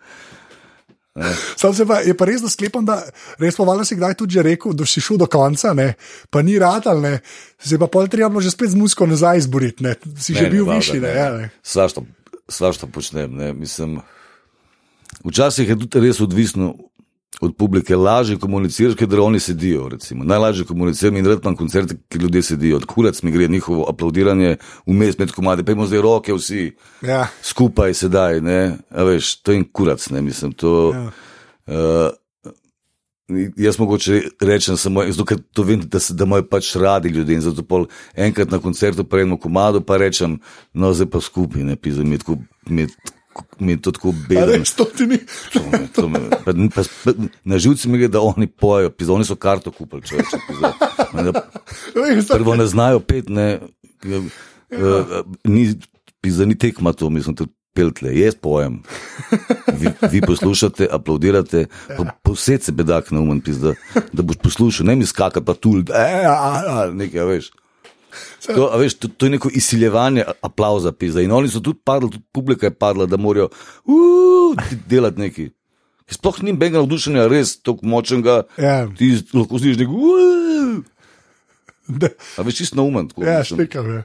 Sam 1.56 1.74
se 1.74 1.82
pa, 1.84 2.00
je 2.00 2.14
pa 2.14 2.26
res, 2.26 2.42
da 2.42 2.50
sklepam, 2.50 2.86
da 2.86 3.00
res 3.42 3.56
pa 3.58 3.66
valjda 3.66 3.86
si 3.86 3.96
kdaj 3.96 4.14
tudi 4.16 4.34
že 4.34 4.44
rekel, 4.46 4.72
da 4.72 4.86
si 4.86 5.02
šel 5.02 5.18
do 5.18 5.26
konca, 5.26 5.72
ne, 5.74 5.96
pa 6.30 6.42
ni 6.42 6.56
radal, 6.56 7.02
ne, 7.02 7.16
se 7.58 7.76
pa 7.76 7.88
pol 7.88 8.06
treba 8.06 8.30
že 8.38 8.52
spet 8.54 8.70
z 8.70 8.78
musko 8.78 9.08
nazaj 9.10 9.38
izboriti, 9.40 9.82
ne, 9.84 9.96
si 10.16 10.32
ne, 10.32 10.38
že 10.38 10.46
Ne, 10.46 10.50
bil 10.50 10.64
ne, 10.64 10.76
višji, 10.76 11.00
ne. 11.00 11.08
ne. 11.08 11.16
Ja, 11.16 11.28
ne. 11.34 11.50
Svašta, 11.66 12.06
svašta 12.48 12.86
počnem. 12.88 13.34
Ne, 13.34 13.50
mislim, 13.52 13.98
včasih 15.26 15.70
je 15.70 15.80
tudi 15.80 16.00
res 16.00 16.20
odvisno 16.22 16.76
od 17.42 17.56
publike. 17.58 17.96
Lažje 17.96 18.38
komuniciraš, 18.38 18.96
ker 18.96 19.20
oni 19.20 19.40
sedijo. 19.40 19.90
Recimo. 19.90 20.24
Najlažje 20.24 20.66
komuniciram 20.66 21.18
in 21.18 21.26
rad 21.26 21.40
imam 21.44 21.56
koncerte, 21.56 21.98
ki 22.10 22.18
ljudje 22.18 22.42
sedijo. 22.44 22.80
Kurac 22.88 23.22
mi 23.24 23.32
gre 23.32 23.48
njihovo 23.48 23.86
aplaudiranje, 23.90 24.58
vmes 24.88 25.18
med 25.18 25.32
komadi, 25.32 25.64
pa 25.64 25.72
imamo 25.72 25.88
zdaj 25.88 26.02
roke 26.02 26.34
vsi 26.34 26.72
Ja. 27.02 27.28
skupaj 27.44 27.94
sedaj. 27.94 28.42
Ne, 28.42 28.78
A 28.90 29.04
veš, 29.04 29.36
to 29.42 29.52
je 29.52 29.58
en 29.58 29.66
kurac, 29.72 30.10
ne 30.10 30.22
mislim. 30.22 30.52
To, 30.52 30.94
Ja. 30.96 31.12
Uh, 31.68 32.14
jaz 33.58 33.80
mogoče 33.80 34.22
rečem 34.42 34.78
samo, 34.78 35.04
zato, 35.12 35.26
ker 35.26 35.38
to 35.54 35.64
vem, 35.64 35.82
da, 35.84 36.00
se, 36.00 36.14
da 36.14 36.24
imajo 36.24 36.46
pač 36.50 36.76
radi 36.76 37.10
ljudje. 37.10 37.36
In 37.36 37.42
zato 37.42 37.64
pol 37.64 37.86
enkrat 38.16 38.52
na 38.52 38.60
koncertu 38.60 39.04
prejmemo 39.04 39.38
komado, 39.38 39.82
pa 39.82 39.98
rečem, 39.98 40.40
no 40.74 40.94
zdaj 40.94 41.10
pa 41.12 41.22
skupaj, 41.22 41.64
ne 41.64 41.76
mi 42.00 42.16
je 42.16 42.18
tako. 42.18 42.38
Mi 43.60 43.72
je, 43.72 43.78
to 43.80 43.92
tako 43.92 44.14
bedno. 44.22 44.46
res, 44.48 44.74
to 45.90 46.08
me- 46.08 46.20
pa- 46.38 46.54
pa- 46.74 46.84
pa- 47.04 47.14
Na 47.44 47.58
živci 47.58 47.88
mi 47.88 48.00
je, 48.00 48.08
da 48.08 48.22
oni 48.22 48.48
pojejo, 48.48 48.90
pisa, 48.90 49.14
oni 49.14 49.26
so 49.26 49.36
karto 49.36 49.72
kupili. 49.72 50.02
Veš, 51.96 52.26
da- 52.26 52.34
Prvo 52.34 52.56
ne 52.56 52.66
znajo 52.66 53.00
pet, 53.00 53.30
ne, 53.30 53.60
ja. 54.04 54.18
uh, 54.18 54.28
ni, 55.44 55.76
pisa, 56.22 56.46
ni 56.46 56.56
tekma 56.56 56.94
to, 56.94 57.10
mislim, 57.10 57.36
tudi 57.36 57.52
peltle, 57.74 58.10
jaz 58.12 58.36
pojem. 58.36 58.82
Vi, 59.72 59.90
vi 60.12 60.22
poslušate, 60.22 60.88
aplaudirate, 60.92 61.66
pa 61.88 62.04
posed 62.24 62.64
se 62.64 62.72
bedak 62.72 63.12
na 63.12 63.20
umen, 63.20 63.42
pisa, 63.42 63.74
da 64.12 64.24
boš 64.24 64.38
poslušal, 64.38 64.86
ne 64.86 64.96
mi 64.96 65.06
skaka 65.06 65.42
pa 65.42 65.54
tu, 65.54 65.78
e, 65.86 66.26
nekaj, 66.94 67.24
veš. 67.24 67.52
To, 68.56 68.70
veš, 68.80 68.94
to, 69.02 69.08
to 69.08 69.28
je 69.28 69.34
neko 69.36 69.50
izsiljevanje 69.54 70.24
aplauza, 70.42 70.92
pisa. 70.92 71.22
In 71.22 71.32
oni 71.36 71.50
so 71.52 71.60
tudi 71.60 71.80
padli, 71.84 72.10
tudi 72.12 72.24
publika 72.32 72.70
je 72.70 72.74
padla, 72.74 73.06
da 73.06 73.18
morajo 73.18 73.50
uh, 73.86 74.56
delati 74.88 75.20
nekaj. 75.20 75.50
Sploh 76.08 76.40
ni 76.48 76.54
benga 76.56 76.80
navdušenja, 76.80 77.28
res 77.28 77.58
tako 77.60 77.84
močnega. 77.92 78.46
Ja. 78.58 78.86
Ti 78.98 79.12
lahko 79.34 79.60
slišiš 79.60 79.82
neko. 79.84 79.92
Uh, 79.92 80.80
A 82.40 82.48
veš, 82.48 82.64
čisto 82.64 82.80
naumen. 82.80 83.08
tako, 83.12 83.28
Ja, 83.28 83.44
štekam. 83.44 83.92
Ja. 83.96 84.04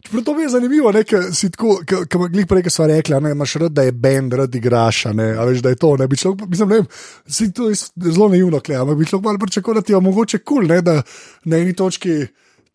Čeprav 0.00 0.24
to 0.24 0.34
mi 0.34 0.42
je 0.42 0.48
zanimivo, 0.48 0.92
ker 1.06 1.26
si 1.34 1.50
tako, 1.52 1.80
kot 1.84 2.30
glih 2.32 2.46
prej, 2.48 2.62
ki 2.64 2.70
smo 2.72 2.86
rekli, 2.88 3.18
ne, 3.20 3.34
imaš 3.34 3.54
rad, 3.60 3.72
da 3.76 3.82
je 3.84 3.92
bend, 3.92 4.32
rad 4.34 4.54
igraš, 4.54 5.04
ne, 5.12 5.26
a 5.36 5.44
veš, 5.44 5.60
da 5.60 5.74
je 5.74 5.76
to. 5.76 5.90
Ne, 6.00 6.06
bi 6.08 6.16
človek, 6.16 6.46
mislim, 6.48 6.68
ne 6.68 6.78
vem, 6.80 6.86
si 7.28 7.50
to 7.52 7.68
zelo 7.74 8.30
naivno, 8.32 8.62
kle, 8.64 8.78
ampak 8.80 8.96
bi 8.96 9.08
človek 9.10 9.26
malo 9.26 9.42
pričakoval, 9.42 9.80
da 9.80 9.86
ti 9.86 9.92
je 9.92 10.00
mogoče 10.00 10.38
kul, 10.38 10.62
cool, 10.62 10.70
ne, 10.72 10.80
da 10.82 11.02
na 11.44 11.60
eni 11.60 11.76
točki 11.76 12.16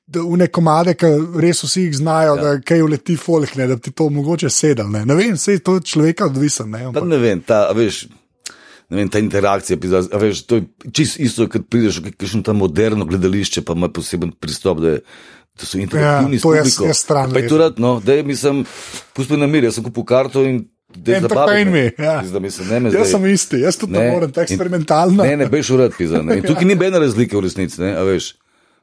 da 0.07 0.21
v 0.21 0.37
ne 0.37 0.47
komade, 0.47 0.93
ki 0.93 1.09
res 1.35 1.63
vsi 1.63 1.81
jih 1.81 1.95
znajo, 1.97 2.35
ja. 2.35 2.41
da 2.43 2.61
kaj 2.61 2.81
uleti 2.81 3.15
folk, 3.17 3.55
ne, 3.55 3.67
da 3.67 3.77
ti 3.77 3.89
to 3.91 4.09
mogoče 4.09 4.49
sedel. 4.49 4.85
Ne, 4.87 5.01
ne 5.03 5.15
vem, 5.15 5.33
vse 5.33 5.51
je 5.51 5.59
to 5.59 5.79
človeka 5.81 6.25
odvisen. 6.25 6.69
Ne, 6.69 6.91
Pa 6.93 7.01
ne 7.01 7.17
vem, 7.17 7.41
ta, 7.41 7.71
veš, 7.71 8.03
ne 8.87 8.97
vem, 8.97 9.09
ta 9.09 9.17
interakcija, 9.17 9.77
pizda, 9.77 10.03
a 10.05 10.17
veš, 10.17 10.43
to 10.45 10.55
je 10.55 10.65
čisto 10.91 11.23
isto, 11.23 11.47
kot 11.47 11.65
prideš 11.67 11.97
v 11.99 12.13
kakšno 12.13 12.43
tam 12.43 12.57
moderno 12.57 13.05
gledališče, 13.05 13.61
pa 13.61 13.73
ima 13.73 13.89
poseben 13.89 14.31
pristop, 14.31 14.77
da, 14.79 14.89
je, 14.89 15.01
da 15.55 15.65
so 15.65 15.79
interaktivni 15.79 16.37
Ja, 16.37 16.41
to 16.41 16.53
je- 16.53 16.87
je 16.87 16.93
stran 16.93 17.33
Pa 17.33 17.39
je 17.39 17.47
to 17.47 17.57
rad, 17.57 17.79
no, 17.79 17.97
da 17.99 18.13
je, 18.13 18.23
mislim, 18.23 18.61
pusti 19.11 19.37
na 19.37 19.47
mir, 19.47 19.63
jaz 19.63 19.75
sem 19.75 19.83
kupil 19.83 20.05
karto 20.05 20.43
in 20.43 20.67
da 20.95 21.11
je 21.11 21.17
Entertain 21.17 21.71
me, 21.71 21.91
ja. 21.97 22.21
Pizda, 22.21 22.39
mislim, 22.39 22.67
ne 22.67 22.79
me 22.79 22.87
Jaz 22.87 22.93
zdaj. 23.01 23.11
sem 23.11 23.25
isti, 23.25 23.57
jaz 23.57 23.75
tudi 23.75 23.93
ne 23.93 24.11
morem, 24.11 24.31
to 24.31 24.39
in- 24.39 24.45
eksperimentalno. 24.45 25.23
Ne, 25.23 25.33
ne, 25.35 25.47
bejš 25.47 25.69
urad, 25.71 25.91
pizda. 25.97 26.21
Ne. 26.21 26.37
In 26.37 26.43
tukaj 26.43 26.63
ni 26.63 26.75
bene 26.75 26.99
razlike 26.99 27.33
v 27.33 27.41
resnici, 27.41 27.81
ne, 27.81 27.95
a 27.95 28.03
veš. 28.03 28.35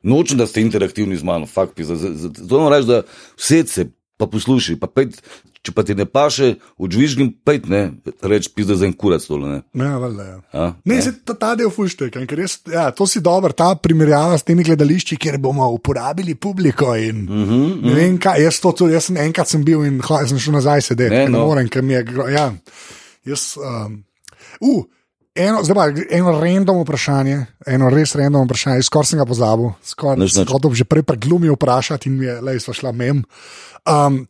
Nočem, 0.03 0.38
da 0.38 0.46
ste 0.46 0.61
interaktivni 0.61 1.16
z 1.16 1.22
mano, 1.22 1.46
fakt, 1.46 1.80
Zato 1.80 2.59
moram 2.59 2.72
reči, 2.78 2.86
da 2.88 3.03
vse 3.38 3.64
se 3.66 3.86
pa 4.18 4.26
poslušaj, 4.30 4.76
pa 4.78 4.86
pet, 4.86 5.16
če 5.62 5.72
pa 5.74 5.82
ti 5.82 5.94
ne 5.98 6.05
paše, 6.07 6.53
odžvižgim 6.78 7.32
pet, 7.46 7.66
ne, 7.70 7.80
reč 8.22 8.48
pizda 8.55 8.76
za 8.78 8.86
en 8.86 8.92
kurac 8.94 9.24
tole, 9.26 9.48
ne. 9.48 9.59
Ja, 9.78 9.96
valjda, 9.98 10.24
ja. 10.26 10.36
A, 10.53 10.66
Ne, 10.84 10.98
ne. 11.00 11.12
Ta, 11.26 11.34
ta 11.34 11.50
del 11.59 11.70
fuštek, 11.74 12.14
ker 12.30 12.38
res, 12.38 12.59
ja, 12.70 12.88
to 12.94 13.07
si 13.07 13.22
dober, 13.22 13.55
ta 13.55 13.72
primerjava 13.74 14.38
s 14.38 14.46
temi 14.46 14.62
gledališči, 14.66 15.18
kjer 15.22 15.38
bomo 15.42 15.66
uporabili 15.74 16.34
publiko. 16.34 16.94
In, 16.94 17.26
uh 17.26 17.34
Mhm, 17.34 17.50
-huh, 17.50 17.82
ne 17.82 17.94
vem, 17.94 18.18
kaj, 18.18 18.42
jaz, 18.42 18.61
to, 18.61 18.72
tudi, 18.72 18.94
jaz 18.94 19.05
sem 19.11 19.16
enkrat 19.16 19.48
sem 19.48 19.64
bil 19.64 19.84
in 19.86 20.00
ho, 20.00 20.26
sem 20.26 20.38
šel 20.38 20.55
nazaj 20.55 20.82
sedeti, 20.82 21.11
Ne, 21.14 21.18
ne, 21.26 21.30
ne 21.30 21.38
no. 21.38 21.46
morem, 21.46 21.68
ker 21.68 21.82
mi 21.82 21.94
je. 21.94 22.05
Ja, 22.34 22.53
jaz, 23.24 23.57
um, 23.59 24.05
uh, 24.61 24.84
eno, 25.35 25.62
zdaj 25.64 25.74
pa 25.74 25.87
eno 26.16 26.35
random 26.41 26.83
vprašanje, 26.83 27.39
eno 27.66 27.91
res 27.93 28.14
random 28.18 28.47
vprašanje, 28.47 28.83
skoraj 28.89 29.12
sem 29.12 29.20
ga 29.22 29.26
pozabil, 29.28 29.72
skoraj 29.87 30.28
sem 30.28 30.49
hotel 30.49 30.74
že 30.76 30.89
prej 30.89 31.07
preglumil 31.09 31.57
vprašati 31.57 32.11
in 32.11 32.18
mi 32.18 32.28
je, 32.28 32.41
le, 32.45 32.59
sva 32.61 32.74
šla 32.76 32.93
mem. 32.97 33.22
Um, 33.89 34.22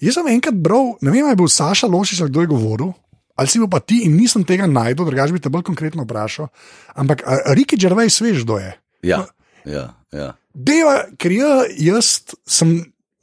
jaz 0.00 0.18
sem 0.18 0.30
enkrat 0.34 0.58
bral, 0.60 0.94
ne 1.00 1.10
vem, 1.10 1.24
ali 1.24 1.34
je 1.34 1.40
bil 1.42 1.50
Saša 1.50 1.90
Lošič, 1.90 2.20
ali 2.20 2.32
kdo 2.34 2.44
je 2.44 2.52
govoril. 2.52 2.92
Ali 3.34 3.50
si 3.50 3.58
bil 3.58 3.66
pa 3.66 3.80
ti 3.82 4.04
in 4.06 4.14
nisem 4.14 4.44
tega 4.46 4.68
najdel, 4.70 5.08
drugač 5.08 5.32
bi 5.34 5.42
te 5.42 5.50
bolj 5.50 5.64
konkretno 5.66 6.04
vprašal. 6.06 6.52
Ampak 6.94 7.24
Riki 7.56 7.74
Gervais, 7.80 8.20
veš, 8.22 8.44
kdo 8.46 8.60
je? 8.62 8.70
Ja, 9.02 9.24
ja, 9.66 9.88
ja. 10.14 10.28
Deva, 10.54 11.10
ker 11.18 11.34
ja, 11.34 11.54
jaz 11.74 12.20
sem 12.46 12.76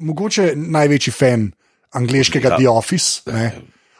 mogoče 0.04 0.52
največji 0.58 1.14
fan 1.16 1.52
angliškega 1.96 2.50
Ja. 2.50 2.52
ja. 2.52 2.60
The 2.60 2.70
Office. 2.70 3.32
Ne? 3.32 3.54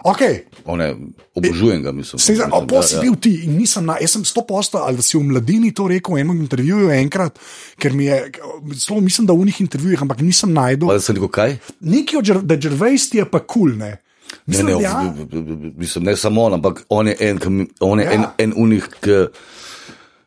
Okay. 0.04 0.46
One, 0.66 0.96
obožujem 1.36 1.84
ga, 1.84 1.92
mislim. 1.92 2.18
Za, 2.18 2.34
mislim, 2.46 2.68
pa 2.68 2.82
si 2.82 2.98
bil 3.02 3.16
ti 3.16 3.46
in 3.46 3.58
nisem 3.58 3.86
na, 3.86 3.98
jaz 4.02 4.12
sem 4.12 4.26
sto 4.26 4.42
posto, 4.42 4.78
ali 4.78 5.02
si 5.02 5.18
v 5.18 5.24
mladini 5.24 5.70
to 5.72 5.86
rekel 5.88 6.16
v 6.16 6.24
enem 6.24 6.42
intervjuju 6.42 6.90
enkrat, 6.90 7.38
ker 7.78 7.94
mi 7.94 8.06
je, 8.06 8.32
zelo 8.74 9.02
mislim, 9.02 9.28
da 9.28 9.34
v 9.34 9.46
unih 9.46 9.62
intervjujih, 9.62 10.02
ampak 10.02 10.22
nisem 10.22 10.54
najdel. 10.54 10.90
Pa 10.90 10.98
da 10.98 11.02
sem 11.02 11.16
rekel, 11.16 11.30
kaj? 11.30 11.58
Nekaj 11.82 12.18
od 12.18 12.26
Ger- 12.26 12.42
da 12.44 12.56
Gervais 12.56 13.10
ti 13.10 13.18
je 13.18 13.26
pa 13.26 13.40
kul, 13.40 13.72
cool, 13.72 13.78
ne? 13.78 13.92
Ne, 13.92 14.38
Mislim, 14.48 14.66
ne, 14.66 14.74
da 14.74 14.80
ja, 14.80 15.14
v- 15.14 15.28
v- 15.28 15.42
v- 15.44 15.72
mislim, 15.78 16.04
ne 16.04 16.16
samo 16.16 16.44
on, 16.44 16.54
ampak 16.54 16.84
on 16.90 17.08
je 17.08 17.16
en, 17.20 17.40
mi- 17.48 17.68
on 17.80 18.00
je 18.00 18.06
Ja. 18.06 18.12
en, 18.14 18.26
en 18.38 18.54
unih, 18.58 18.88
ki, 19.02 19.18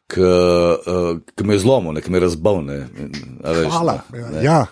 ki, 0.09 0.21
uh, 0.21 1.19
ki 1.35 1.45
me 1.45 1.55
je 1.55 1.59
zlomil, 1.59 1.93
ne, 1.93 2.01
ki 2.01 2.11
me 2.11 2.19
je. 2.21 2.31
Ne, 2.63 2.79
veš, 3.43 3.71
hvala. 3.73 4.05
ne, 4.13 4.19
Ja, 4.19 4.31
ne. 4.31 4.45
ja. 4.45 4.67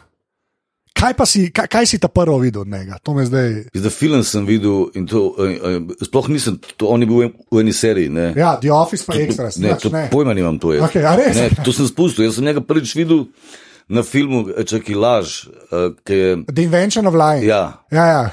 Kaj, 1.03 1.15
pa 1.19 1.27
si, 1.27 1.49
kaj, 1.51 1.67
kaj 1.67 1.87
si 1.91 1.99
ta 1.99 2.07
prvo 2.09 2.39
videl 2.39 2.63
od 2.63 2.69
njega? 2.71 2.99
Zdaj. 3.25 3.65
Zdaj, 3.75 3.91
film 3.91 4.23
sem 4.25 4.47
videl 4.47 4.87
in 4.95 5.07
to, 5.07 5.35
uh, 5.35 5.51
uh, 5.51 5.97
sploh 6.07 6.29
nisem, 6.31 6.61
to, 6.77 6.87
on 6.87 7.03
je 7.03 7.09
bil 7.11 7.17
v 7.17 7.25
en- 7.27 7.35
v 7.51 7.59
eni 7.59 7.73
seriji. 7.75 8.09
Ne. 8.09 8.31
Ja, 8.39 8.55
The 8.61 8.71
Office 8.71 9.03
pa 9.07 9.19
ekstra. 9.19 9.51
Ne, 9.57 9.75
to 9.83 9.91
ne. 9.91 10.07
pojma 10.13 10.35
nimam 10.35 10.61
to. 10.63 10.73
Jaz. 10.73 10.95
Res? 10.95 11.35
Ne, 11.37 11.51
to 11.67 11.75
sem 11.75 11.91
spustil. 11.91 12.29
Jaz 12.29 12.39
sem 12.39 12.47
njega 12.47 12.63
prvič 12.63 12.95
videl 12.95 13.27
na 13.91 14.07
filmu 14.07 14.47
Čaki 14.63 14.95
laž, 14.95 15.49
uh, 15.75 15.91
ki 16.07 16.15
je 16.15 16.31
The 16.47 16.63
Invention 16.63 17.11
of 17.11 17.19
Lying. 17.19 17.51
ja, 17.51 17.83
ja. 17.91 18.07
ja. 18.07 18.31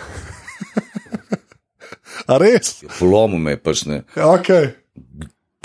a 2.29 2.37
res? 2.37 2.83
polomil 2.99 3.41
me, 3.41 3.57
pač 3.57 3.87
ne. 3.89 4.03
Okay. 4.13 4.75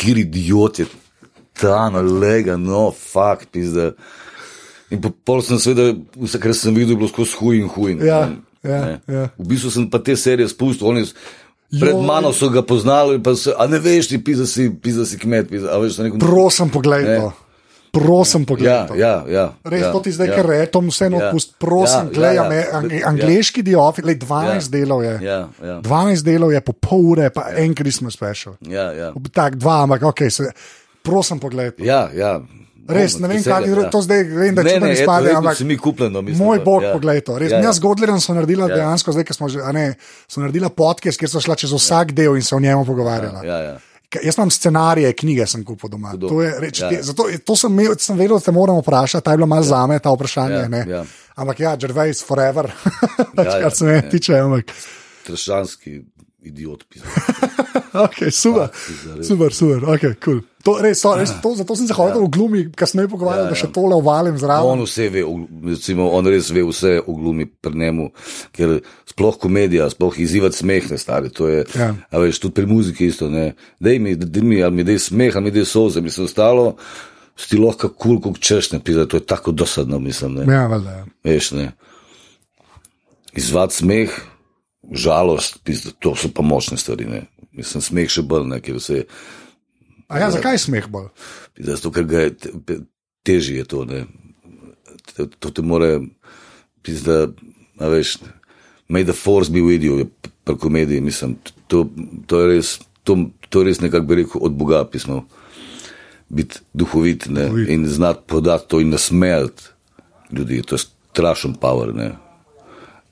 kjer 0.00 0.24
idiot 0.24 0.80
je 0.80 0.86
ta 1.61 1.90
nalega, 1.92 2.57
no, 2.57 2.88
fakt, 2.90 3.52
pizda. 3.52 3.92
In 4.91 5.01
po- 5.01 5.14
pol 5.24 5.41
sem 5.43 5.59
seveda, 5.59 5.95
vse, 6.16 6.39
kar 6.39 6.53
sem 6.53 6.74
videl, 6.74 6.97
bilo 6.97 7.09
skozi 7.09 7.37
huj 7.37 7.57
in 7.57 7.68
huj. 7.68 7.97
Ja, 8.01 8.28
ja, 8.62 8.80
ne. 8.80 9.01
ja. 9.07 9.28
V 9.39 9.47
bistvu 9.47 9.70
sem 9.70 9.89
pa 9.89 9.99
te 9.99 10.12
serije 10.14 10.49
spustil, 10.49 10.87
oni 10.87 11.05
pred 11.70 11.97
mano 11.97 12.30
so 12.30 12.49
ga 12.49 12.62
poznali, 12.62 13.16
pa 13.18 13.35
se, 13.35 13.51
a 13.51 13.66
ne 13.66 13.78
veš, 13.78 14.09
ti 14.09 14.18
pizda 14.18 14.47
si, 14.47 14.70
pizda 14.70 15.05
si 15.05 15.18
kmet, 15.18 15.49
pizda, 15.49 15.72
a 15.72 15.78
veš, 15.78 15.99
nekom... 15.99 16.20
Prosim, 16.20 16.68
poglej 16.70 17.03
Ne. 17.03 17.16
to. 17.18 17.32
Prosim, 17.93 18.43
Ja, 18.43 18.47
poglej 18.47 18.74
to. 18.89 18.95
ja, 18.95 19.14
ja. 19.24 19.45
Res, 19.64 19.80
ja, 19.80 19.91
to 19.91 20.01
ti 20.01 20.11
zdaj 20.11 20.26
ja. 20.26 20.35
kar 20.35 20.47
rečem, 20.47 20.89
vseeno 20.91 21.16
Ja. 21.16 21.28
odpust, 21.28 21.55
prosim, 21.59 22.05
Ja, 22.05 22.11
gledaj, 22.11 22.35
ja, 22.35 22.45
ja, 22.45 22.53
ja. 22.53 22.66
ang 22.72 22.87
Ja. 22.91 23.03
angliški 23.07 23.62
The 23.62 23.76
Office, 23.76 24.03
lej, 24.05 24.16
12 24.16 24.64
Ja. 24.64 24.70
delov 24.70 25.01
je. 25.03 25.14
Ja, 25.22 25.39
ja, 25.61 25.76
12 25.80 26.22
delov 26.22 26.51
je 26.51 26.61
po 26.61 26.72
pol 26.74 27.01
ure, 27.09 27.30
pa 27.30 27.55
en 27.55 27.70
Christmas 27.72 28.12
special. 28.12 28.57
ja, 28.61 28.91
ja. 28.93 29.12
Tak, 29.32 29.55
dva, 29.57 29.82
ampak 29.82 30.03
ok, 30.05 30.20
se, 30.28 30.51
prosim, 31.03 31.39
poglej. 31.39 31.70
to. 31.72 31.85
Ja, 31.85 32.11
ja. 32.12 32.43
Res, 32.89 33.18
ne 33.18 33.28
vem, 33.28 33.41
kaj 33.41 33.64
je 33.64 33.91
to 33.91 34.01
zdaj, 34.03 34.22
vem, 34.24 34.55
da 34.55 34.62
ne, 34.62 34.70
čudno 34.70 34.87
ne, 34.87 34.93
izpade, 34.93 35.28
eto, 35.30 35.39
ampak 35.39 35.61
mi 35.61 35.76
kupljeno, 35.78 36.22
mislim. 36.22 36.47
Moj 36.47 36.59
bog, 36.61 36.82
ja. 36.82 36.93
poglej 36.93 37.20
to. 37.20 37.39
Res, 37.39 37.51
Ja, 37.51 37.57
ja, 37.57 37.62
ja. 37.62 37.68
Jaz 37.68 37.78
Godlerjem 37.80 38.20
sem 38.20 38.35
naredila 38.37 38.68
ja. 38.68 38.76
dejansko, 38.76 39.12
zdaj, 39.12 39.24
ker 39.24 39.37
smo 39.37 39.49
že, 39.49 39.62
a 39.64 39.72
ne, 39.72 39.95
sem 40.28 40.43
naredila 40.43 40.68
podcast, 40.68 41.18
kjer 41.18 41.30
so 41.30 41.41
šla 41.41 41.57
čez 41.57 41.72
vsak 41.72 42.12
del 42.12 42.37
in 42.37 42.43
se 42.43 42.55
o 42.55 42.61
njemu 42.61 42.85
pogovarjala. 42.85 43.41
Ja, 43.45 43.59
ja. 43.59 43.74
Ka- 44.09 44.20
Jaz 44.22 44.37
imam 44.39 44.51
scenarije, 44.51 45.12
knjige 45.12 45.47
sem 45.47 45.64
kupil 45.64 45.91
doma. 45.91 46.12
Hudo. 46.12 46.28
To, 46.28 46.43
je, 46.43 46.53
reč, 46.61 46.80
Ja. 46.80 46.91
ja. 46.93 47.03
zato, 47.03 47.24
to 47.45 47.57
sem, 47.57 47.72
imel, 47.72 47.97
sem 47.99 48.18
vedel, 48.18 48.37
da 48.37 48.45
te 48.45 48.53
moram 48.53 48.76
vprašati, 48.78 49.24
ta 49.24 49.30
je 49.32 49.37
bila 49.37 49.47
malo 49.47 49.64
ja. 49.64 49.68
zame 49.72 49.99
ta 49.99 50.12
vprašanje. 50.12 50.55
Ja, 50.57 50.68
ne. 50.68 50.85
ja. 50.89 51.05
Ampak 51.35 51.61
ja, 51.61 51.76
Gervais 51.76 52.20
forever, 52.22 52.68
Ja, 53.39 53.43
ja, 53.43 53.61
kar 53.62 53.72
se 53.74 53.85
me 53.85 53.93
ja. 53.95 54.03
tiče. 54.11 54.39
Ampak. 54.39 54.70
Trašanski 55.26 56.05
idiot, 56.45 56.84
pizda. 56.88 57.09
Okay, 57.95 58.26
super, 58.34 58.72
res. 59.14 59.26
super, 59.28 59.53
super. 59.55 59.84
Okay, 59.95 60.16
cool. 60.18 60.40
to, 60.66 60.72
res, 60.82 60.99
to, 60.99 61.12
res, 61.14 61.30
to, 61.42 61.53
zato 61.55 61.76
sem 61.78 61.86
se 61.86 61.95
hotel 61.95 62.18
ja. 62.18 62.26
v 62.26 62.30
glumi 62.34 62.62
kasneje 62.74 63.07
pogovarjati, 63.12 63.45
Ja, 63.45 63.45
ja, 63.45 63.51
ja. 63.51 63.55
da 63.55 63.59
ja. 63.59 63.62
še 63.62 63.70
tole 63.70 63.95
uvalim 63.95 64.34
zraven. 64.38 64.66
On 64.66 64.82
vse 64.82 65.07
ve, 65.14 65.22
recimo, 65.70 66.09
on 66.11 66.26
res 66.26 66.49
ve 66.51 66.64
vse 66.66 66.97
o 66.99 67.14
glumi 67.14 67.47
pri 67.47 67.70
njemu, 67.78 68.09
ker 68.51 68.80
sploh 69.07 69.38
komedija, 69.38 69.86
sploh 69.95 70.18
izzivati 70.18 70.59
smeh, 70.59 70.90
ne 70.90 70.99
stari. 70.99 71.30
To 71.38 71.47
je, 71.47 71.62
Ja. 71.78 71.92
a 72.11 72.18
veš, 72.18 72.42
tudi 72.42 72.57
pri 72.59 72.66
muziki 72.66 73.07
isto, 73.07 73.30
ne. 73.30 73.53
Dej 73.78 74.03
mi, 74.03 74.16
dej 74.18 74.42
mi, 74.42 74.59
ali 74.59 74.74
mi 74.74 74.86
dej 74.90 74.99
smeh, 74.99 75.30
ali 75.30 75.45
mi 75.47 75.55
dej 75.55 75.66
soze, 75.66 76.03
mislim, 76.03 76.26
ostalo, 76.26 76.74
si 77.38 77.59
lahko 77.59 77.92
kul, 77.95 78.18
kot 78.18 78.42
češne, 78.42 78.82
pizda, 78.82 79.07
to 79.07 79.22
je 79.22 79.26
tako 79.26 79.55
dosadno, 79.55 80.03
mislim, 80.03 80.40
ne. 80.42 80.51
Ja, 80.51 80.66
valjda, 80.66 80.99
ja. 80.99 81.07
Veš, 81.22 81.55
ne. 81.55 81.70
Izvati 83.34 83.74
smeh, 83.74 84.11
žalost, 84.93 85.61
to 85.99 86.14
so 86.14 86.28
pa 86.28 86.43
močne 86.43 86.76
stvari, 86.76 87.05
ne. 87.05 87.22
Mislim, 87.53 87.82
smeh 87.82 88.11
še 88.11 88.22
bolj, 88.22 88.49
ne, 88.49 88.61
ker 88.61 88.76
vse, 88.76 89.05
A 90.09 90.18
ja, 90.18 90.30
zakaj 90.30 90.59
smeh 90.59 90.89
bolj? 90.89 91.09
zato, 91.57 91.91
ker 91.91 92.05
ga 92.05 92.18
je 92.20 92.30
te- 92.35 92.80
težje 93.22 93.57
je 93.57 93.64
to, 93.64 93.85
ne. 93.85 94.05
To, 95.16 95.26
to 95.28 95.51
te 95.51 95.62
more, 95.62 96.01
pizda, 96.82 97.28
a 97.78 97.89
veš, 97.89 98.18
may 98.89 99.05
the 99.05 99.12
force 99.12 99.49
be 99.49 99.61
with 99.61 99.82
you, 99.82 100.11
pri 100.45 100.57
komediji, 100.57 101.01
mislim, 101.01 101.39
to, 101.68 101.89
to 102.26 102.41
je 102.41 102.47
res, 102.47 102.68
to, 103.03 103.16
to 103.49 103.62
je 103.62 103.70
res 103.70 103.80
nekako 103.80 104.07
bi 104.07 104.14
rekel 104.14 104.43
od 104.43 104.53
Boga 104.53 104.85
pismo. 104.85 105.24
Biti 106.28 106.61
duhovit 106.74 107.26
ne, 107.28 107.47
Duhovit. 107.49 107.68
in 107.68 107.87
znati 107.89 108.20
podati 108.26 108.68
to 108.68 108.80
in 108.80 108.91
nasmejati 108.91 109.62
ljudi, 110.32 110.62
to 110.62 110.74
je 110.74 110.85
strašen 111.12 111.55
power. 111.55 111.95
Ne. 111.95 112.11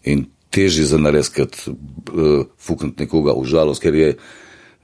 In 0.04 0.26
težje 0.52 0.84
za 0.86 0.98
narediti, 1.00 1.34
kot 1.42 1.58
uh, 1.66 2.46
fukniti 2.60 3.06
nekoga 3.06 3.34
v 3.36 3.44
žalost, 3.48 3.82
ker 3.82 3.94
je 3.96 4.10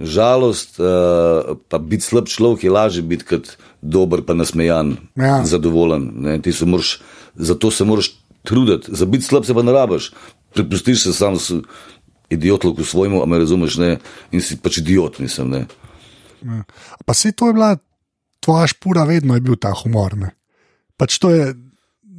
žalost, 0.01 0.79
uh, 0.81 1.57
pa 1.69 1.79
biti 1.79 2.07
slab 2.07 2.29
človek 2.31 2.64
je 2.64 2.71
lažje 2.73 3.03
biti 3.03 3.27
kot 3.29 3.57
dober, 3.83 4.23
pa 4.27 4.35
nasmejan, 4.35 4.97
Ja. 5.16 5.43
zadovoljen. 5.45 6.12
Ne. 6.25 6.39
Ti 6.43 6.53
se 6.53 6.66
moraš, 6.66 7.01
zato 7.35 7.71
se 7.71 7.85
moraš 7.85 8.12
truditi, 8.43 8.95
za 8.95 9.07
biti 9.07 9.25
slab 9.25 9.45
se 9.45 9.55
pa 9.55 9.62
ne 9.62 9.73
rabiš. 9.73 10.12
Prepustiš 10.55 11.03
se 11.03 11.12
sam 11.12 11.37
idiotloku 12.31 12.85
svojemu, 12.85 13.23
a 13.23 13.27
me 13.27 13.39
razumeš, 13.39 13.77
ne, 13.77 13.99
in 14.33 14.41
si 14.41 14.57
pač 14.57 14.79
idiot, 14.79 15.19
mislim. 15.19 15.51
Ne. 15.51 15.66
Ja. 16.43 16.62
Pa 17.05 17.14
se 17.14 17.33
to 17.33 17.47
je 17.49 17.53
bila 17.53 17.77
tvoja 18.41 18.66
špura, 18.66 19.05
vedno 19.05 19.35
je 19.35 19.41
bil 19.41 19.57
ta 19.57 19.73
humor. 19.83 20.16
Ne? 20.16 20.31
Pač 20.97 21.19
to 21.19 21.31
je. 21.31 21.55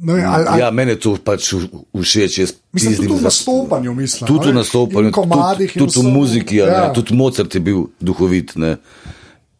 Ne, 0.00 0.14
vem, 0.14 0.24
ali, 0.24 0.44
ali, 0.48 0.60
Ja, 0.60 0.70
meni 0.70 0.90
je 0.90 0.98
to 0.98 1.16
pač 1.16 1.52
všeč. 1.92 2.38
jaz 2.38 2.52
mislim, 2.72 2.92
pizdim 2.92 3.08
tudi 3.08 3.20
v 3.20 3.24
nastopanju, 3.24 3.94
mislim. 3.94 4.26
Tudi 4.26 4.48
v 4.48 4.54
nastopanju, 4.54 5.10
tudi, 5.12 5.66
tudi 5.68 5.98
v 5.98 6.04
muziki, 6.08 6.56
ja, 6.56 6.66
Ja. 6.66 6.92
tudi 6.92 7.14
Mozart 7.14 7.54
je 7.54 7.60
bil 7.60 7.86
duhovit. 8.00 8.56
Ne. 8.56 8.78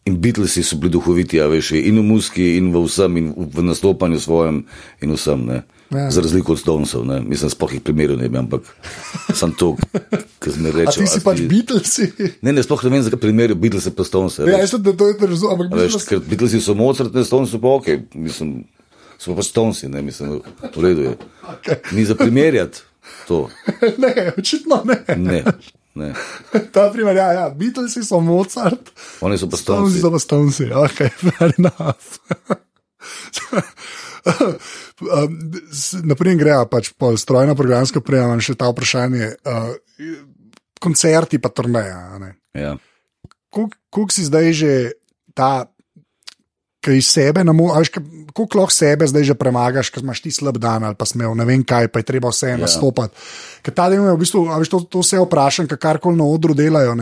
In 0.01 0.17
Beatlesi 0.17 0.63
so 0.63 0.77
bili 0.77 0.89
duhoviti, 0.91 1.37
ja, 1.37 1.45
veš, 1.45 1.71
in 1.77 1.99
v 1.99 2.03
muziki, 2.03 2.57
in 2.57 2.73
v 2.73 2.81
vsem, 2.81 3.17
in 3.17 3.27
v, 3.37 3.61
nastopanju 3.61 4.17
svojem, 4.17 4.65
in 4.99 5.13
vsem. 5.13 5.45
Ne. 5.45 5.61
Ja. 5.91 6.09
Za 6.09 6.21
razliko 6.21 6.53
od 6.53 6.59
Stonesov, 6.59 7.05
ne. 7.05 7.21
mislim, 7.21 7.49
sploh 7.49 7.73
jih 7.73 7.81
primerov 7.81 8.17
ne 8.17 8.29
bi, 8.29 8.37
ampak 8.37 8.63
sem 9.35 9.51
to, 9.53 9.75
ki 10.39 10.49
mi 10.57 10.71
reče. 10.71 11.03
ti 11.03 11.07
si 11.07 11.19
pač 11.19 11.41
Beatlesi. 11.43 12.07
Ne, 12.41 12.49
ne, 12.51 12.63
sploh 12.63 12.81
ne 12.83 12.89
vem, 12.89 13.03
zakaj 13.03 13.19
primerjajo 13.19 13.59
Beatlese 13.59 13.91
pa 13.91 14.03
Stonese. 14.03 14.47
Ja, 14.47 14.57
jaz 14.57 14.71
sem, 14.71 14.81
to 14.81 14.95
razumel, 15.21 15.53
ampak 15.53 15.77
Veš, 15.77 16.01
ker 16.07 16.23
Beatlesi 16.23 16.63
so 16.63 16.73
Mozart, 16.73 17.13
ne 17.13 17.21
Stonesi 17.21 17.59
pa 17.59 17.75
ok. 17.77 17.91
Mislim, 18.15 18.63
so 19.21 19.35
pa 19.35 19.43
stonci, 19.43 19.85
ne 19.87 20.01
mislim, 20.01 20.41
v 20.73 20.79
redu 20.79 21.01
je. 21.03 21.13
Okay. 21.43 21.77
Ni 21.91 22.01
za 22.03 22.15
primerjati 22.15 22.81
to. 23.27 23.49
ne, 23.97 24.31
očitno 24.33 24.81
ne. 24.83 24.97
Ne, 25.15 25.43
ne. 25.95 26.09
Ta 26.73 26.89
primer, 26.89 27.13
ja, 27.15 27.29
ja. 27.31 27.45
Beatlesi 27.51 28.01
so 28.01 28.17
Mozart, 28.19 28.89
Oni 29.21 29.37
so 29.37 29.45
pa 29.45 29.57
Stonesi 29.57 29.61
stonci. 29.93 30.01
so 30.01 30.09
pa 30.09 30.19
Stonesi. 30.19 30.65
Ok, 30.67 30.99
fair 31.29 31.53
enough. 31.53 32.17
Um, 35.01 35.37
s- 35.67 35.97
Naprej 35.99 36.35
greja 36.35 36.65
pač 36.65 36.91
po 36.91 37.17
strojna 37.17 37.55
programska 37.55 38.01
prejema 38.01 38.33
in 38.33 38.41
še 38.41 38.53
ta 38.53 38.69
vprašanje. 38.69 39.35
Uh, 39.41 39.73
koncerti 40.77 41.37
pa 41.37 41.49
turneja. 41.49 42.17
Ja. 42.53 42.77
Kako 43.49 44.07
si 44.09 44.25
zdaj 44.25 44.47
že 44.51 44.71
ta, 45.33 45.65
ki 46.81 46.97
iz 46.97 47.07
sebe, 47.07 47.43
kako 48.33 48.57
lahko 48.57 48.73
sebe 48.73 49.05
zdaj 49.05 49.23
že 49.23 49.35
premagaš, 49.35 49.89
ker 49.89 50.01
imaš 50.01 50.21
ti 50.21 50.31
slab 50.31 50.57
dan 50.57 50.83
ali 50.83 50.95
pa 50.95 51.05
smel, 51.05 51.35
ne 51.35 51.45
vem 51.45 51.61
kaj, 51.61 51.87
pa 51.87 51.99
je 51.99 52.05
treba 52.05 52.29
vse 52.29 52.49
Ja. 52.49 52.57
nastopati. 52.57 53.13
Ker 53.61 53.73
ta 53.73 53.85
del 53.85 54.01
je 54.01 54.13
v 54.13 54.17
bistvu, 54.17 54.49
a 54.49 54.57
veš, 54.57 54.69
to, 54.69 54.79
to 54.81 54.99
vse 54.99 55.19
vprašam, 55.19 55.67
ker 55.67 55.77
karkoli 55.77 56.17
na 56.17 56.25
odru 56.25 56.53
delajo, 56.53 56.95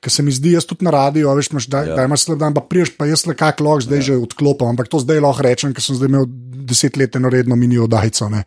ker 0.00 0.10
se 0.10 0.22
mi 0.22 0.32
zdi, 0.32 0.52
jaz 0.52 0.66
tudi 0.66 0.82
na 0.82 0.90
radiju, 0.90 1.30
a 1.30 1.34
veš, 1.34 1.50
imaš, 1.50 1.66
da, 1.66 1.78
Ja. 1.78 1.86
ja. 1.86 1.94
da 1.94 2.04
imaš 2.04 2.24
slab 2.24 2.38
dan, 2.38 2.50
pa 2.52 2.60
priješ, 2.60 2.96
pa 2.96 3.06
jaz 3.06 3.22
le 3.24 3.34
kak 3.34 3.60
lahko 3.60 3.80
zdaj 3.80 3.98
ja. 3.98 4.02
že 4.02 4.16
odklopim, 4.18 4.66
ampak 4.68 4.88
to 4.88 4.98
zdaj 4.98 5.20
lahko 5.20 5.42
rečem, 5.42 5.70
ker 5.70 5.80
sem 5.80 5.94
zdaj 5.94 6.08
imel 6.08 6.26
deset 6.66 6.96
let 6.96 7.14
eno 7.14 7.28
redno 7.28 7.54
mini 7.54 7.78
oddajco. 7.78 8.28
ne. 8.28 8.42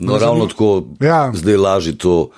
No, 0.00 0.18
ravno 0.18 0.46
tako, 0.46 0.82
Ja. 1.00 1.30
zdaj 1.30 1.56
lažje 1.56 1.94
to 1.94 2.30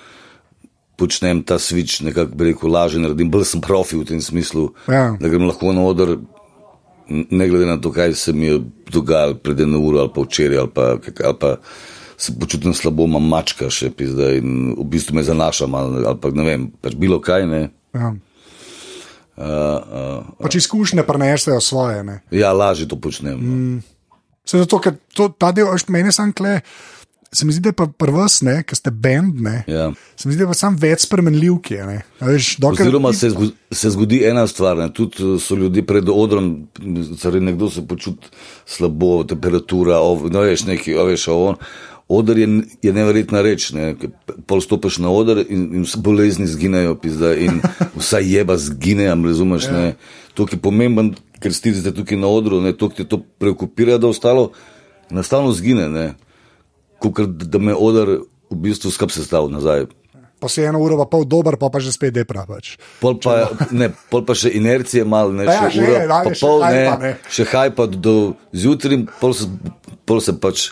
počnem, 0.97 1.43
ta 1.43 1.57
switch, 1.57 2.01
nekako 2.03 2.33
bi 2.35 2.45
rekel, 2.47 2.69
lažje 2.69 3.01
naredim, 3.01 3.31
bolj 3.31 3.45
sem 3.47 3.61
profi 3.61 3.97
v 3.97 4.05
tem 4.05 4.21
smislu, 4.21 4.73
Ja. 4.89 5.13
da 5.13 5.29
grem 5.29 5.45
lahko 5.45 5.73
na 5.73 5.81
oder, 5.83 6.17
ne 7.09 7.49
glede 7.49 7.67
na 7.67 7.81
to, 7.81 7.93
kaj 7.93 8.15
se 8.15 8.33
mi 8.33 8.47
je 8.47 8.61
dogajalo 8.93 9.35
pred 9.35 9.61
eno 9.61 9.81
uro 9.81 10.01
ali 10.05 10.11
pa 10.15 10.21
včeraj, 10.21 10.59
ali 10.59 10.71
pa, 10.75 10.83
ali 11.25 11.39
pa 11.41 11.57
se 12.17 12.33
počutim 12.41 12.75
slabo, 12.75 13.05
imam 13.05 13.29
mačka 13.29 13.71
še 13.71 13.91
pizda 13.93 14.33
in 14.37 14.73
v 14.79 14.87
bistvu 14.91 15.17
me 15.17 15.25
zanaša 15.27 15.67
malo, 15.67 16.01
ali 16.01 16.21
pa 16.21 16.31
ne 16.33 16.47
vem, 16.47 16.71
pač 16.81 16.97
bilo 16.97 17.21
kaj 17.21 17.47
ne. 17.47 17.63
Ja. 17.95 18.15
Uh, 19.37 19.45
uh, 19.45 20.29
Pač 20.41 20.57
izkušnje 20.57 21.05
prenesejo 21.05 21.61
svoje. 21.61 22.01
Ne. 22.05 22.23
ja, 22.33 22.53
lažje 22.57 22.89
to 22.89 22.97
počnem. 22.97 23.37
Mm. 23.37 23.83
Se 24.49 24.63
zato, 24.63 24.79
ker 24.81 24.95
to, 25.13 25.29
ta 25.29 25.51
del, 25.53 25.69
meni 25.93 26.13
sam 26.15 26.33
kle, 26.33 26.61
se 27.37 27.47
mi 27.47 27.53
zdi, 27.53 27.61
da 27.61 27.69
je 27.69 27.77
pa 27.77 27.87
prvs, 27.87 28.41
ki 28.67 28.77
ste 28.77 28.91
bend, 28.91 29.41
ne. 29.45 29.65
Ja. 29.69 29.91
Se 30.17 30.29
mi 30.29 30.35
zdi, 30.35 30.41
da 30.43 30.47
je 30.47 30.53
pa 30.55 30.59
sam 30.59 30.77
več 30.81 31.05
spremenljivk. 31.07 31.73
dokler, 32.59 32.87
Oziroma 32.89 33.13
se, 33.13 33.31
zgo- 33.31 33.51
se 33.71 33.91
zgodi 33.91 34.23
ena 34.25 34.47
stvar, 34.47 34.77
ne? 34.77 34.89
tudi 34.93 35.23
eh, 35.23 35.37
so 35.41 35.57
ljudje 35.57 35.85
pred 35.87 36.09
odrom, 36.09 36.69
torej 37.23 37.41
nekdo 37.41 37.71
se 37.71 37.85
počuti 37.87 38.33
slabo, 38.67 39.25
temperatura, 39.25 40.01
ov, 40.01 40.31
no 40.33 40.41
veš, 40.47 40.65
neki, 40.67 40.97
veš, 40.97 41.29
on. 41.29 41.61
Odr 42.09 42.39
je, 42.39 42.49
je 42.87 42.93
neverjetna 42.95 43.41
reč, 43.43 43.73
ne? 43.75 43.97
pol 44.47 44.61
stopiš 44.63 45.01
na 45.03 45.11
oder 45.11 45.41
in, 45.43 45.65
in 45.75 45.83
vse 45.83 45.99
bolezni 45.99 46.47
zginejo, 46.47 46.95
pizda, 47.03 47.35
in 47.35 47.59
vsa 48.01 48.23
jeba 48.23 48.57
zgine, 48.57 49.11
razumeš, 49.11 49.67
ne. 49.75 49.97
To, 50.39 50.47
ki 50.47 50.57
je 50.57 50.63
pomemben, 50.63 51.17
ker 51.43 51.53
stizite 51.53 51.91
tukaj 51.97 52.19
na 52.21 52.31
odru, 52.31 52.61
ne, 52.63 52.73
to, 52.77 52.89
ki 52.89 53.03
te 53.03 53.09
to 53.11 53.25
preokupira, 53.41 53.99
da 53.99 54.09
ostalo, 54.09 54.53
enostavno 55.11 55.51
zgine, 55.53 55.89
ne. 55.91 56.07
Kukor, 57.03 57.27
da 57.27 57.59
me 57.59 57.75
odr 57.75 58.19
v 58.51 58.59
bistvu 58.63 58.91
skrb 58.95 59.13
sestavil 59.15 59.53
nazaj. 59.53 59.87
pa 60.37 60.49
si 60.49 60.63
eno 60.63 60.79
uro, 60.79 60.99
pa 61.01 61.09
pol 61.09 61.25
dober, 61.25 61.57
pa, 61.57 61.73
pa 61.73 61.81
že 61.81 61.93
spet 61.93 62.13
depra. 62.13 62.45
Pač. 62.45 62.77
Pol 63.01 63.17
pa, 63.17 63.51
ne, 63.73 63.89
pol 64.13 64.23
pa 64.23 64.37
še 64.37 64.53
inercije, 64.53 65.03
malo 65.09 65.33
ne, 65.33 65.49
ja, 65.49 65.67
še 65.67 65.73
še 65.73 65.83
ura, 65.83 65.97
je, 65.97 66.09
pa 66.13 66.31
še 66.31 66.45
pol, 66.45 66.59
ne, 66.61 66.67
hajpa, 66.69 66.97
ne. 67.01 67.13
še 67.33 67.45
hajpa 67.51 67.85
do 67.97 68.15
zjutraj, 68.53 69.01
pol 69.19 69.33
se, 69.33 69.49
pol 70.05 70.21
se 70.21 70.37
pač 70.37 70.71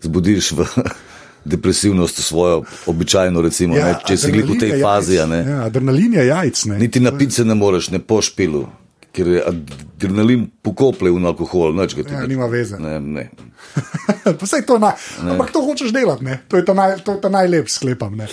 zbudiš 0.00 0.52
v 0.56 0.68
depresivnost 1.52 2.22
svojo, 2.22 2.62
običajno, 2.86 3.42
recimo, 3.42 3.76
ja, 3.76 3.90
ne, 3.90 3.98
če 4.06 4.14
si 4.16 4.30
glih 4.30 4.46
v 4.46 4.60
tej 4.62 4.72
fazi, 4.78 5.18
jajc. 5.18 5.32
ne. 5.34 5.40
Ja, 5.42 5.58
adrenalin 5.66 6.14
je 6.20 6.26
jajc. 6.30 6.64
Ne. 6.70 6.78
Niti 6.86 7.02
na 7.02 7.12
pice 7.16 7.44
ne 7.44 7.58
moreš, 7.58 7.90
ne 7.90 7.98
po 7.98 8.22
špilu, 8.22 8.68
ker 9.20 9.28
je 9.36 9.40
adrenalin 9.44 10.46
pokople 10.64 11.12
v 11.12 11.20
alkohol, 11.28 11.76
ga 11.76 11.86
ti 11.86 12.00
Ja, 12.08 12.24
ne- 12.24 12.28
nima 12.32 12.48
veze. 12.48 12.80
Ne, 12.80 12.96
ne. 13.00 13.28
Pa 14.40 14.46
saj 14.48 14.64
to 14.64 14.80
naj, 14.80 14.96
ampak 15.20 15.52
to 15.52 15.60
hočeš 15.60 15.92
delati, 15.92 16.24
ne. 16.24 16.40
to 16.48 16.56
je 16.56 16.64
ta, 16.64 16.72
naj, 16.72 17.04
to 17.04 17.12
je 17.12 17.20
ta 17.20 17.28
najlepši 17.28 17.74
sklepam. 17.74 18.16
Ne. 18.16 18.30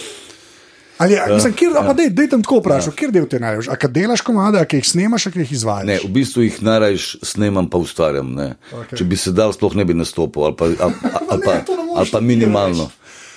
Ali, 0.97 1.13
ja, 1.13 1.27
mislim, 1.29 1.53
kjer, 1.53 1.75
ja. 1.75 1.93
dej, 1.93 2.09
dej 2.09 2.29
tam 2.31 2.41
tako 2.41 2.57
vprašaj, 2.63 2.89
ja. 2.89 2.95
kjer 2.97 3.11
del 3.13 3.27
ti 3.29 3.37
največ? 3.37 3.67
A 3.69 3.75
kad 3.77 3.91
delaš 3.93 4.23
komade, 4.25 4.57
a 4.57 4.65
ki 4.65 4.79
jih 4.79 4.87
snemaš, 4.89 5.27
a 5.29 5.31
ki 5.35 5.43
jih 5.43 5.51
izvajaš? 5.59 5.85
Ne, 5.85 5.97
v 6.01 6.09
bistvu 6.15 6.47
jih 6.47 6.57
najraje 6.65 6.97
snemam, 7.21 7.67
pa 7.69 7.77
ustvarjam. 7.77 8.31
ne. 8.33 8.47
Okej. 8.73 8.97
Če 8.97 9.05
bi 9.05 9.19
se 9.19 9.33
dal, 9.35 9.53
sploh 9.53 9.77
ne 9.77 9.85
bi 9.85 9.93
nastopil, 9.93 10.47
ali 10.49 10.57
pa, 10.57 10.71
ali, 10.71 10.95
ali, 11.35 11.41
pa, 11.45 11.53
Ne, 11.53 11.75
ne 11.77 11.83
moreš 11.83 11.99
ali 12.01 12.13
pa 12.15 12.19
minimalno. 12.23 12.89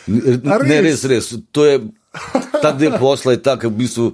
Ne, 0.09 0.41
res? 0.65 0.87
res, 0.87 1.05
res. 1.05 1.29
To 1.53 1.69
je, 1.69 1.83
ta 2.63 2.73
del 2.73 2.97
posla 2.97 3.37
je 3.37 3.43
tak, 3.45 3.69
v 3.69 3.77
bistvu. 3.77 4.09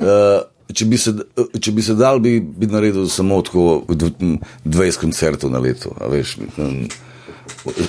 Uh, 0.00 0.48
če, 0.74 0.86
bi 0.86 0.98
se, 0.98 1.12
če 1.60 1.72
bi 1.72 1.82
se 1.82 1.94
dal, 1.98 2.20
bi, 2.22 2.38
bi 2.40 2.68
naredil 2.70 3.08
samo 3.10 3.40
tako 3.42 3.82
dv- 3.88 4.38
20 4.64 5.00
koncertov 5.00 5.52
na 5.52 5.58
leto. 5.62 5.94
a 6.00 6.08
Veš, 6.10 6.36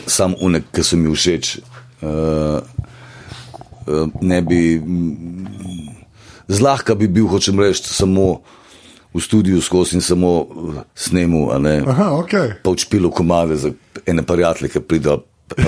sam 0.07 0.35
unek, 0.41 0.71
ki 0.73 0.83
so 0.83 0.99
mi 0.99 1.11
všeč. 1.11 1.57
Uh, 2.01 2.61
ne 4.21 4.41
bi. 4.41 4.81
Zlahka 6.51 6.95
bi 6.95 7.07
bil, 7.07 7.29
hočem 7.31 7.59
reči, 7.59 7.85
samo 7.87 8.41
v 9.11 9.19
studiu 9.19 9.61
skozi 9.61 9.99
in 9.99 10.03
samo 10.03 10.31
uh, 10.41 10.79
snemu, 10.95 11.51
Aha, 11.51 12.11
okay. 12.19 12.55
pa 12.63 12.71
odšpilo 12.71 13.11
komade 13.11 13.55
za 13.55 13.71
ene 14.05 14.23
prijatelje, 14.23 14.69
ki 14.69 14.79
pridejo. 14.79 15.23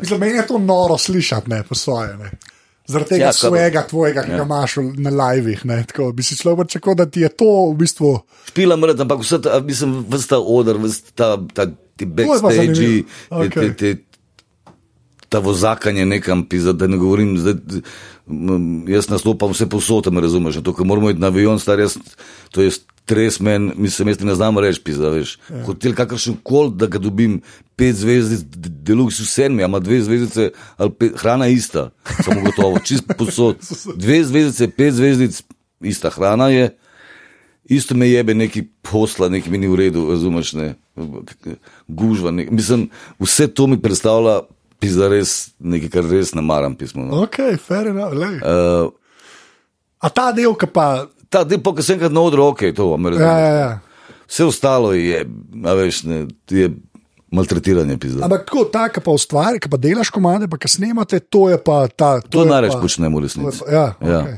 Mislim, 0.00 0.20
meni 0.20 0.36
je 0.36 0.46
to 0.46 0.58
noro 0.58 0.98
slišati, 0.98 1.50
ne 1.50 1.62
po 1.62 1.74
svoje. 1.74 2.16
Ne. 2.16 2.30
Zaradi 2.86 3.08
tega 3.10 3.22
Ja, 3.22 3.26
ja, 3.26 3.32
svojega, 3.34 3.82
tvojega, 3.82 4.22
ki 4.22 4.30
Ja. 4.30 4.36
ga 4.36 4.44
imaš 4.44 4.76
v- 4.76 4.92
na 4.98 5.10
livih. 5.10 5.64
ne, 5.64 5.84
Tako 5.84 6.12
bi 6.12 6.22
si 6.22 6.36
človek 6.36 6.58
pričakoval, 6.60 6.96
da 6.96 7.06
ti 7.06 7.20
je 7.20 7.28
to 7.30 7.44
v 7.66 7.76
bistvu. 7.76 8.10
Špila 8.46 8.76
mrd, 8.76 9.00
ampak 9.00 9.18
vse 9.20 9.38
ta, 9.38 9.60
mislim, 9.60 10.04
vse 10.06 10.28
ta 10.28 10.38
odr, 10.38 10.76
vse 10.78 11.00
ta, 11.14 11.36
ta, 11.48 11.64
ti 11.96 12.04
backstage, 12.04 12.68
te, 12.68 13.02
te, 13.30 13.34
Okej. 13.34 13.74
te, 13.74 13.88
ta 15.34 15.40
vozakanje 15.42 16.06
nekam, 16.06 16.44
pizda, 16.46 16.72
da 16.72 16.86
ne 16.86 16.96
govorim, 16.96 17.32
zdaj, 17.38 17.54
jaz 18.86 19.08
nastopam 19.10 19.50
vse 19.50 19.66
posod, 19.66 20.06
a 20.06 20.12
me 20.14 20.22
razumeš, 20.22 20.60
to, 20.62 20.70
ker 20.76 20.86
moramo 20.86 21.10
iti 21.10 21.18
na 21.18 21.32
avion, 21.32 21.58
star 21.58 21.82
jaz, 21.82 21.96
to 22.54 22.62
je 22.62 22.70
stres 22.70 23.40
men, 23.42 23.72
mislim, 23.74 24.12
jaz 24.12 24.20
ti 24.20 24.28
ne 24.28 24.36
znam 24.38 24.62
reči, 24.62 24.78
pizda, 24.86 25.10
veš. 25.10 25.34
Ja. 25.50 25.64
Hotel 25.66 25.96
kakršen 25.98 26.38
kol, 26.46 26.70
da 26.70 26.86
ga 26.86 27.02
dobim 27.02 27.40
pet 27.74 27.98
zvezdic, 27.98 28.46
deluxe 28.86 29.26
vse 29.26 29.50
mi, 29.50 29.66
ima 29.66 29.82
dve 29.82 30.04
zvezdice, 30.06 30.52
ali 30.76 30.94
pet, 31.02 31.18
hrana 31.18 31.50
ista, 31.50 31.88
samo 32.22 32.46
gotovo, 32.46 32.78
čist 32.78 33.10
posod. 33.18 33.58
Dve 34.06 34.22
zvezdice, 34.30 34.70
pet 34.70 34.94
zvezdic, 34.94 35.42
ista 35.82 36.14
hrana 36.14 36.52
je. 36.54 36.70
Isto 37.64 37.96
me 37.98 38.06
jebe 38.06 38.34
neki 38.38 38.62
posla, 38.86 39.32
neki 39.32 39.50
mi 39.50 39.58
ni 39.58 39.68
v 39.68 39.82
redu, 39.82 40.06
razumeš, 40.10 40.52
ne, 40.52 40.74
gužva. 41.88 42.30
Ne. 42.30 42.46
Mislim, 42.50 42.90
vse 43.18 43.48
to 43.48 43.66
mi 43.66 43.80
predstavlja, 43.80 44.44
pisa 44.84 45.08
res 45.08 45.32
nekaj, 45.58 45.90
kar 45.90 46.04
res 46.06 46.34
ne 46.34 46.42
maram 46.42 46.74
pismo. 46.74 47.02
No. 47.02 47.22
Ok, 47.22 47.40
fair 47.58 47.88
enough. 47.88 48.12
lej. 48.14 48.36
Uh, 48.38 48.92
A 49.98 50.10
ta 50.10 50.30
del, 50.30 50.52
ki 50.52 50.68
pa. 50.68 51.06
ta 51.28 51.42
del, 51.42 51.58
ko 51.58 51.72
sem 51.80 51.96
enkrat 51.96 52.12
na 52.12 52.20
odru, 52.20 52.44
ok, 52.46 52.68
to 52.70 52.90
vam 52.90 53.00
Ja, 53.02 53.10
razumem. 53.10 53.38
ja, 53.40 53.52
ja. 53.56 53.70
Vse 54.24 54.44
ostalo 54.44 54.92
je, 54.92 55.24
veš, 55.54 56.02
ne, 56.04 56.18
je 56.46 56.68
maltretiranje, 57.30 57.96
pisa. 57.96 58.20
Ampak 58.20 58.44
tako, 58.44 58.64
ta, 58.66 58.88
ki 58.88 59.00
pa 59.00 59.10
ustvari, 59.10 59.58
ki 59.58 59.66
pa 59.66 59.76
delaš 59.76 60.10
komade, 60.10 60.46
pa 60.46 60.56
ki 60.56 60.68
snemate, 60.68 61.20
to 61.20 61.48
je 61.48 61.58
pa 61.58 61.88
ta. 61.88 62.20
To 62.22 62.44
je 62.44 62.48
največ 62.48 62.72
pa- 62.72 62.80
počnemo 62.80 63.16
v 63.16 63.18
to 63.18 63.24
resnici. 63.24 63.58
pa- 63.58 63.70
Ja, 63.70 63.86
Ja. 63.98 64.20
okay. 64.20 64.36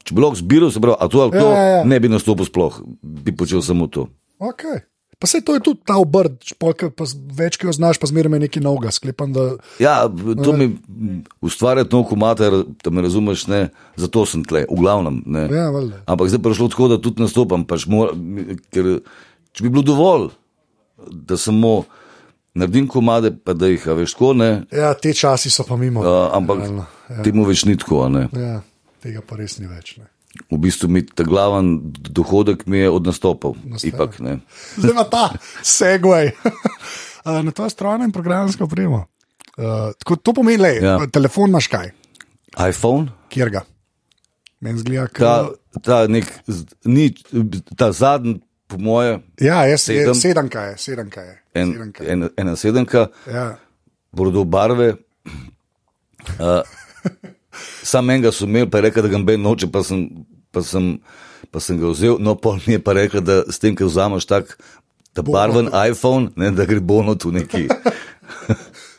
Če 0.00 0.14
bi 0.14 0.22
lahko 0.22 0.36
zbiral, 0.36 0.70
se 0.70 0.80
pravi, 0.80 0.96
a 0.96 1.04
to 1.04 1.18
ali 1.18 1.32
to, 1.32 1.46
Ja, 1.46 1.58
ja, 1.58 1.68
ja. 1.74 1.82
ne 1.84 1.96
bi 1.98 2.08
nastopil 2.08 2.46
sploh, 2.46 2.74
bi 3.02 3.30
počel 3.30 3.60
samo 3.60 3.86
to. 3.86 4.08
Okay. 4.38 4.80
Pa 5.18 5.26
se 5.26 5.40
to 5.42 5.54
je 5.54 5.60
tudi 5.60 5.80
ta 5.86 5.96
obrt, 5.98 6.36
špolka, 6.46 6.92
pa 6.94 7.02
več, 7.34 7.56
ki 7.58 7.66
jo 7.66 7.72
znaš, 7.74 7.98
pa 7.98 8.06
zmeraj 8.06 8.30
me 8.30 8.38
nekaj 8.44 8.62
novega. 8.62 8.92
Sklepam, 8.94 9.32
da 9.34 9.48
Ja, 9.82 10.06
to 10.44 10.52
mi 10.54 10.68
ustvarja 11.42 11.82
to 11.90 12.04
komater, 12.06 12.54
da 12.84 12.92
me 12.94 13.02
razumeš, 13.02 13.48
ne, 13.50 13.62
zato 13.98 14.22
sem 14.30 14.44
tle, 14.46 14.62
v 14.70 14.78
glavnem. 14.78 15.22
Ne. 15.26 15.48
Ja, 15.50 15.68
valjda. 15.74 16.04
Ampak 16.06 16.30
zdaj 16.30 16.42
pa 16.44 16.52
je 16.52 16.58
šlo 16.60 16.68
tako, 16.70 16.88
da 16.94 17.00
tudi 17.02 17.24
nastopam, 17.24 17.66
pač 17.66 17.88
mora, 17.90 18.14
ker 18.70 19.00
če 19.52 19.66
bi 19.66 19.72
bilo 19.74 19.82
dovolj, 19.82 20.28
da 21.10 21.38
samo 21.38 21.80
naredim 22.54 22.86
komade, 22.90 23.32
pa 23.34 23.56
da 23.58 23.70
jih, 23.70 23.86
veš, 23.98 24.14
tako 24.14 24.32
ne, 24.38 24.50
ja, 24.74 24.92
te 24.94 25.14
časi 25.14 25.50
so 25.50 25.66
pa 25.66 25.76
mimo. 25.76 26.02
a, 26.06 26.30
ampak 26.38 26.62
Realno, 26.62 26.86
ja. 27.10 27.22
temu 27.26 27.46
več 27.46 27.66
ni 27.66 27.74
tako, 27.78 28.06
ne. 28.12 28.28
Ja, 28.38 28.60
tega 29.02 29.22
pa 29.26 29.38
res 29.38 29.58
ni 29.58 29.66
več. 29.66 29.96
Ne. 29.98 30.06
V 30.46 30.58
bistvu 30.58 30.88
mi 30.88 31.02
ta 31.02 31.24
glaven 31.24 31.78
dohodek 31.92 32.66
mi 32.66 32.78
je 32.78 32.90
od 32.90 33.06
nastopov, 33.06 33.56
ipak 33.82 34.18
ne. 34.18 34.38
Zdaj 34.76 34.94
pa 34.94 35.04
ta 35.04 35.24
segway 35.62 36.32
Uh, 37.24 37.40
na 37.44 37.50
to 37.50 37.68
strojno 37.68 38.04
in 38.04 38.12
programsko 38.12 38.64
opremo. 38.64 39.04
Uh, 39.54 39.64
tako, 39.98 40.16
to 40.16 40.32
pomeni, 40.32 40.58
da 40.58 40.68
Ja. 40.68 41.06
telefon 41.06 41.50
imaš 41.50 41.66
kaj, 41.66 41.90
iPhone, 42.60 43.10
kjer 43.28 43.50
ga. 43.50 43.62
Meni 44.60 44.78
zgleda, 44.78 45.06
ta, 45.08 45.50
da 45.74 45.80
ta, 45.80 46.06
nek, 46.06 46.24
ni, 46.84 47.10
ta 47.76 47.92
zadnji 47.92 48.38
po 48.66 48.78
moje, 48.78 49.18
Ja, 49.40 49.64
jaz, 49.64 49.80
sedem. 49.82 50.00
Sedem. 50.00 50.14
sedemka 50.16 50.60
je, 50.62 50.78
sedemka 50.78 51.20
je. 51.20 51.34
en, 51.54 51.72
sedemka 51.72 52.04
je. 52.04 52.10
en, 52.10 52.28
ena 52.36 52.56
sedemka, 52.56 53.06
Ja. 53.26 53.58
bordo 54.12 54.44
barve. 54.44 54.94
Uh, 56.38 56.62
sam 57.82 58.10
enega 58.10 58.32
so 58.32 58.48
imeli, 58.48 58.70
pa 58.70 58.78
je 58.78 58.88
rekel, 58.88 59.06
da 59.06 59.12
ga 59.12 59.22
ben 59.24 59.42
noče, 59.42 59.70
pa 59.72 59.82
sem, 59.86 60.06
pa, 60.52 60.62
sem, 60.62 60.96
pa 61.50 61.62
sem 61.62 61.78
ga 61.80 61.92
vzel. 61.92 62.18
No, 62.20 62.34
pol 62.34 62.60
mi 62.66 62.76
je 62.76 62.82
pa 62.82 62.96
rekel, 62.98 63.24
da 63.24 63.42
s 63.48 63.62
tem, 63.62 63.76
ko 63.78 63.88
vzameš 63.88 64.28
tak 64.28 64.56
ta 65.12 65.22
barven 65.22 65.70
iPhone, 65.90 66.30
ne, 66.36 66.50
da 66.50 66.66
gre 66.68 66.80
bono 66.80 67.14
tu 67.14 67.32
neki. 67.32 67.68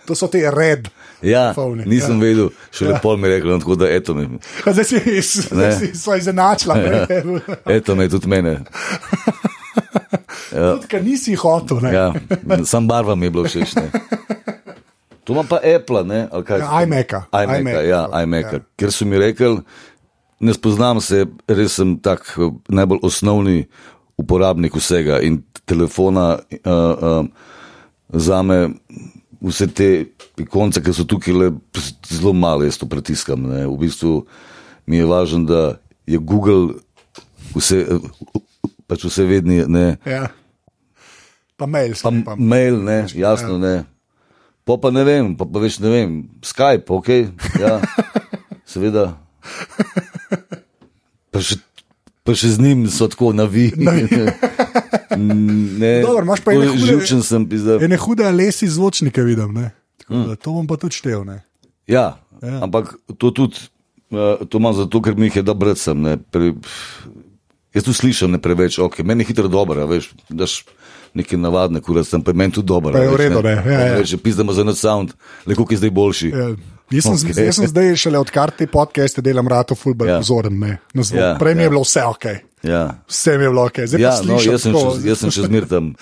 To 0.09 0.15
so 0.17 0.25
te 0.25 0.39
red. 0.49 0.87
Ja, 1.21 1.51
iPhoni, 1.51 1.83
nisem 1.85 2.15
ja. 2.17 2.23
vedel, 2.23 2.47
šele 2.73 2.95
ja. 2.95 2.99
pol 3.03 3.17
mi 3.21 3.27
je 3.27 3.35
rekel, 3.35 3.51
no, 3.51 3.59
tako 3.61 3.75
da 3.77 3.89
eto 3.93 4.15
me, 4.17 4.23
Zdaj 4.65 4.85
si, 4.87 5.21
zdaj 5.53 5.75
si 5.77 5.91
izenačila. 6.17 6.77
Ja. 6.89 7.05
eto 7.75 7.95
me 7.95 8.07
tudi 8.09 8.27
mene. 8.27 8.55
Tudi, 10.49 10.87
ker 10.89 11.03
nisi 11.03 11.35
hotel. 11.37 11.77
ne. 11.85 11.93
Ja, 11.93 12.13
sam 12.65 12.87
barva 12.87 13.15
mi 13.15 13.29
je 13.29 13.31
bilo 13.31 13.43
všeč. 13.45 13.75
To 15.29 15.33
ima 15.33 15.43
pa 15.43 15.59
Apple, 15.75 16.03
ne? 16.03 16.27
Ja, 16.49 16.81
iMac-a. 16.83 17.25
iMac, 17.43 17.59
iMac, 17.59 17.73
ja, 17.73 17.81
ja. 17.81 18.21
iMac. 18.23 18.45
Ker 18.75 18.89
so 18.89 19.05
mi 19.05 19.19
rekli, 19.21 19.59
ne 20.41 20.53
spoznam 20.57 20.97
se, 21.05 21.27
res 21.45 21.75
sem 21.77 21.91
tak 22.01 22.31
eh, 22.33 22.47
najbolj 22.73 23.03
osnovni 23.05 23.59
uporabnik 24.17 24.73
vsega 24.73 25.19
in 25.21 25.43
telefona 25.69 26.39
uh, 26.39 26.71
uh, 26.73 27.27
za 28.09 28.41
me. 28.41 28.57
Vse 29.39 29.69
te 29.69 29.89
ikonce, 30.41 30.81
ki 30.81 30.95
so 30.97 31.05
tukaj, 31.05 31.37
le, 31.37 31.51
zelo 32.09 32.33
malo 32.33 32.65
jaz 32.65 32.81
to 32.81 32.89
pritiskam. 32.89 33.45
Ne. 33.53 33.67
V 33.69 33.77
bistvu 33.85 34.15
mi 34.89 34.97
je 34.97 35.05
važno, 35.13 35.43
da 35.45 35.61
je 36.09 36.17
Google 36.17 36.73
vse, 37.53 37.83
eh, 37.85 38.41
pač 38.89 39.05
vse 39.05 39.29
vedni. 39.29 39.61
Ne. 39.69 39.93
Ja. 40.09 40.25
Pa 41.53 41.69
mail. 41.69 41.93
Pa 42.01 42.15
pa. 42.25 42.35
mail, 42.35 42.81
ne, 42.81 43.03
jasno, 43.13 43.61
ne. 43.61 43.77
Po 44.69 44.77
pa 44.77 44.91
ne 44.91 45.01
vem, 45.01 45.31
pa, 45.33 45.47
pa 45.47 45.57
več 45.59 45.79
ne 45.79 45.89
vem, 45.89 46.11
Skype, 46.39 46.85
ok, 46.91 47.09
ja, 47.57 47.79
seveda. 48.71 49.17
Pa 51.29 51.41
še, 51.41 51.57
pa 52.21 52.33
še 52.33 52.51
z 52.51 52.61
njim 52.61 52.85
so 52.87 53.07
tako 53.07 53.33
navijeni. 53.33 53.89
Ne, 55.17 55.99
Dobro, 55.99 56.21
imaš 56.21 56.39
pa 56.39 56.53
ene 56.53 56.69
hude- 56.69 56.85
Živčen 56.85 57.23
sem 57.23 57.43
pizda. 57.43 57.79
Ene 57.81 57.97
hude 57.97 58.29
lesi 58.29 58.69
zvočnike 58.69 59.23
vidim. 59.23 59.51
Ne? 59.51 59.71
Tako 59.99 60.21
da 60.27 60.35
To 60.37 60.53
bom 60.53 60.67
pa 60.67 60.77
tudi 60.77 60.95
štev. 60.95 61.25
Ne? 61.25 61.41
Ja, 61.87 62.21
Ja. 62.39 62.61
ampak 62.63 62.93
to 63.17 63.33
tudi, 63.33 63.57
uh, 64.13 64.39
to 64.45 64.57
imam 64.57 64.71
zato, 64.71 65.01
ker 65.01 65.11
mi 65.13 65.27
jih 65.27 65.35
je 65.35 65.43
da 65.43 65.51
brati 65.51 65.81
sem. 65.81 65.97
Ne, 65.99 66.13
pre, 66.21 66.53
jaz 67.73 67.83
tu 67.83 67.91
slišim 67.91 68.31
ne 68.31 68.39
preveč, 68.39 68.77
ok, 68.77 69.01
meni 69.01 69.25
je 69.25 69.33
hitro 69.33 69.49
dobro, 69.49 69.83
veš, 69.83 70.13
daš 70.29 70.61
neke 71.13 71.37
navadne 71.37 71.81
kurac, 71.81 72.09
tam 72.09 72.23
pa 72.23 72.31
je 72.31 72.39
meni 72.41 72.53
tudi 72.55 72.67
dobro. 72.67 72.93
Pa 72.93 73.05
je 73.05 73.13
v 73.13 73.21
redu, 73.21 73.41
ne, 73.45 73.55
ja, 73.55 73.79
ja. 73.79 73.95
Reče, 73.99 74.17
pizdamo 74.17 74.53
za 74.53 74.63
noč 74.63 74.81
sound, 74.81 75.15
le 75.45 75.55
koliko 75.55 75.73
je 75.73 75.81
zdaj 75.83 75.95
boljši. 75.95 76.29
Ja. 76.29 76.49
Jaz 76.89 77.03
sem, 77.03 77.13
Ok. 77.13 77.19
okay. 77.29 77.45
jaz 77.45 77.55
sem 77.55 77.67
zdaj 77.69 77.95
šele 78.01 78.19
odkar 78.19 78.51
te 78.51 78.65
podcaste 78.67 79.21
delam, 79.21 79.47
rado 79.47 79.75
fulbr 79.77 80.07
Ja. 80.09 80.19
Ne, 80.49 80.79
zvok. 81.03 81.19
Ja, 81.21 81.35
Prej 81.39 81.55
mi 81.55 81.61
je 81.61 81.65
ja. 81.65 81.69
bilo 81.69 81.81
vse 81.85 82.03
ok. 82.05 82.25
Ja. 82.63 82.81
Vse 83.07 83.37
mi 83.37 83.43
je 83.43 83.49
bilo 83.49 83.65
ok. 83.65 83.77
Zdaj 83.85 84.01
Ja, 84.01 84.13
no, 84.25 84.39
jaz 84.41 84.65
sem, 84.65 84.73
še, 84.73 85.07
jaz 85.07 85.21
sem 85.21 85.31
še 85.31 85.45
zmer 85.45 85.67
tam. 85.69 85.93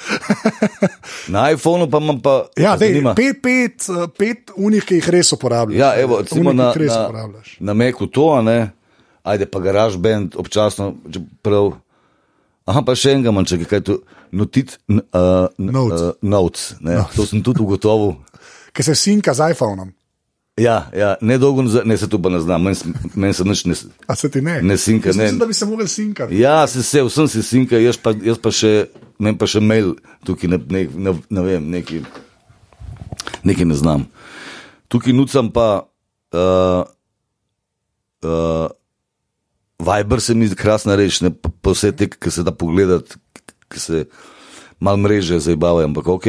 Na 1.33 1.49
iPhonu 1.51 1.89
pa 1.91 1.99
imam 1.99 2.21
pa. 2.23 2.37
Ja, 2.55 2.77
dej, 2.79 3.01
pet, 3.19 3.41
pet, 3.43 3.89
eh, 3.91 4.07
pet 4.15 4.55
unih, 4.55 4.85
ki 4.87 5.01
jih 5.01 5.09
res 5.11 5.33
uporabljaš. 5.35 5.75
Ja, 5.79 5.91
evo, 5.99 6.21
recimo 6.23 6.55
na, 6.55 6.71
na, 6.71 7.27
na 7.59 7.75
Meku 7.75 8.07
to, 8.07 8.29
ne, 8.41 8.71
ajde 9.27 9.49
pa 9.51 9.59
garaž 9.59 9.99
band, 9.99 10.39
občasno, 10.39 10.93
prav. 11.43 11.75
Aha, 12.67 12.81
pa 12.83 12.97
še 12.99 13.13
enega 13.15 13.31
manj, 13.31 13.53
če 13.53 13.61
kaj 13.63 13.83
tu, 13.87 14.01
notit, 14.35 14.75
n, 14.91 14.99
uh, 15.15 15.47
Notes. 15.55 16.01
Uh, 16.01 16.17
notes 16.19 16.65
ne, 16.83 16.99
to 17.15 17.23
sem 17.29 17.43
tudi 17.45 17.63
ugotovil. 17.63 18.17
Ki 18.75 18.83
se 18.83 18.95
sinka 18.99 19.31
z 19.33 19.53
iPhonom. 19.55 19.93
Ja, 20.57 20.89
ja, 20.93 21.11
nedolgo 21.21 21.61
nazaj, 21.61 21.85
ne 21.85 21.95
se 22.01 22.09
to 22.09 22.17
pa 22.19 22.31
ne 22.33 22.39
znam, 22.41 22.63
meni 22.65 22.93
meni 23.15 23.33
se 23.37 23.45
nič 23.45 23.63
ne. 23.69 23.75
A 24.09 24.15
se 24.17 24.29
ti 24.33 24.41
ne? 24.41 24.57
Ne 24.65 24.77
sinka, 24.81 25.13
ne. 25.13 25.29
Mislim, 25.29 25.39
da 25.39 25.45
bi 25.45 25.53
se 25.53 25.65
mogel 25.69 25.87
sinkati. 25.87 26.39
Ja, 26.41 26.67
se 26.67 26.81
vse, 26.81 27.03
vsem 27.05 27.27
se 27.29 27.43
sinka, 27.45 27.77
jaz 27.77 27.99
pa, 28.01 28.11
jaz 28.25 28.41
pa 28.41 28.51
še, 28.51 28.71
meni 29.21 29.37
pa 29.37 29.47
še 29.47 29.61
mail 29.61 29.93
tukaj, 30.25 30.49
ne, 30.49 30.59
ne, 30.73 30.81
ne, 31.07 31.13
ne 31.29 31.43
vem, 31.45 31.69
neki, 31.77 32.01
nekaj 33.45 33.69
ne 33.69 33.77
znam. 33.77 34.07
Tukaj 34.89 35.13
nucam 35.13 35.53
pa, 35.53 35.67
uh, 36.33 36.81
uh, 38.25 38.67
Viber 39.79 40.21
se 40.21 40.33
mi 40.33 40.47
zdi 40.47 40.57
krasna 40.57 40.95
reč, 40.97 41.21
ne 41.21 41.29
pa, 41.29 41.51
vse 41.71 41.91
te, 41.93 42.07
ki 42.09 42.31
se 42.33 42.43
da 42.43 42.51
pogledati, 42.51 43.19
ki 43.69 43.79
se 43.79 44.05
mal 44.79 44.97
mreže 44.97 45.39
zabavajo, 45.39 45.85
ampak 45.85 46.07
ok, 46.07 46.27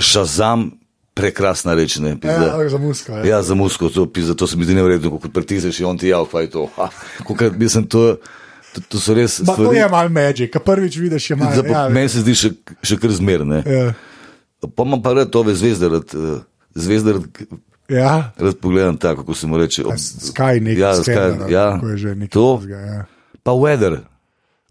šazam, 0.00 0.70
prekrasna 1.18 1.74
reč, 1.74 1.98
ne, 2.00 2.14
pizda. 2.20 2.54
Ja, 2.54 2.68
za 2.68 2.78
musko. 2.78 3.12
Ja. 3.12 3.24
Ja, 3.26 3.42
za 3.42 3.54
musko, 3.58 3.90
to, 3.92 4.06
pizda, 4.06 4.34
to 4.38 4.46
se 4.46 4.56
mi 4.56 4.64
zdi 4.64 4.78
nevredno, 4.78 5.18
ko 5.18 5.30
pritisneš 5.34 5.80
in 5.82 5.90
on 5.90 5.98
ti 5.98 6.08
jav, 6.08 6.28
kaj 6.32 6.48
je 6.48 6.50
to. 6.54 6.66
Kakor, 7.26 7.52
mislim, 7.58 7.84
to, 7.90 8.04
to, 8.72 8.84
to 8.88 9.00
so 9.02 9.16
res 9.18 9.40
to 9.42 9.52
stvari. 9.52 9.82
je 9.82 9.88
malo 9.92 10.12
magic, 10.14 10.52
ki 10.52 10.62
prvič 10.64 10.96
vidiš, 10.96 11.30
je 11.30 11.36
malo. 11.36 11.60
Ja, 11.60 11.82
ja, 11.82 11.88
meni 11.92 12.08
se 12.08 12.22
zdi 12.24 12.36
še, 12.38 12.54
še 12.82 13.00
kar 13.02 13.12
zmerne. 13.12 13.64
ja. 13.66 13.88
Pa 14.58 14.82
imam 14.82 15.02
pa 15.02 15.12
rad 15.14 15.36
ove 15.38 15.52
zvezde, 15.54 15.86
rad, 15.88 16.14
eh, 16.14 16.38
zvezde 16.74 17.12
rad, 17.14 17.42
ja. 17.88 18.32
rad 18.36 18.56
pogledam 18.56 18.96
tako, 18.96 19.22
kako 19.22 19.34
se 19.34 19.46
mu 19.46 19.58
reče. 19.58 19.84
Ob, 19.84 19.92
Sky 19.94 20.60
nekaj. 20.60 20.80
Ja, 20.80 20.92
Sky, 20.94 21.50
ja. 21.50 21.80
Je 21.82 21.96
že 21.96 22.14
nekaj. 22.14 22.28
To. 22.30 22.56
drugega, 22.56 22.76
Ja. 22.78 23.04
pa 23.42 23.50
weather. 23.52 23.98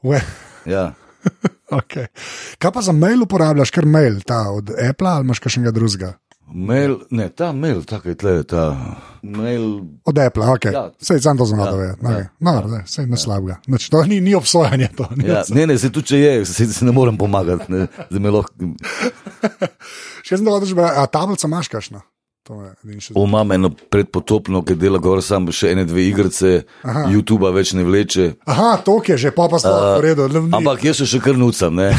We, 0.03 0.21
Ja. 0.65 0.93
okay. 1.71 2.07
Kaj 2.57 2.71
pa 2.71 2.81
za 2.81 2.91
mail 2.91 3.23
uporabljaš, 3.23 3.71
kar 3.71 3.85
mail, 3.85 4.19
ta 4.21 4.49
od 4.49 4.69
Apple 4.79 5.09
ali 5.09 5.23
imaš 5.23 5.39
kakšnega 5.39 5.71
drugega? 5.71 6.13
Mail, 6.47 6.99
ne, 7.09 7.29
ta 7.29 7.51
mail, 7.51 7.83
tako 7.83 8.09
je 8.09 8.15
tle, 8.15 8.43
ta 8.43 8.77
mail. 9.21 9.81
Od 10.05 10.17
Apple, 10.17 10.45
ok. 10.45 10.65
Ja. 10.65 10.91
Sej 10.97 11.19
sam 11.19 11.37
to 11.37 11.45
znam 11.45 11.59
Ja, 11.59 11.71
vedeti. 11.71 11.99
ja, 12.03 12.09
Okay. 12.09 12.25
No, 12.39 12.51
ja. 12.71 12.83
sej 12.85 13.05
ne 13.05 13.17
slabega. 13.17 13.55
Znači, 13.65 13.91
to 13.91 14.03
ni, 14.03 14.21
ni 14.21 14.35
obsojanje. 14.35 14.87
To, 14.95 15.07
ni 15.15 15.27
Ja, 15.27 15.43
ne, 15.49 15.67
ne, 15.67 15.77
se 15.77 15.91
tu 15.91 16.01
če 16.01 16.19
je, 16.19 16.45
se, 16.45 16.65
se 16.67 16.85
ne 16.85 16.91
morem 16.91 17.17
pomagati. 17.17 17.71
Ne, 17.71 17.87
zdaj 18.09 18.19
me 18.19 18.29
lahko. 18.29 18.53
Še 20.23 20.37
sem 20.37 20.45
dolgo 20.45 20.65
že, 20.65 20.75
a 20.75 21.03
tablica 21.05 21.47
imaš 21.47 21.67
kašna? 21.67 22.01
To 22.47 22.53
je 22.57 22.69
edini 22.77 23.01
še. 23.01 23.11
O, 23.13 23.23
imam 23.23 23.51
eno 23.51 23.69
predpotopno, 23.69 24.61
ki 24.61 24.75
dela 24.75 24.97
gor 24.97 25.19
sam 25.21 25.47
še 25.49 25.71
ene, 25.71 25.83
dve 25.83 26.05
igrice, 26.05 26.63
YouTube 27.05 27.47
več 27.49 27.73
ne 27.73 27.83
vleče. 27.83 28.29
Aha, 28.45 28.77
to 28.79 29.01
je 29.01 29.17
že, 29.17 29.31
pa 29.31 29.47
pa 29.47 29.57
sploh 29.57 29.97
v 29.97 30.05
redu. 30.05 30.27
ne- 30.29 30.47
Ampak 30.53 30.79
jaz 30.81 30.97
se 30.97 31.07
še 31.07 31.19
kar 31.19 31.35
nucam, 31.35 31.75
ne. 31.75 31.91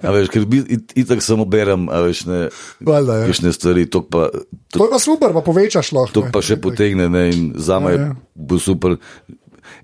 A 0.00 0.10
veš, 0.10 0.28
ker 0.28 0.44
bi, 0.44 0.60
it, 0.66 0.92
itak 0.94 1.20
samo 1.20 1.44
berem, 1.44 1.88
a 1.88 2.00
veš, 2.00 2.24
ne, 2.24 2.40
Valjda, 2.78 3.14
ja. 3.18 3.26
kakšne 3.26 3.50
stvari, 3.50 3.84
to 3.86 4.00
pa, 4.02 4.28
to, 4.68 4.76
To 4.76 4.84
je 4.84 4.90
pa 4.90 4.98
super, 4.98 5.30
pa 5.30 5.40
povečaš 5.40 5.92
lahko. 5.92 6.12
to 6.12 6.20
ne. 6.22 6.30
pa 6.30 6.40
še 6.40 6.56
potegne, 6.58 7.08
ne, 7.08 7.22
in 7.28 7.42
za 7.54 7.78
me 7.78 7.90
Ja, 7.90 7.92
je 7.94 8.00
ja. 8.02 8.16
bil 8.34 8.58
super. 8.58 8.96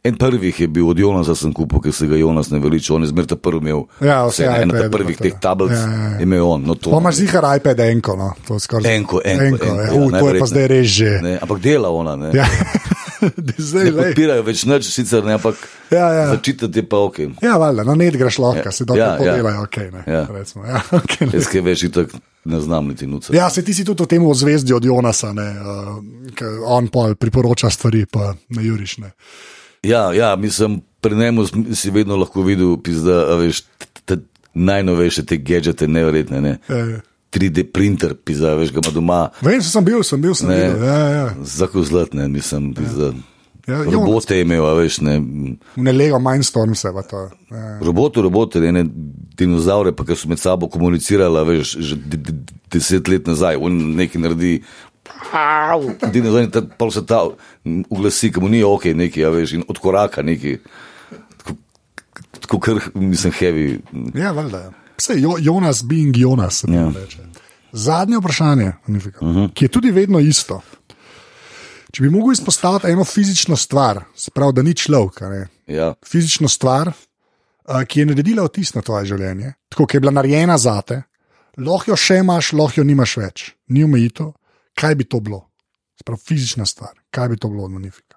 En 0.03 0.17
prvih 0.17 0.61
je 0.61 0.69
bil 0.69 0.89
od 0.89 0.99
Jonasa, 0.99 1.35
sem 1.35 1.53
kupil, 1.53 1.81
ker 1.81 1.93
se 1.93 2.07
ga 2.07 2.17
Jonas 2.17 2.51
ne 2.51 2.59
veliča, 2.59 2.95
on 2.95 3.03
je 3.03 3.09
zmer 3.09 3.27
ta 3.27 3.37
prvi 3.37 3.59
imel. 3.61 3.83
Ja, 4.01 4.27
vse 4.27 4.45
ena 4.45 4.57
iPade 4.65 4.83
ta 4.83 4.91
prvih 4.91 5.19
teh 5.19 5.35
tablic 5.37 5.73
Ja, 5.73 5.79
ja, 5.79 6.03
ja. 6.03 6.17
je 6.17 6.23
imel 6.23 6.43
on. 6.45 6.63
No, 6.63 6.75
to, 6.75 6.91
Pa 6.91 6.99
imaš 6.99 7.15
zihar 7.17 7.45
iPad 7.57 7.81
enko, 7.81 8.17
no. 8.17 8.33
to 8.43 8.55
je 8.55 8.61
skoraj. 8.61 8.97
Enko, 8.97 9.21
enko, 9.25 9.45
enko, 9.45 9.65
enko, 9.65 9.75
ja. 9.75 9.85
ja, 9.85 9.93
U, 9.97 10.11
to 10.11 10.29
je 10.29 10.41
pa 10.41 10.47
zdaj 10.47 10.67
res 10.69 10.87
že. 10.89 11.11
ne, 11.23 11.39
ampak 11.39 11.59
dela 11.61 11.89
ona, 11.91 12.17
ne. 12.17 12.31
Ja. 12.35 12.47
zdaj, 13.59 13.85
Ne 13.85 13.93
podpirajo 13.93 14.43
več 14.43 14.65
nič, 14.65 14.89
sicer 14.89 15.25
ne, 15.25 15.35
ampak 15.35 15.57
Ja, 15.91 16.07
ja. 16.11 16.25
začitati 16.31 16.79
je 16.79 16.85
pa 16.87 16.97
ok. 16.99 17.19
Ja, 17.43 17.57
valjda, 17.57 17.85
na 17.85 17.95
net 17.95 18.17
greš 18.17 18.39
lahko, 18.39 18.63
Ja. 18.65 18.73
se 18.73 18.85
dobro 18.85 19.03
Ja, 19.03 19.07
ja, 19.07 19.13
ja. 19.13 19.19
podelajo, 19.19 19.63
ok. 19.63 19.77
Ne, 19.93 20.03
Ja. 20.07 20.23
recimo, 20.31 20.65
ja, 20.65 20.81
okay 21.01 21.27
ne. 21.27 21.33
Jaz 21.35 21.47
kaj 21.47 21.61
več 21.61 21.83
itak 21.83 22.15
ne 22.45 22.61
znam 22.61 22.89
niti 22.89 23.07
nuca. 23.07 23.35
ja, 23.37 23.51
se 23.51 23.63
ti 23.63 23.75
si 23.75 23.85
tudi 23.85 24.03
o 24.03 24.07
tem 24.07 24.23
v 24.23 24.35
zvezdi 24.35 24.73
od 24.73 24.85
Jonasa, 24.85 25.33
ne, 25.33 25.49
uh, 25.53 26.01
ker 26.33 26.49
on 26.65 26.89
pa 26.89 27.13
priporoča 27.15 27.69
stvari, 27.71 28.07
pa 28.07 28.33
ne 28.49 28.63
juriš. 28.65 28.99
Ne. 28.99 29.13
Ja, 29.83 30.13
ja, 30.13 30.37
mislim, 30.37 30.81
pri 31.01 31.17
njemu 31.17 31.47
si 31.75 31.91
vedno 31.91 32.17
lahko 32.17 32.43
videl, 32.43 32.77
pizda, 32.77 33.33
a 33.33 33.37
veš, 33.37 33.61
t- 33.61 33.87
t- 34.07 34.23
najnovejše 34.55 35.25
te 35.25 35.37
gadžete, 35.37 35.89
neverjetne. 35.89 36.41
Ne. 36.41 36.59
Ja, 36.69 37.01
3D 37.31 37.63
printer, 37.73 38.15
pizda, 38.15 38.55
veš, 38.55 38.73
ga 38.73 38.81
ima 38.85 38.93
doma, 38.93 39.21
Vem, 39.41 39.63
sem 39.63 39.85
bil, 39.85 40.03
sem 40.03 40.21
bil, 40.21 40.35
sem 40.35 40.49
Ne. 40.49 40.57
videl. 40.57 40.85
Ja, 40.85 40.99
ja. 41.09 41.27
zako 41.41 41.83
zlatne, 41.83 42.29
mislim, 42.29 42.75
pizda. 42.75 43.13
Ja, 43.69 43.77
Jonas. 43.77 43.95
Robote 43.95 44.37
je 44.37 44.43
imel, 44.43 44.65
veš, 44.77 45.01
ne. 45.01 45.23
Ne 45.77 45.93
lego 45.93 46.19
Mindstorm 46.19 46.75
se 46.75 46.91
pa 46.93 47.03
to. 47.03 47.29
Ja. 47.51 47.79
Robote, 47.81 48.21
robote, 48.21 48.61
ne 48.61 48.85
dinozaure, 49.39 49.93
pa 49.93 50.05
ki 50.05 50.17
so 50.17 50.29
med 50.29 50.39
sabo 50.39 50.69
komunicirali, 50.69 51.39
a 51.39 51.43
veš, 51.43 51.77
že 51.79 51.97
de, 51.97 52.17
de, 52.19 52.35
deset 52.73 53.09
let 53.09 53.27
nazaj, 53.31 53.57
on 53.57 53.79
nekaj 53.97 54.21
naredi. 54.21 54.63
Dinozaur, 56.13 56.51
ta 56.51 56.63
pol 56.63 56.91
se 56.91 57.07
ta 57.07 57.23
uglasi, 57.91 58.33
ki 58.33 58.41
mu 58.41 58.49
ni 58.49 58.63
ok, 58.63 58.85
nekaj, 58.85 59.25
a 59.25 59.31
veš, 59.31 59.53
in 59.53 59.65
od 59.69 59.79
koraka 59.79 60.23
nekaj. 60.23 60.59
Tako- 62.41 62.61
kar, 62.61 62.81
mislim, 62.95 63.33
heavy. 63.33 63.81
Ja, 64.15 64.33
valjda. 64.33 64.73
Vse 64.99 65.15
jo, 65.17 65.37
Jonas, 65.39 65.83
being 65.85 66.17
Jonas. 66.17 66.55
se 66.61 66.67
Ja. 66.71 66.93
reče. 66.95 67.19
Zadnje 67.73 68.19
vprašanje, 68.19 68.73
Anifika, 68.89 69.19
uh 69.23 69.31
-huh. 69.31 69.53
ki 69.55 69.65
je 69.65 69.69
tudi 69.69 69.91
vedno 69.91 70.19
isto. 70.19 70.61
Če 71.93 72.03
bi 72.03 72.11
mogel 72.11 72.33
izpostaviti 72.33 72.87
eno 72.87 73.05
fizično 73.05 73.57
stvar, 73.57 74.03
se 74.15 74.31
pravi, 74.31 74.53
da 74.53 74.63
ni 74.63 74.75
človek, 74.75 75.23
a 75.23 75.29
ne, 75.29 75.49
Ja. 75.67 75.95
fizično 76.07 76.49
stvar, 76.49 76.93
ki 77.87 78.01
je 78.01 78.07
naredila 78.07 78.45
vtis 78.45 78.75
na 78.75 78.83
tvoje 78.83 79.05
življenje, 79.05 79.53
tako 79.69 79.87
ki 79.87 79.97
je 79.97 80.01
bila 80.01 80.13
narejena 80.13 80.59
za 80.59 80.83
te, 80.83 81.03
lahko 81.57 81.91
jo 81.91 81.97
še 81.97 82.17
imaš, 82.17 82.53
lahko 82.53 82.81
jo 82.81 82.85
nimaš 82.85 83.17
več, 83.17 83.55
ni 83.69 83.85
omejitev, 83.85 84.33
kaj 84.81 84.95
bi 84.95 85.05
to 85.05 85.21
bilo? 85.21 85.45
Sprav 86.01 86.19
fizična 86.19 86.67
stvar, 86.67 86.97
kaj 87.11 87.29
bi 87.29 87.37
to 87.37 87.49
bilo 87.49 87.65
od 87.65 87.71
Manifika? 87.71 88.17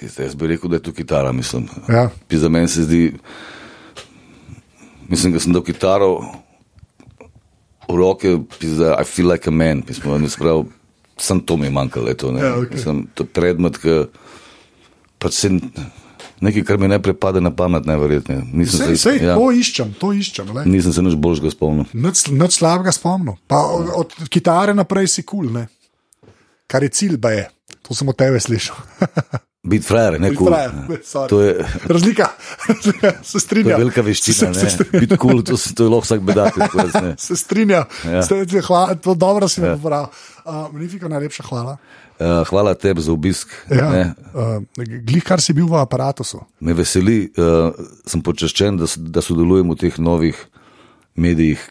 Pizda, 0.00 0.22
jaz 0.22 0.34
bi 0.34 0.46
rekel, 0.46 0.70
da 0.70 0.76
je 0.76 0.82
to 0.82 0.92
kitara. 0.92 1.32
Mislim. 1.32 1.68
Ja. 1.88 2.10
Za 2.30 2.48
meni 2.48 2.68
se 2.68 2.82
zdi, 2.82 3.14
mislim, 5.08 5.32
da 5.32 5.40
sem 5.40 5.52
dal 5.52 5.62
kitaro 5.62 6.20
v 7.88 7.96
roke, 7.96 8.36
pizda, 8.58 8.96
I 9.00 9.04
feel 9.04 9.30
like 9.32 9.48
a 9.48 9.52
man. 9.52 9.82
Pismo, 9.82 10.18
sprav, 10.28 10.64
sem 11.16 11.40
to 11.40 11.56
mi 11.56 11.70
manjkalo. 11.70 12.08
Ja, 12.08 12.54
okay. 12.56 12.82
Sem 12.82 13.06
to 13.14 13.24
predmet, 13.24 13.78
ki 13.80 14.04
pač 15.18 15.40
se. 15.40 15.50
Nekaj, 16.40 16.64
kar 16.64 16.78
mi 16.80 16.88
ne 16.88 16.96
pripade 17.02 17.40
na 17.40 17.52
pamet, 17.52 17.84
najverjetneje. 17.84 18.66
Sej, 18.72 18.96
sej, 18.96 19.18
ja. 19.24 19.36
To 19.36 19.50
iščem, 19.52 19.92
to 20.00 20.12
iščem. 20.16 20.54
Le. 20.56 20.64
Nisem 20.68 20.94
se 20.96 21.04
nič 21.04 21.18
boljšega 21.20 21.52
spomnil. 21.52 21.90
Nič 21.92 22.56
slabega 22.56 22.94
spomnil. 22.96 23.36
Pa 23.50 23.60
od, 23.76 23.92
od 24.00 24.16
kitare 24.32 24.74
naprej 24.76 25.10
si 25.12 25.26
kul, 25.26 25.50
cool, 25.52 25.68
kar 26.70 26.86
je 26.86 26.92
cilj, 26.96 27.20
ba 27.20 27.34
je. 27.36 27.46
To 27.84 27.96
sem 27.96 28.08
od 28.08 28.16
tebe 28.16 28.40
slišal. 28.40 28.76
Biti 29.62 29.84
frajer, 29.84 30.20
ne 30.20 30.30
kul. 30.34 30.48
Cool. 31.28 31.42
Je... 31.42 31.64
Razlika, 31.84 32.28
se 33.30 33.40
strinjam. 33.40 33.80
Velika 33.82 34.00
veščina. 34.00 34.54
Biti 34.94 35.16
kul, 35.16 35.30
cool, 35.30 35.42
to, 35.44 35.58
to 35.76 35.84
je 35.84 35.90
lahko 35.92 36.06
vsak 36.06 36.22
bedak. 36.24 36.56
se 37.26 37.36
strinjam. 37.36 37.84
Ja. 38.08 38.22
Hvala, 38.66 38.94
to 38.94 39.14
dobro 39.14 39.48
si 39.48 39.60
mi 39.60 39.68
ja. 39.68 39.74
pobral. 39.76 40.08
Uh, 40.44 40.72
Manifiko, 40.72 41.12
najlepša 41.12 41.44
hvala. 41.50 41.76
Uh, 42.20 42.44
hvala 42.50 42.74
tebi 42.76 43.00
za 43.00 43.12
obisk. 43.12 43.48
Ja, 43.72 44.12
uh, 44.36 44.60
glih, 44.76 45.24
kar 45.24 45.40
si 45.40 45.54
bil 45.56 45.64
v 45.64 45.80
aparatu. 45.80 46.24
Me 46.60 46.74
veseli, 46.76 47.30
uh, 47.32 47.72
sem 48.04 48.20
počaščen, 48.20 48.76
da, 48.76 48.84
da 49.00 49.24
sodelujem 49.24 49.72
v 49.72 49.76
teh 49.80 49.96
novih 49.96 50.36
medijih, 51.16 51.62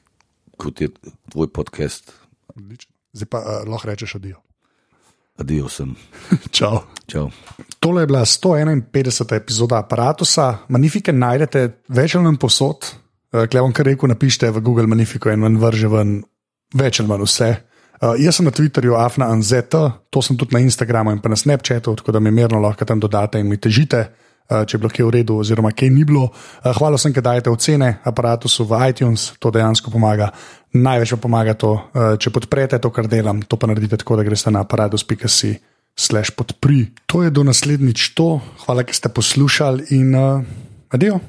kot 0.57 0.81
je 0.81 0.89
tvoj 1.29 1.51
podcast. 1.53 2.09
Odlično. 2.55 2.89
Zdaj 3.13 3.29
pa 3.29 3.43
uh, 3.45 3.61
lahko 3.69 3.93
rečeš 3.93 4.17
adijo. 4.17 4.41
Adijo 5.37 5.69
sem. 5.69 5.93
Čau. 6.57 6.81
Čau. 7.05 7.29
Tole 7.79 8.03
je 8.03 8.09
bila 8.09 8.25
151. 8.25 9.35
epizoda 9.37 9.79
aparata. 9.85 10.49
Manifike 10.67 11.13
najdete 11.13 11.85
več 11.93 12.17
ali 12.17 12.25
manj 12.25 12.41
posod. 12.41 12.89
Vam 13.31 13.73
kar 13.73 13.85
rekel, 13.85 14.09
napišite 14.09 14.49
v 14.49 14.65
Google 14.65 14.89
Manifiko 14.89 15.29
in 15.29 15.45
vam 15.45 15.61
vrže 15.61 15.93
ven 15.93 16.19
več 16.73 16.99
ali 16.99 17.13
manj 17.13 17.29
vse. 17.29 17.49
Uh, 17.99 18.15
jaz 18.15 18.39
sem 18.39 18.47
na 18.47 18.51
Twitterju, 18.55 18.95
Afna 18.95 19.27
Anzet, 19.27 19.75
to 20.09 20.21
sem 20.23 20.37
tudi 20.39 20.55
na 20.55 20.63
Instagramu 20.63 21.11
in 21.11 21.19
pa 21.19 21.27
na 21.27 21.35
Snapchatu, 21.35 21.95
tako 21.99 22.15
da 22.15 22.19
mi 22.19 22.31
mirno 22.31 22.59
lahko 22.63 22.85
tam 22.87 22.99
dodate 22.99 23.39
in 23.39 23.47
mi 23.47 23.57
težite, 23.59 24.05
uh, 24.47 24.63
če 24.63 24.77
je 24.77 24.79
bilo 24.79 24.91
kaj 24.93 25.03
v 25.03 25.13
redu, 25.17 25.39
oziroma 25.43 25.73
kaj 25.75 25.91
ni 25.91 26.05
bilo. 26.07 26.29
Uh, 26.31 26.71
hvala 26.77 26.95
vsem, 26.95 27.11
ki 27.11 27.23
dajete 27.25 27.51
ocene 27.51 27.97
aparatu 28.07 28.47
v 28.47 28.79
iTunes, 28.87 29.33
to 29.39 29.51
dejansko 29.51 29.91
pomaga. 29.91 30.31
Največ 30.71 31.11
pa 31.17 31.19
pomaga 31.27 31.57
to, 31.59 31.73
uh, 31.75 32.15
če 32.15 32.31
podprete 32.31 32.79
to, 32.79 32.87
kar 32.87 33.09
delam, 33.11 33.43
to 33.43 33.59
pa 33.59 33.67
naredite 33.67 33.99
tako, 33.99 34.15
da 34.15 34.23
greste 34.23 34.51
na 34.51 34.63
aparatus.si. 34.63 35.57
Slash 35.99 36.31
podpri. 36.31 36.93
To 37.11 37.25
je 37.25 37.33
do 37.33 37.43
naslednjič 37.43 38.15
to. 38.15 38.39
Hvala, 38.63 38.87
ker 38.87 38.95
ste 38.95 39.11
poslušali 39.11 39.91
in 39.91 40.15
uh, 40.15 40.39
adijo. 40.95 41.19